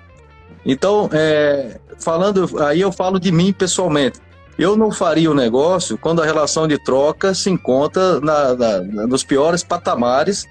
Então, 0.66 1.10
é, 1.14 1.80
falando, 2.00 2.62
aí 2.62 2.82
eu 2.82 2.92
falo 2.92 3.20
de 3.20 3.32
mim 3.32 3.54
pessoalmente. 3.54 4.20
Eu 4.58 4.76
não 4.76 4.92
faria 4.92 5.30
o 5.30 5.36
negócio 5.36 5.98
quando 5.98 6.22
a 6.22 6.26
relação 6.26 6.68
de 6.68 6.84
troca 6.84 7.34
se 7.34 7.50
encontra 7.50 8.20
na, 8.20 8.56
na, 8.56 8.82
nos 9.08 9.24
piores 9.24 9.64
patamares 9.64 10.46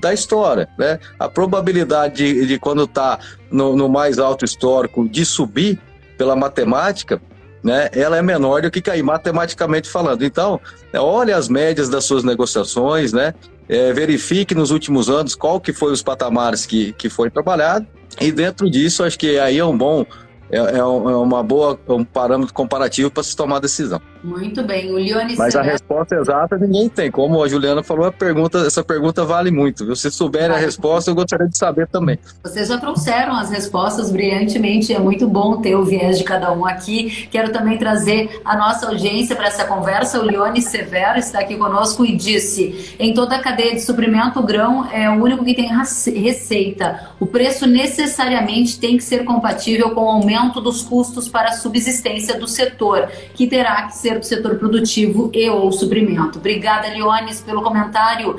da 0.00 0.12
história. 0.12 0.68
Né? 0.78 0.98
A 1.18 1.28
probabilidade 1.28 2.16
de, 2.16 2.46
de 2.46 2.58
quando 2.58 2.84
está 2.84 3.18
no, 3.50 3.76
no, 3.76 3.88
mais 3.88 4.18
alto 4.18 4.44
histórico 4.44 5.08
de 5.08 5.24
subir 5.24 5.78
pela 6.16 6.36
matemática, 6.36 7.20
né, 7.62 7.88
ela 7.92 8.16
é 8.16 8.22
menor 8.22 8.62
do 8.62 8.70
que 8.70 8.80
cair 8.80 9.02
matematicamente 9.02 9.88
falando. 9.88 10.24
Então, 10.24 10.60
é, 10.92 11.00
olhe 11.00 11.32
as 11.32 11.48
médias 11.48 11.88
das 11.88 12.04
suas 12.04 12.24
negociações, 12.24 13.12
né? 13.12 13.34
É, 13.68 13.92
verifique 13.92 14.54
nos 14.54 14.72
últimos 14.72 15.08
anos 15.08 15.36
qual 15.36 15.60
que 15.60 15.72
foi 15.72 15.92
os 15.92 16.02
patamares 16.02 16.66
que, 16.66 16.92
que 16.94 17.08
foi 17.08 17.30
trabalhado 17.30 17.86
e 18.20 18.30
dentro 18.30 18.68
disso 18.68 19.04
acho 19.04 19.18
que 19.18 19.38
aí 19.38 19.58
é 19.58 19.64
um 19.64 19.76
bom 19.76 20.04
é, 20.52 20.58
é, 20.58 20.78
é 20.78 20.84
uma 20.84 21.42
boa 21.42 21.80
um 21.88 22.04
parâmetro 22.04 22.52
comparativo 22.52 23.10
para 23.10 23.22
se 23.22 23.34
tomar 23.34 23.58
decisão. 23.58 24.00
Muito 24.22 24.62
bem, 24.62 24.92
o 24.92 24.96
Leone 24.96 25.34
Mas 25.36 25.56
a 25.56 25.62
resposta 25.62 26.14
exata 26.14 26.56
ninguém 26.56 26.88
tem. 26.88 27.10
Como 27.10 27.42
a 27.42 27.48
Juliana 27.48 27.82
falou, 27.82 28.06
a 28.06 28.12
pergunta, 28.12 28.58
essa 28.58 28.84
pergunta 28.84 29.24
vale 29.24 29.50
muito. 29.50 29.84
Viu? 29.84 29.96
Se 29.96 30.10
souberem 30.10 30.50
vale. 30.50 30.62
a 30.62 30.66
resposta, 30.66 31.10
eu 31.10 31.14
gostaria 31.14 31.48
de 31.48 31.56
saber 31.56 31.88
também. 31.88 32.18
Vocês 32.44 32.68
já 32.68 32.78
trouxeram 32.78 33.34
as 33.34 33.50
respostas 33.50 34.12
brilhantemente, 34.12 34.94
é 34.94 34.98
muito 34.98 35.26
bom 35.26 35.60
ter 35.60 35.74
o 35.74 35.84
viés 35.84 36.18
de 36.18 36.24
cada 36.24 36.52
um 36.52 36.64
aqui. 36.66 37.26
Quero 37.32 37.50
também 37.50 37.78
trazer 37.78 38.40
a 38.44 38.56
nossa 38.56 38.86
audiência 38.86 39.34
para 39.34 39.46
essa 39.46 39.64
conversa. 39.64 40.20
O 40.20 40.22
Leone 40.22 40.60
Severo 40.60 41.18
está 41.18 41.40
aqui 41.40 41.56
conosco 41.56 42.04
e 42.04 42.14
disse: 42.14 42.94
em 42.98 43.14
toda 43.14 43.36
a 43.36 43.40
cadeia 43.40 43.74
de 43.74 43.80
suprimento, 43.80 44.38
o 44.38 44.42
grão 44.42 44.86
é 44.92 45.08
o 45.10 45.14
único 45.14 45.44
que 45.44 45.54
tem 45.54 45.70
receita. 46.14 47.08
O 47.18 47.26
preço 47.26 47.66
necessariamente 47.66 48.78
tem 48.78 48.96
que 48.96 49.02
ser 49.02 49.24
compatível 49.24 49.90
com 49.90 50.02
o 50.02 50.08
aumento 50.08 50.41
dos 50.50 50.82
custos 50.82 51.28
para 51.28 51.50
a 51.50 51.52
subsistência 51.52 52.38
do 52.38 52.48
setor, 52.48 53.08
que 53.34 53.46
terá 53.46 53.82
que 53.82 53.96
ser 53.96 54.18
do 54.18 54.24
setor 54.24 54.56
produtivo 54.56 55.30
e 55.32 55.48
ou 55.48 55.70
suprimento. 55.72 56.38
Obrigada, 56.38 56.88
Leones, 56.88 57.40
pelo 57.40 57.62
comentário. 57.62 58.36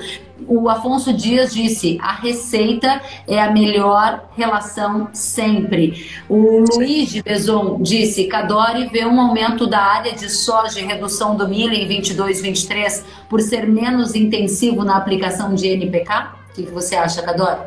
O 0.47 0.68
Afonso 0.68 1.14
Dias 1.14 1.54
disse: 1.54 1.97
a 2.01 2.14
receita 2.14 3.01
é 3.28 3.41
a 3.41 3.51
melhor 3.51 4.30
relação 4.36 5.10
sempre. 5.14 6.10
O 6.28 6.66
Luiz 6.76 7.10
de 7.10 7.22
Beson 7.22 7.80
disse: 7.82 8.26
Cadore 8.26 8.89
vê 8.89 9.06
um 9.06 9.20
aumento 9.20 9.68
da 9.68 9.80
área 9.80 10.14
de 10.14 10.30
soja 10.30 10.80
e 10.80 10.84
redução 10.84 11.36
do 11.36 11.47
milho 11.47 11.74
em 11.74 11.88
22, 11.88 12.41
23 12.41 13.06
por 13.30 13.41
ser 13.41 13.68
menos 13.68 14.16
intensivo 14.16 14.84
na 14.84 14.97
aplicação 14.97 15.54
de 15.54 15.68
NPK? 15.68 16.43
O 16.49 16.54
que, 16.54 16.64
você 16.64 16.95
acha, 16.95 17.22
Cadore? 17.22 17.62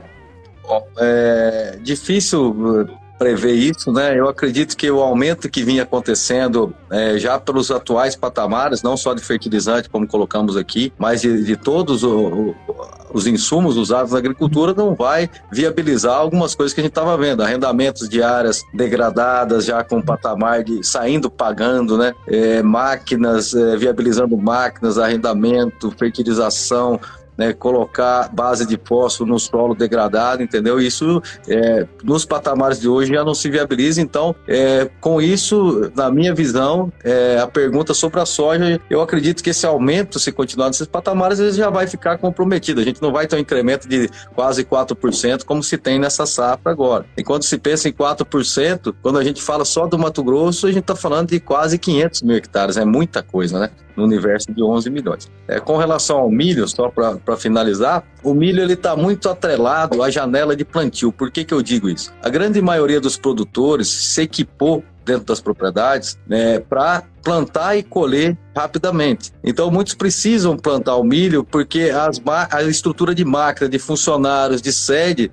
É 0.99 1.78
difícil 1.82 2.89
prever 3.19 3.55
isso, 3.55 3.93
né? 3.93 4.19
Eu 4.19 4.29
acredito 4.29 4.77
que 4.77 4.91
o 4.91 5.01
aumento 5.01 5.49
que 5.49 5.62
vinha 5.62 5.83
acontecendo 5.83 6.75
é, 6.91 7.19
já 7.19 7.39
pelos 7.39 7.71
atuais 7.71 8.14
patamares, 8.14 8.83
não 8.83 8.97
só 8.97 9.14
de 9.14 9.23
fertilizante, 9.23 9.89
como 9.89 10.07
colocamos 10.07 10.57
aqui, 10.57 10.93
mas 10.99 11.23
de, 11.23 11.45
de 11.45 11.57
todos 11.57 12.03
o, 12.03 12.19
o, 12.19 12.57
os 13.12 13.27
insumos 13.27 13.77
usados 13.77 14.12
na 14.12 14.19
agricultura, 14.19 14.75
não 14.75 14.95
vai 14.95 15.31
viabilizar 15.51 16.17
algumas 16.17 16.55
coisas 16.55 16.75
que 16.75 16.81
a 16.81 16.85
gente 16.85 16.93
estava 16.93 17.17
vendo. 17.17 17.43
Arrendamentos 17.43 18.09
de 18.09 18.23
áreas 18.23 18.62
degradadas, 18.75 19.64
já 19.64 19.83
com 19.83 20.03
patamar 20.03 20.62
de 20.62 20.85
saindo 20.87 21.31
pagando, 21.31 21.97
né? 21.97 22.14
É, 22.27 22.62
máquinas, 22.62 23.55
é, 23.55 23.77
viabilizando 23.77 24.37
máquinas, 24.37 24.99
arrendamento, 24.99 25.91
fertilização, 25.99 27.01
né, 27.37 27.53
colocar 27.53 28.28
base 28.32 28.66
de 28.66 28.78
fósforo 28.82 29.30
no 29.30 29.39
solo 29.39 29.74
degradado, 29.74 30.43
entendeu? 30.43 30.80
Isso 30.80 31.22
é, 31.49 31.87
nos 32.03 32.24
patamares 32.24 32.80
de 32.80 32.89
hoje 32.89 33.12
já 33.12 33.24
não 33.24 33.34
se 33.34 33.51
viabiliza. 33.51 34.01
Então, 34.01 34.34
é, 34.47 34.89
com 35.01 35.20
isso, 35.20 35.91
na 35.95 36.11
minha 36.11 36.34
visão, 36.34 36.93
é, 37.05 37.39
a 37.39 37.47
pergunta 37.47 37.95
sobre 37.95 38.20
a 38.20 38.26
soja, 38.26 38.80
eu 38.89 39.01
acredito 39.01 39.43
que 39.43 39.51
esse 39.51 39.66
aumento, 39.66 40.18
se 40.18 40.32
continuar 40.32 40.68
nesses 40.68 40.87
patamares, 40.87 41.39
ele 41.39 41.53
já 41.53 41.70
vai 41.70 41.87
ficar 41.87 42.18
comprometido. 42.18 42.80
A 42.80 42.84
gente 42.84 43.03
não 43.03 43.12
vai 43.12 43.26
ter 43.26 43.37
um 43.37 43.41
incremento 43.41 43.89
de 43.89 44.09
quase 44.34 44.64
4%, 44.64 45.45
como 45.45 45.62
se 45.62 45.76
tem 45.78 45.99
nessa 45.99 46.26
safra 46.26 46.72
agora. 46.72 47.07
E 47.16 47.22
quando 47.22 47.43
se 47.43 47.59
pensa 47.59 47.89
em 47.89 47.93
4%, 47.93 48.95
quando 49.03 49.18
a 49.18 49.24
gente 49.24 49.43
fala 49.43 49.64
só 49.64 49.87
do 49.87 49.99
Mato 49.99 50.22
Grosso, 50.22 50.66
a 50.66 50.70
gente 50.70 50.80
está 50.80 50.97
falando 50.97 51.28
de 51.28 51.41
quase 51.41 51.78
500 51.78 52.22
mil 52.22 52.37
hectares. 52.37 52.76
É 52.76 52.84
muita 52.84 53.22
coisa, 53.22 53.59
né? 53.59 53.70
No 53.97 54.05
universo 54.05 54.53
de 54.53 54.62
11 54.62 54.91
milhões. 54.91 55.30
É, 55.49 55.59
com 55.59 55.76
relação 55.76 56.18
ao 56.18 56.30
milho, 56.30 56.68
só 56.68 56.89
para 56.89 57.26
para 57.27 57.37
finalizar, 57.37 58.05
o 58.22 58.33
milho 58.33 58.62
ele 58.62 58.74
está 58.74 58.95
muito 58.97 59.29
atrelado 59.29 60.01
à 60.01 60.09
janela 60.09 60.55
de 60.55 60.64
plantio. 60.64 61.11
Por 61.11 61.29
que, 61.31 61.45
que 61.45 61.53
eu 61.53 61.61
digo 61.61 61.89
isso? 61.89 62.12
A 62.22 62.29
grande 62.29 62.62
maioria 62.62 63.01
dos 63.01 63.18
produtores 63.18 63.89
se 63.89 64.22
equipou 64.22 64.85
dentro 65.05 65.27
das 65.27 65.41
propriedades 65.41 66.18
né, 66.27 66.61
para 66.61 67.03
plantar 67.22 67.77
e 67.77 67.83
colher 67.83 68.37
rapidamente. 68.55 69.33
Então, 69.43 69.70
muitos 69.70 69.95
precisam 69.95 70.57
plantar 70.57 70.97
o 70.97 71.05
milho 71.05 71.45
porque 71.45 71.91
as, 71.91 72.20
a 72.51 72.62
estrutura 72.62 73.14
de 73.14 73.24
máquina, 73.24 73.68
de 73.68 73.79
funcionários, 73.79 74.62
de 74.62 74.72
sede 74.72 75.31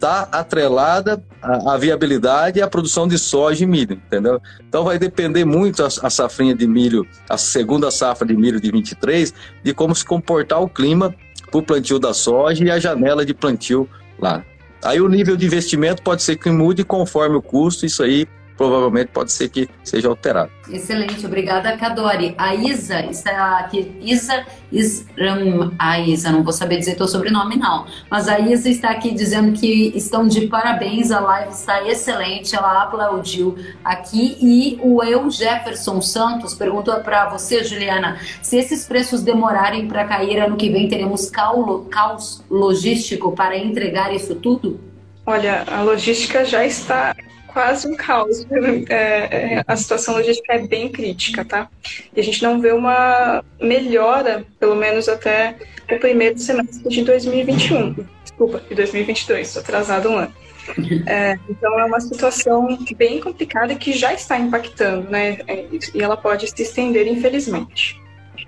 está 0.00 0.26
atrelada 0.32 1.22
à, 1.42 1.76
viabilidade 1.76 2.58
e 2.58 2.62
à 2.62 2.66
produção 2.66 3.06
de 3.06 3.18
soja 3.18 3.64
e 3.64 3.66
milho, 3.66 3.92
entendeu? 3.92 4.40
Então 4.66 4.82
vai 4.82 4.98
depender 4.98 5.44
muito 5.44 5.82
a, 5.82 5.88
a 6.02 6.08
safrinha 6.08 6.54
de 6.54 6.66
milho, 6.66 7.06
a 7.28 7.36
segunda 7.36 7.90
safra 7.90 8.26
de 8.26 8.34
milho 8.34 8.58
de 8.58 8.70
23, 8.70 9.34
de 9.62 9.74
como 9.74 9.94
se 9.94 10.02
comportar 10.02 10.62
o 10.62 10.68
clima 10.68 11.14
para 11.50 11.60
o 11.60 11.62
plantio 11.62 11.98
da 11.98 12.14
soja 12.14 12.64
e 12.64 12.70
a 12.70 12.78
janela 12.78 13.26
de 13.26 13.34
plantio 13.34 13.86
lá. 14.18 14.42
Aí 14.82 15.02
o 15.02 15.08
nível 15.08 15.36
de 15.36 15.44
investimento 15.44 16.02
pode 16.02 16.22
ser 16.22 16.36
que 16.36 16.50
mude 16.50 16.82
conforme 16.82 17.36
o 17.36 17.42
custo, 17.42 17.84
isso 17.84 18.02
aí 18.02 18.26
provavelmente 18.60 19.06
pode 19.06 19.32
ser 19.32 19.48
que 19.48 19.66
seja 19.82 20.06
alterado. 20.06 20.50
Excelente, 20.70 21.24
obrigada, 21.24 21.74
Cadori. 21.78 22.34
A 22.36 22.54
Isa 22.54 23.00
está 23.06 23.56
aqui, 23.60 23.90
Isa, 24.02 24.44
Isram, 24.70 25.72
a 25.78 25.98
Isa, 25.98 26.30
não 26.30 26.42
vou 26.44 26.52
saber 26.52 26.76
dizer 26.76 26.94
teu 26.94 27.08
sobrenome 27.08 27.56
não, 27.56 27.86
mas 28.10 28.28
a 28.28 28.38
Isa 28.38 28.68
está 28.68 28.90
aqui 28.90 29.12
dizendo 29.12 29.58
que 29.58 29.96
estão 29.96 30.28
de 30.28 30.46
parabéns, 30.46 31.10
a 31.10 31.20
live 31.20 31.52
está 31.52 31.88
excelente, 31.88 32.54
ela 32.54 32.82
aplaudiu 32.82 33.56
aqui 33.82 34.36
e 34.42 34.78
o 34.82 35.02
Eu 35.02 35.30
Jefferson 35.30 36.02
Santos 36.02 36.52
perguntou 36.52 36.96
para 36.96 37.30
você, 37.30 37.64
Juliana, 37.64 38.18
se 38.42 38.58
esses 38.58 38.84
preços 38.84 39.22
demorarem 39.22 39.88
para 39.88 40.04
cair 40.04 40.38
ano 40.38 40.58
que 40.58 40.68
vem, 40.68 40.86
teremos 40.86 41.30
caos 41.30 42.44
logístico 42.50 43.32
para 43.32 43.56
entregar 43.56 44.14
isso 44.14 44.34
tudo? 44.34 44.78
Olha, 45.24 45.64
a 45.66 45.80
logística 45.80 46.44
já 46.44 46.66
está 46.66 47.16
quase 47.52 47.88
um 47.88 47.96
caos. 47.96 48.46
É, 48.88 48.96
é, 48.96 49.64
a 49.66 49.76
situação 49.76 50.14
logística 50.14 50.52
é 50.52 50.66
bem 50.66 50.88
crítica, 50.88 51.44
tá? 51.44 51.68
E 52.14 52.20
a 52.20 52.22
gente 52.22 52.42
não 52.42 52.60
vê 52.60 52.72
uma 52.72 53.44
melhora, 53.60 54.44
pelo 54.58 54.76
menos 54.76 55.08
até 55.08 55.56
o 55.90 55.98
primeiro 55.98 56.38
semestre 56.38 56.88
de 56.88 57.02
2021. 57.02 57.96
Desculpa, 58.22 58.62
de 58.68 58.74
2022, 58.74 59.48
estou 59.48 59.62
atrasado 59.62 60.08
um 60.08 60.16
ano. 60.16 60.32
É, 61.06 61.36
então 61.48 61.78
é 61.80 61.84
uma 61.84 62.00
situação 62.00 62.78
bem 62.96 63.20
complicada 63.20 63.74
que 63.74 63.92
já 63.92 64.12
está 64.12 64.38
impactando, 64.38 65.10
né? 65.10 65.38
É, 65.46 65.66
e 65.94 66.02
ela 66.02 66.16
pode 66.16 66.48
se 66.48 66.62
estender, 66.62 67.08
infelizmente. 67.08 68.00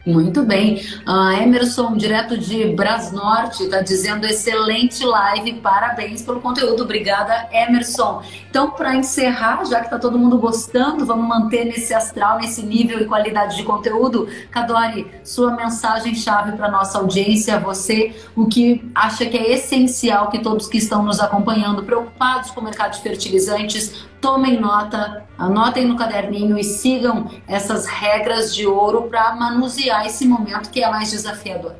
Muito 0.05 0.43
bem. 0.43 0.83
Uh, 1.07 1.43
Emerson, 1.43 1.97
direto 1.97 2.37
de 2.37 2.75
Brasnorte, 2.75 3.63
está 3.63 3.81
dizendo 3.81 4.27
excelente 4.27 5.05
live, 5.05 5.55
parabéns 5.61 6.23
pelo 6.23 6.41
conteúdo. 6.41 6.83
Obrigada, 6.83 7.49
Emerson. 7.53 8.21
Então, 8.51 8.73
para 8.73 8.97
encerrar, 8.97 9.65
já 9.65 9.79
que 9.79 9.87
está 9.87 10.01
todo 10.01 10.19
mundo 10.19 10.39
gostando, 10.39 11.07
vamos 11.07 11.29
manter 11.29 11.67
nesse 11.67 11.95
astral, 11.95 12.39
nesse 12.39 12.67
nível 12.67 13.01
e 13.01 13.05
qualidade 13.05 13.57
de 13.57 13.63
conteúdo. 13.63 14.29
Cadori, 14.51 15.07
sua 15.23 15.55
mensagem-chave 15.55 16.57
para 16.57 16.69
nossa 16.69 16.99
audiência, 16.99 17.61
você, 17.61 18.13
o 18.35 18.47
que 18.47 18.91
acha 18.97 19.25
que 19.25 19.37
é 19.37 19.53
essencial 19.53 20.31
que 20.31 20.41
todos 20.41 20.67
que 20.67 20.79
estão 20.79 21.05
nos 21.05 21.21
acompanhando, 21.21 21.85
preocupados 21.85 22.51
com 22.51 22.61
o 22.61 22.65
mercado 22.65 22.95
de 22.95 23.03
fertilizantes, 23.03 24.11
tomem 24.21 24.61
nota, 24.61 25.25
anotem 25.37 25.85
no 25.85 25.97
caderninho 25.97 26.57
e 26.57 26.63
sigam 26.63 27.29
essas 27.49 27.87
regras 27.87 28.55
de 28.55 28.67
ouro 28.67 29.09
para 29.09 29.35
manusear 29.35 29.92
esse 30.07 30.27
momento 30.27 30.71
que 30.71 30.83
é 30.83 30.91
mais 30.91 31.11
desafiador. 31.11 31.75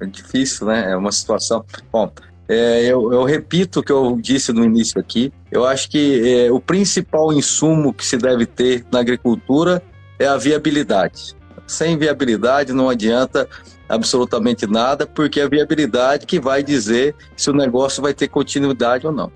É 0.00 0.06
difícil, 0.06 0.66
né? 0.66 0.92
É 0.92 0.96
uma 0.96 1.12
situação. 1.12 1.64
Bom, 1.92 2.10
é, 2.48 2.84
eu, 2.84 3.12
eu, 3.12 3.24
repito 3.24 3.80
o 3.80 3.82
que 3.82 3.92
eu 3.92 4.18
disse 4.20 4.52
no 4.52 4.64
início 4.64 5.00
aqui. 5.00 5.32
Eu 5.50 5.64
acho 5.64 5.90
que 5.90 6.46
é, 6.46 6.52
o 6.52 6.60
principal 6.60 7.32
insumo 7.32 7.92
que 7.92 8.04
se 8.04 8.16
deve 8.16 8.46
ter 8.46 8.84
na 8.90 9.00
agricultura 9.00 9.82
é 10.18 10.26
a 10.26 10.36
viabilidade. 10.36 11.34
Sem 11.66 11.96
viabilidade 11.96 12.72
não 12.72 12.90
adianta 12.90 13.48
absolutamente 13.88 14.66
nada, 14.66 15.06
porque 15.06 15.40
é 15.40 15.44
a 15.44 15.48
viabilidade 15.48 16.26
que 16.26 16.40
vai 16.40 16.62
dizer 16.62 17.14
se 17.36 17.50
o 17.50 17.54
negócio 17.54 18.02
vai 18.02 18.14
ter 18.14 18.28
continuidade 18.28 19.06
ou 19.06 19.12
não. 19.12 19.30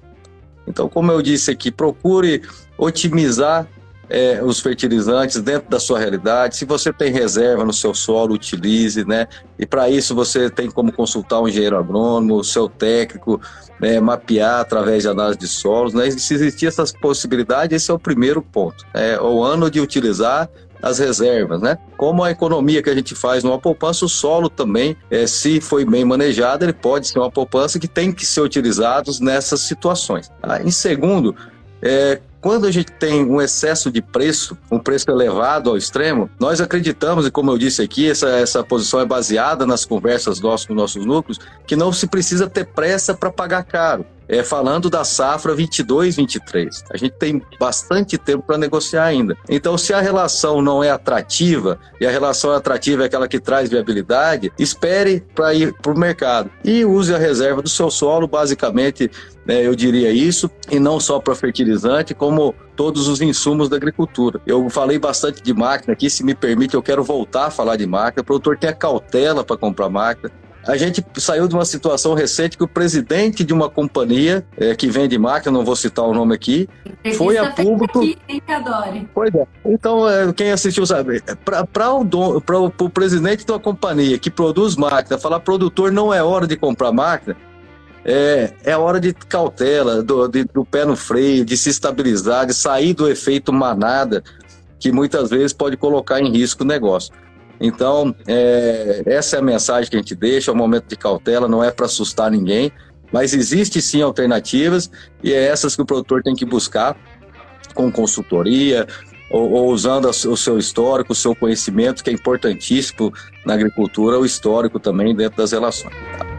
Então, 0.67 0.89
como 0.89 1.11
eu 1.11 1.23
disse 1.23 1.51
aqui, 1.51 1.71
procure 1.71 2.43
otimizar 2.77 3.67
é, 4.09 4.43
os 4.43 4.61
fertilizantes 4.61 5.41
dentro 5.41 5.69
da 5.69 5.79
sua 5.79 5.99
realidade. 5.99 6.57
Se 6.57 6.65
você 6.65 6.93
tem 6.93 7.13
reserva 7.13 7.65
no 7.65 7.73
seu 7.73 7.95
solo, 7.95 8.35
utilize, 8.35 9.05
né? 9.05 9.27
E 9.59 9.67
para 9.67 9.89
isso 9.91 10.15
você 10.15 10.49
tem 10.49 10.71
como 10.71 10.93
consultar 10.93 11.41
um 11.41 11.49
engenheiro 11.49 11.77
agrônomo, 11.77 12.37
o 12.37 12.45
seu 12.45 12.69
técnico, 12.69 13.41
né? 13.81 14.01
mapear 14.01 14.61
através 14.61 15.03
de 15.03 15.09
análise 15.09 15.39
de 15.39 15.49
solos, 15.49 15.93
né? 15.93 16.09
E 16.09 16.13
se 16.13 16.35
existir 16.35 16.67
essas 16.67 16.93
possibilidades, 16.93 17.83
esse 17.83 17.91
é 17.91 17.95
o 17.95 17.99
primeiro 17.99 18.41
ponto. 18.41 18.85
É 18.95 19.21
o 19.21 19.43
ano 19.43 19.71
de 19.71 19.81
utilizar 19.81 20.49
as 20.83 20.99
reservas, 20.99 21.61
né? 21.61 21.77
Como 21.97 22.23
a 22.23 22.31
economia 22.31 22.83
que 22.83 22.91
a 22.91 22.95
gente 22.95 23.15
faz 23.15 23.43
numa 23.43 23.59
poupança, 23.59 24.05
o 24.05 24.09
solo 24.09 24.49
também, 24.49 24.97
é, 25.11 25.27
se 25.27 25.61
foi 25.61 25.85
bem 25.85 26.05
manejado, 26.05 26.65
ele 26.65 26.73
pode 26.73 27.09
ser 27.09 27.19
uma 27.19 27.31
poupança 27.31 27.79
que 27.79 27.89
tem 27.89 28.13
que 28.13 28.25
ser 28.25 28.41
utilizado 28.41 29.11
nessas 29.21 29.61
situações. 29.61 30.31
Ah, 30.43 30.63
em 30.63 30.71
segundo, 30.71 31.35
é, 31.83 32.21
quando 32.41 32.67
a 32.67 32.71
gente 32.71 32.93
tem 32.93 33.25
um 33.25 33.41
excesso 33.41 33.91
de 33.91 34.01
preço, 34.01 34.57
um 34.71 34.79
preço 34.79 35.11
elevado 35.11 35.71
ao 35.71 35.77
extremo, 35.77 36.31
nós 36.39 36.61
acreditamos, 36.61 37.27
e 37.27 37.31
como 37.31 37.51
eu 37.51 37.59
disse 37.59 37.83
aqui, 37.83 38.09
essa, 38.09 38.29
essa 38.29 38.63
posição 38.63 39.01
é 39.01 39.05
baseada 39.05 39.67
nas 39.67 39.85
conversas 39.85 40.41
nossas 40.41 40.67
com 40.67 40.75
nossos 40.75 41.05
núcleos, 41.05 41.39
que 41.67 41.75
não 41.75 41.93
se 41.93 42.07
precisa 42.07 42.49
ter 42.49 42.65
pressa 42.67 43.13
para 43.13 43.31
pagar 43.31 43.65
caro 43.65 44.07
é, 44.29 44.43
falando 44.45 44.91
da 44.91 45.03
safra 45.05 45.57
22-23. 45.57 46.85
A 46.93 46.97
gente 46.97 47.13
tem 47.13 47.43
bastante 47.59 48.19
tempo 48.19 48.45
para 48.47 48.59
negociar 48.59 49.05
ainda. 49.05 49.37
Então, 49.49 49.79
se 49.79 49.95
a 49.95 50.01
relação 50.01 50.61
não 50.61 50.85
é 50.85 50.91
atrativa, 50.91 51.79
e 52.01 52.07
a 52.07 52.11
relação 52.11 52.53
atrativa 52.53 53.03
é 53.03 53.07
aquela 53.07 53.27
que 53.27 53.41
traz 53.41 53.71
viabilidade, 53.71 54.53
espere 54.59 55.25
para 55.35 55.55
ir 55.55 55.73
para 55.81 55.93
o 55.93 55.99
mercado 55.99 56.51
e 56.63 56.85
use 56.85 57.15
a 57.15 57.19
reserva 57.19 57.63
do 57.63 57.69
seu 57.69 57.91
solo, 57.91 58.29
basicamente, 58.29 59.11
né, 59.49 59.67
eu 59.67 59.75
diria 59.75 60.13
isso, 60.13 60.51
e 60.71 60.79
não 60.79 61.01
só 61.01 61.19
para 61.19 61.35
fertilizante, 61.35 62.15
como 62.15 62.55
todos 62.77 63.09
os 63.09 63.23
insumos 63.23 63.71
da 63.71 63.77
agricultura. 63.77 64.39
Eu 64.47 64.69
falei 64.69 64.99
bastante 64.99 65.43
de 65.43 65.55
máquina 65.55 65.95
aqui, 65.95 66.11
se 66.11 66.23
me 66.23 66.35
permite, 66.35 66.75
eu 66.75 66.83
quero 66.83 67.03
voltar 67.03 67.47
a 67.47 67.51
falar 67.51 67.77
de 67.77 67.87
máquina. 67.87 68.21
O 68.21 68.25
produtor 68.25 68.59
tem 68.59 68.69
a 68.69 68.75
cautela 68.75 69.43
para 69.43 69.57
comprar 69.57 69.89
máquina. 69.89 70.31
A 70.67 70.77
gente 70.77 71.03
saiu 71.17 71.49
de 71.49 71.55
uma 71.55 71.65
situação 71.65 72.13
recente 72.13 72.59
que 72.59 72.63
o 72.63 72.69
presidente 72.69 73.43
de 73.43 73.55
uma 73.55 73.71
companhia 73.71 74.45
é, 74.55 74.75
que 74.75 74.87
vende 74.87 75.17
máquina, 75.17 75.51
não 75.51 75.65
vou 75.65 75.75
citar 75.75 76.05
o 76.05 76.13
nome 76.13 76.35
aqui, 76.35 76.69
foi 77.17 77.39
a 77.39 77.51
público. 77.51 78.01
Aqui, 78.01 78.19
hein, 78.29 78.43
Pois 79.15 79.35
é. 79.35 79.47
Então, 79.65 80.07
é, 80.07 80.31
quem 80.35 80.53
assistiu 80.53 80.85
sabe, 80.85 81.23
para 81.73 81.95
o, 81.95 82.73
o 82.81 82.91
presidente 82.91 83.47
de 83.47 83.53
uma 83.53 83.59
companhia 83.59 84.19
que 84.19 84.31
produz 84.31 84.77
máquina 84.77 85.17
falar 85.17 85.41
produtor 85.41 85.91
não 85.91 86.13
é 86.13 86.23
hora 86.23 86.47
de 86.47 86.57
comprar 86.57 86.93
máquina, 86.93 87.35
é, 88.05 88.53
é 88.65 88.77
hora 88.77 89.01
de 89.01 89.13
cautela, 89.13 90.03
do, 90.03 90.29
de, 90.29 90.45
do 90.45 90.65
pé 90.65 90.85
no 90.85 90.97
freio, 90.97 91.45
de 91.45 91.57
se 91.57 91.71
estabilizar, 91.71 92.47
de 92.47 92.55
sair 92.55 92.95
do 92.95 93.09
efeito 93.09 93.53
manada, 93.53 94.23
que 94.79 94.93
muitas 94.93 95.31
vezes 95.31 95.53
pode 95.53 95.77
colocar 95.77 96.21
em 96.21 96.31
risco 96.31 96.63
o 96.63 96.67
negócio. 96.67 97.13
Então, 97.61 98.15
é, 98.27 99.03
essa 99.07 99.37
é 99.37 99.39
a 99.41 99.43
mensagem 99.43 99.91
que 99.91 99.97
a 99.97 99.99
gente 99.99 100.15
deixa, 100.15 100.51
é 100.51 100.55
um 100.55 100.57
momento 100.57 100.87
de 100.87 100.97
cautela, 100.97 101.49
não 101.49 101.63
é 101.63 101.71
para 101.71 101.87
assustar 101.87 102.31
ninguém, 102.31 102.73
mas 103.13 103.35
existe 103.35 103.83
sim 103.83 104.01
alternativas 104.01 104.91
e 105.23 105.33
é 105.33 105.47
essas 105.47 105.75
que 105.75 105.83
o 105.83 105.87
produtor 105.87 106.23
tem 106.23 106.35
que 106.35 106.45
buscar 106.45 106.97
com 107.75 107.91
consultoria 107.91 108.87
ou, 109.31 109.51
ou 109.51 109.73
usando 109.73 110.07
o 110.07 110.37
seu 110.37 110.59
histórico, 110.59 111.13
o 111.13 111.17
seu 111.17 111.35
conhecimento, 111.35 112.05
que 112.05 112.11
é 112.11 112.13
importantíssimo 112.13 113.13
na 113.45 113.55
agricultura, 113.55 114.19
o 114.19 114.25
histórico 114.25 114.79
também 114.79 115.15
dentro 115.15 115.39
das 115.39 115.53
relações. 115.53 115.95
Tá? 116.19 116.38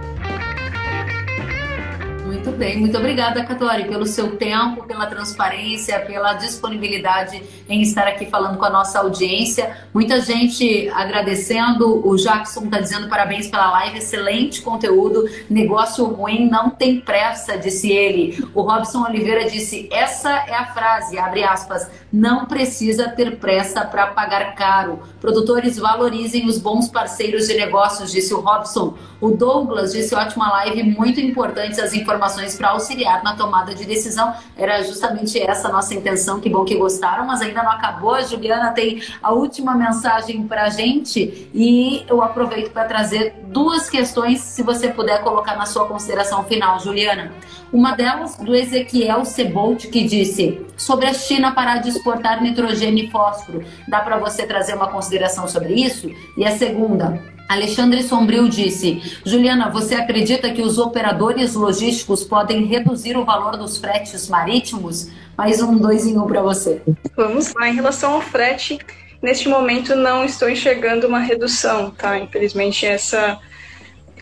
Bem, 2.59 2.77
muito 2.77 2.97
obrigada, 2.97 3.41
Catori, 3.45 3.85
pelo 3.85 4.05
seu 4.05 4.35
tempo, 4.35 4.83
pela 4.83 5.05
transparência, 5.05 5.97
pela 6.01 6.33
disponibilidade 6.33 7.41
em 7.69 7.81
estar 7.81 8.05
aqui 8.05 8.25
falando 8.25 8.57
com 8.57 8.65
a 8.65 8.69
nossa 8.69 8.99
audiência. 8.99 9.77
Muita 9.93 10.19
gente 10.19 10.89
agradecendo. 10.89 12.05
O 12.05 12.17
Jackson 12.17 12.65
está 12.65 12.81
dizendo 12.81 13.07
parabéns 13.07 13.47
pela 13.47 13.71
live, 13.71 13.99
excelente 13.99 14.61
conteúdo. 14.61 15.23
Negócio 15.49 16.03
ruim, 16.03 16.49
não 16.49 16.69
tem 16.69 16.99
pressa, 16.99 17.57
disse 17.57 17.93
ele. 17.93 18.45
O 18.53 18.61
Robson 18.61 19.05
Oliveira 19.05 19.49
disse: 19.49 19.87
essa 19.89 20.29
é 20.29 20.53
a 20.53 20.65
frase, 20.73 21.17
abre 21.17 21.45
aspas, 21.45 21.89
não 22.11 22.45
precisa 22.45 23.07
ter 23.07 23.37
pressa 23.37 23.85
para 23.85 24.07
pagar 24.07 24.53
caro. 24.55 24.99
Produtores 25.21 25.77
valorizem 25.77 26.45
os 26.45 26.57
bons 26.57 26.89
parceiros 26.89 27.47
de 27.47 27.53
negócios, 27.53 28.11
disse 28.11 28.33
o 28.33 28.41
Robson. 28.41 28.95
O 29.21 29.31
Douglas 29.31 29.93
disse 29.93 30.13
ótima 30.13 30.49
live, 30.49 30.83
muito 30.83 31.21
importantes 31.21 31.79
as 31.79 31.93
informações 31.93 32.48
para 32.55 32.69
auxiliar 32.69 33.23
na 33.23 33.35
tomada 33.35 33.73
de 33.73 33.85
decisão. 33.85 34.33
Era 34.57 34.83
justamente 34.83 35.39
essa 35.39 35.67
a 35.67 35.71
nossa 35.71 35.93
intenção. 35.93 36.39
Que 36.39 36.49
bom 36.49 36.65
que 36.65 36.75
gostaram, 36.75 37.25
mas 37.25 37.41
ainda 37.41 37.63
não 37.63 37.71
acabou. 37.71 38.13
A 38.13 38.21
Juliana 38.21 38.71
tem 38.71 39.01
a 39.21 39.31
última 39.31 39.75
mensagem 39.75 40.43
para 40.47 40.63
a 40.63 40.69
gente 40.69 41.49
e 41.53 42.05
eu 42.07 42.21
aproveito 42.21 42.71
para 42.71 42.85
trazer 42.85 43.35
duas 43.47 43.89
questões, 43.89 44.39
se 44.41 44.63
você 44.63 44.89
puder 44.89 45.21
colocar 45.21 45.55
na 45.55 45.65
sua 45.65 45.87
consideração 45.87 46.43
final, 46.43 46.79
Juliana. 46.79 47.31
Uma 47.71 47.95
delas 47.95 48.35
do 48.35 48.55
Ezequiel 48.55 49.25
Sebolt, 49.25 49.87
que 49.87 50.03
disse 50.03 50.65
sobre 50.75 51.05
a 51.05 51.13
China 51.13 51.51
parar 51.51 51.77
de 51.77 51.89
exportar 51.89 52.41
nitrogênio 52.41 53.05
e 53.05 53.11
fósforo. 53.11 53.63
Dá 53.87 53.99
para 53.99 54.17
você 54.17 54.45
trazer 54.45 54.75
uma 54.75 54.87
consideração 54.87 55.47
sobre 55.47 55.73
isso? 55.73 56.09
E 56.35 56.45
a 56.45 56.51
segunda, 56.51 57.21
Alexandre 57.49 58.03
Sombrio 58.03 58.47
disse: 58.47 59.01
Juliana, 59.25 59.71
você 59.71 59.95
acredita 59.95 60.51
que 60.51 60.61
os 60.61 60.77
operadores 60.77 61.55
logísticos 61.55 62.23
podem 62.23 62.65
reduzir 62.65 63.17
o 63.17 63.25
valor 63.25 63.57
dos 63.57 63.79
fretes 63.79 64.29
marítimos? 64.29 65.09
Mais 65.35 65.59
um 65.59 65.75
dois 65.75 66.05
em 66.05 66.15
um 66.15 66.27
para 66.27 66.43
você. 66.43 66.79
Vamos 67.17 67.51
lá. 67.55 67.67
Em 67.67 67.73
relação 67.73 68.13
ao 68.13 68.21
frete, 68.21 68.77
neste 69.19 69.49
momento 69.49 69.95
não 69.95 70.23
estou 70.23 70.47
enxergando 70.47 71.07
uma 71.07 71.17
redução, 71.17 71.89
tá? 71.89 72.19
Infelizmente, 72.19 72.85
essa, 72.85 73.39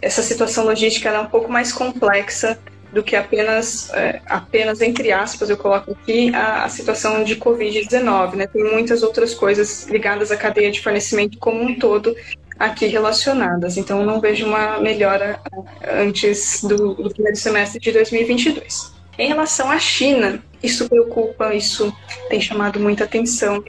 essa 0.02 0.22
situação 0.22 0.64
logística 0.64 1.10
é 1.10 1.20
um 1.20 1.26
pouco 1.26 1.52
mais 1.52 1.74
complexa 1.74 2.58
do 2.94 3.04
que 3.04 3.18
apenas, 3.18 3.92
é, 3.94 4.22
apenas 4.26 4.80
entre 4.80 5.12
aspas, 5.12 5.50
eu 5.50 5.58
coloco 5.58 5.92
aqui, 5.92 6.34
a, 6.34 6.64
a 6.64 6.70
situação 6.70 7.26
de 7.26 7.36
Covid-19. 7.36 8.36
Né? 8.36 8.48
Tem 8.48 8.64
muitas 8.64 9.04
outras 9.04 9.34
coisas 9.34 9.86
ligadas 9.90 10.32
à 10.32 10.38
cadeia 10.38 10.72
de 10.72 10.82
fornecimento 10.82 11.38
como 11.38 11.62
um 11.62 11.78
todo 11.78 12.16
aqui 12.60 12.88
relacionadas. 12.88 13.78
Então, 13.78 14.06
não 14.06 14.20
vejo 14.20 14.46
uma 14.46 14.80
melhora 14.80 15.40
antes 15.88 16.64
do, 16.64 16.94
do 16.96 17.10
primeiro 17.10 17.38
semestre 17.38 17.80
de 17.80 17.92
2022. 17.92 18.94
Em 19.18 19.28
relação 19.28 19.72
à 19.72 19.80
China, 19.80 20.44
isso 20.62 20.88
preocupa, 20.88 21.54
isso 21.54 21.94
tem 22.30 22.40
chamado 22.40 22.80
muita 22.80 23.04
atenção. 23.04 23.64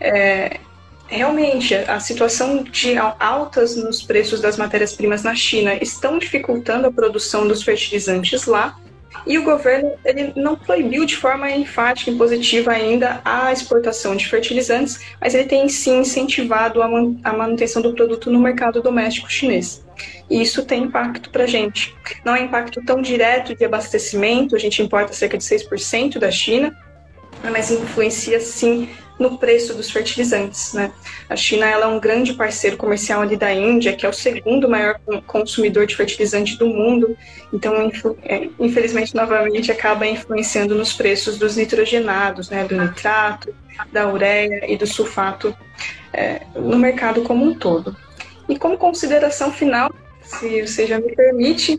É, 0.00 0.58
realmente, 1.06 1.74
a 1.74 2.00
situação 2.00 2.62
de 2.62 2.96
altas 2.96 3.76
nos 3.76 4.02
preços 4.02 4.40
das 4.40 4.56
matérias-primas 4.56 5.22
na 5.22 5.34
China 5.34 5.74
estão 5.74 6.18
dificultando 6.18 6.86
a 6.86 6.92
produção 6.92 7.46
dos 7.46 7.62
fertilizantes 7.62 8.46
lá, 8.46 8.78
e 9.26 9.38
o 9.38 9.44
governo 9.44 9.92
ele 10.04 10.32
não 10.34 10.56
proibiu 10.56 11.04
de 11.04 11.16
forma 11.16 11.50
enfática 11.50 12.10
e 12.10 12.16
positiva 12.16 12.72
ainda 12.72 13.20
a 13.24 13.52
exportação 13.52 14.16
de 14.16 14.28
fertilizantes, 14.28 15.00
mas 15.20 15.34
ele 15.34 15.44
tem 15.44 15.68
sim 15.68 16.00
incentivado 16.00 16.82
a, 16.82 16.88
man 16.88 17.16
a 17.22 17.32
manutenção 17.32 17.80
do 17.80 17.94
produto 17.94 18.30
no 18.30 18.40
mercado 18.40 18.82
doméstico 18.82 19.30
chinês. 19.30 19.84
E 20.28 20.40
isso 20.40 20.64
tem 20.64 20.84
impacto 20.84 21.30
para 21.30 21.44
a 21.44 21.46
gente. 21.46 21.94
Não 22.24 22.34
é 22.34 22.42
impacto 22.42 22.82
tão 22.84 23.00
direto 23.00 23.54
de 23.54 23.64
abastecimento, 23.64 24.56
a 24.56 24.58
gente 24.58 24.82
importa 24.82 25.12
cerca 25.12 25.38
de 25.38 25.44
6% 25.44 26.18
da 26.18 26.30
China, 26.30 26.76
mas 27.50 27.70
influencia 27.70 28.40
sim 28.40 28.88
no 29.18 29.38
preço 29.38 29.74
dos 29.74 29.90
fertilizantes. 29.90 30.72
Né? 30.72 30.92
A 31.28 31.36
China 31.36 31.66
ela 31.66 31.86
é 31.86 31.88
um 31.88 32.00
grande 32.00 32.34
parceiro 32.34 32.76
comercial 32.76 33.22
ali 33.22 33.36
da 33.36 33.52
Índia, 33.52 33.94
que 33.94 34.04
é 34.04 34.08
o 34.08 34.12
segundo 34.12 34.68
maior 34.68 34.98
consumidor 35.26 35.86
de 35.86 35.96
fertilizante 35.96 36.56
do 36.56 36.66
mundo, 36.66 37.16
então, 37.52 37.74
é, 38.22 38.48
infelizmente, 38.58 39.14
novamente, 39.14 39.70
acaba 39.70 40.06
influenciando 40.06 40.74
nos 40.74 40.94
preços 40.94 41.36
dos 41.36 41.56
nitrogenados, 41.56 42.48
né, 42.48 42.64
do 42.64 42.74
nitrato, 42.74 43.54
da 43.92 44.10
ureia 44.10 44.70
e 44.70 44.76
do 44.76 44.86
sulfato 44.86 45.54
é, 46.12 46.42
no 46.54 46.78
mercado 46.78 47.22
como 47.22 47.44
um 47.44 47.54
todo. 47.54 47.94
E 48.48 48.58
como 48.58 48.78
consideração 48.78 49.52
final, 49.52 49.92
se 50.22 50.66
você 50.66 50.86
já 50.86 50.98
me 50.98 51.14
permite, 51.14 51.78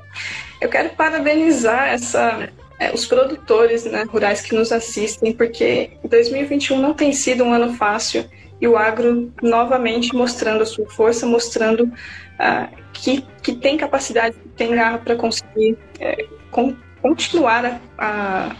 eu 0.61 0.69
quero 0.69 0.89
parabenizar 0.89 1.89
essa 1.89 2.49
é, 2.83 2.93
os 2.93 3.05
produtores 3.05 3.85
né, 3.85 4.03
rurais 4.03 4.41
que 4.41 4.53
nos 4.53 4.71
assistem, 4.71 5.31
porque 5.31 5.91
2021 6.03 6.77
não 6.77 6.93
tem 6.93 7.13
sido 7.13 7.43
um 7.43 7.53
ano 7.53 7.73
fácil 7.75 8.25
e 8.59 8.67
o 8.67 8.77
agro 8.77 9.31
novamente 9.41 10.13
mostrando 10.13 10.63
a 10.63 10.65
sua 10.65 10.85
força, 10.89 11.25
mostrando 11.25 11.85
uh, 11.85 12.75
que, 12.91 13.21
que 13.41 13.53
tem 13.55 13.77
capacidade, 13.77 14.35
que 14.35 14.49
tem 14.49 14.75
garra 14.75 14.97
para 14.97 15.15
conseguir 15.15 15.77
é, 15.99 16.25
com, 16.51 16.75
continuar 17.01 17.65
a, 17.65 17.79
a, 17.97 18.55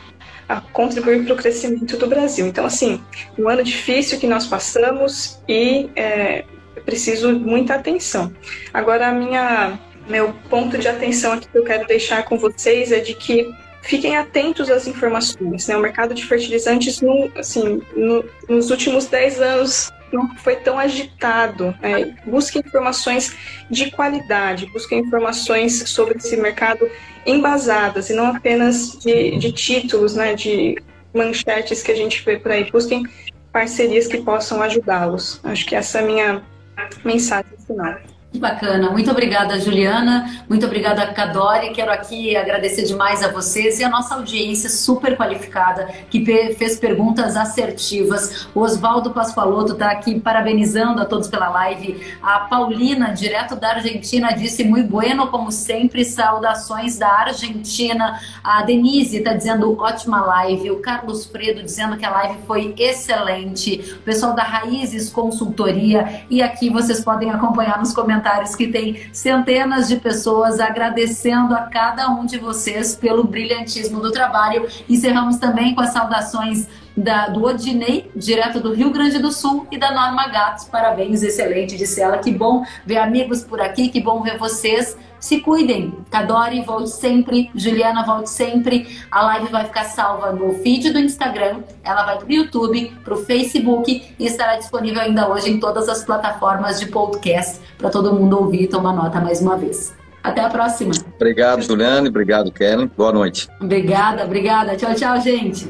a 0.47 0.61
contribuir 0.61 1.26
para 1.26 1.34
o 1.34 1.38
crescimento 1.38 1.97
do 1.97 2.07
Brasil. 2.07 2.47
Então, 2.47 2.65
assim, 2.65 3.01
um 3.38 3.49
ano 3.49 3.63
difícil 3.63 4.19
que 4.19 4.28
nós 4.28 4.47
passamos 4.47 5.41
e 5.47 5.89
é, 5.95 6.45
preciso 6.86 7.38
muita 7.38 7.76
atenção. 7.76 8.34
Agora, 8.74 9.09
a 9.09 9.11
minha 9.11 9.80
meu 10.07 10.34
ponto 10.49 10.78
de 10.78 10.88
atenção 10.88 11.34
aqui 11.34 11.47
que 11.47 11.57
eu 11.57 11.63
quero 11.63 11.88
deixar 11.88 12.24
com 12.24 12.38
vocês 12.38 12.91
é 12.91 12.99
de 12.99 13.13
que 13.13 13.49
fiquem 13.84 14.17
atentos 14.17 14.69
às 14.69 14.88
informações. 14.88 15.67
Né? 15.67 15.77
O 15.77 15.81
mercado 15.81 16.13
de 16.13 16.25
fertilizantes, 16.25 17.01
no, 17.01 17.31
assim, 17.38 17.81
no, 17.95 18.25
nos 18.49 18.71
últimos 18.71 19.05
10 19.05 19.41
anos, 19.41 19.91
não 20.11 20.36
foi 20.38 20.55
tão 20.55 20.79
agitado. 20.79 21.75
Né? 21.81 22.15
Busquem 22.25 22.63
informações 22.65 23.36
de 23.69 23.91
qualidade, 23.91 24.65
busquem 24.67 24.99
informações 24.99 25.89
sobre 25.89 26.17
esse 26.17 26.36
mercado 26.38 26.89
embasadas 27.25 28.09
e 28.09 28.13
não 28.13 28.27
apenas 28.27 28.97
de, 28.99 29.38
de 29.38 29.51
títulos, 29.51 30.15
né? 30.15 30.34
de 30.34 30.81
manchetes 31.13 31.84
que 31.84 31.91
a 31.91 31.95
gente 31.95 32.23
vê 32.23 32.38
por 32.38 32.51
aí. 32.51 32.71
Busquem 32.71 33.05
parcerias 33.51 34.07
que 34.07 34.17
possam 34.21 34.61
ajudá-los. 34.61 35.39
Acho 35.43 35.65
que 35.65 35.75
essa 35.75 35.99
é 35.99 36.01
a 36.01 36.05
minha 36.05 36.43
mensagem 37.03 37.51
final. 37.67 37.97
Que 38.34 38.39
bacana. 38.39 38.89
Muito 38.89 39.11
obrigada, 39.11 39.59
Juliana. 39.59 40.43
Muito 40.49 40.65
obrigada, 40.65 41.05
Cadore. 41.13 41.69
Quero 41.69 41.91
aqui 41.91 42.36
agradecer 42.36 42.81
demais 42.81 43.21
a 43.21 43.27
vocês 43.27 43.79
e 43.79 43.84
a 43.84 43.89
nossa 43.89 44.15
audiência 44.15 44.71
super 44.71 45.15
qualificada 45.15 45.88
que 46.09 46.25
fez 46.55 46.79
perguntas 46.79 47.38
assertivas. 47.38 48.47
O 48.55 48.61
Oswaldo 48.61 49.11
Pascoaloto 49.11 49.73
está 49.73 49.91
aqui 49.91 50.19
parabenizando 50.19 50.99
a 50.99 51.05
todos 51.05 51.27
pela 51.27 51.47
live. 51.47 52.01
A 52.23 52.39
Paulina, 52.39 53.13
direto 53.13 53.55
da 53.55 53.73
Argentina, 53.73 54.31
disse 54.31 54.63
muito 54.63 54.89
bueno, 54.89 55.27
como 55.27 55.51
sempre. 55.51 56.03
Saudações 56.03 56.97
da 56.97 57.09
Argentina. 57.09 58.19
A 58.43 58.63
Denise 58.63 59.17
está 59.17 59.34
dizendo 59.34 59.79
ótima 59.79 60.25
live. 60.25 60.71
O 60.71 60.79
Carlos 60.79 61.23
Fredo 61.23 61.61
dizendo 61.61 61.97
que 61.97 62.05
a 62.05 62.09
live 62.09 62.39
foi 62.47 62.73
excelente. 62.79 63.95
O 63.97 64.01
pessoal 64.01 64.34
da 64.34 64.41
Raízes 64.41 65.11
Consultoria. 65.11 66.25
E 66.31 66.41
aqui 66.41 66.71
vocês 66.71 67.03
podem 67.03 67.29
acompanhar 67.29 67.77
nos 67.77 67.93
comentários 67.93 68.22
comentários 68.24 68.55
que 68.55 68.67
tem 68.67 69.01
centenas 69.11 69.88
de 69.88 69.97
pessoas 69.97 70.59
agradecendo 70.59 71.53
a 71.53 71.63
cada 71.63 72.09
um 72.09 72.26
de 72.26 72.38
vocês 72.38 72.95
pelo 72.95 73.26
brilhantismo 73.26 73.99
do 73.99 74.11
trabalho. 74.11 74.65
Encerramos 74.89 75.38
também 75.38 75.76
com 75.76 75.82
as 75.82 75.91
saudações 75.91 76.67
da, 76.96 77.28
do 77.28 77.44
Odinei, 77.44 78.10
direto 78.16 78.60
do 78.60 78.74
Rio 78.74 78.91
Grande 78.91 79.20
do 79.20 79.32
Sul, 79.32 79.68
e 79.72 79.78
da 79.78 79.91
Norma 79.91 80.28
Gatos. 80.28 80.66
Parabéns, 80.66 81.24
excelente, 81.24 81.76
disse 81.76 82.02
ela. 82.02 82.18
Que 82.18 82.32
bom 82.32 82.64
ver 82.86 82.98
amigos 82.98 83.44
por 83.44 83.62
aqui, 83.62 83.89
que 83.89 84.02
bom 84.02 84.22
ver 84.22 84.38
vocês. 84.38 84.98
Se 85.20 85.39
cuidem. 85.39 85.94
Cadore, 86.12 86.62
volte 86.64 86.89
sempre. 86.89 87.50
Juliana, 87.56 88.06
volte 88.06 88.30
sempre. 88.30 89.00
A 89.10 89.24
live 89.24 89.48
vai 89.48 89.64
ficar 89.66 89.86
salva 89.86 90.34
no 90.34 90.54
feed 90.56 90.91
do 90.91 91.00
Instagram, 91.00 91.60
ela 91.82 92.04
vai 92.04 92.18
para 92.18 92.28
o 92.28 92.32
YouTube, 92.32 92.91
para 93.04 93.14
o 93.14 93.18
Facebook 93.18 94.14
e 94.20 94.26
estará 94.26 94.58
disponível 94.58 95.02
ainda 95.02 95.30
hoje 95.30 95.50
em 95.50 95.60
todas 95.60 95.88
as 95.88 96.04
plataformas 96.04 96.80
de 96.80 96.88
podcast 96.88 97.60
para 97.78 97.89
todo 97.89 98.14
mundo 98.14 98.38
ouvir 98.38 98.64
e 98.64 98.68
tomar 98.68 98.94
nota 98.94 99.22
mais 99.22 99.41
uma 99.41 99.56
vez. 99.56 99.96
Até 100.22 100.41
a 100.41 100.50
próxima. 100.50 100.94
Obrigado, 101.16 101.62
Juliane. 101.62 102.08
Obrigado, 102.08 102.52
Kellen. 102.52 102.89
Boa 102.96 103.12
noite. 103.12 103.50
Obrigada, 103.60 104.24
obrigada. 104.24 104.76
Tchau, 104.76 104.94
tchau, 104.96 105.20
gente. 105.22 105.70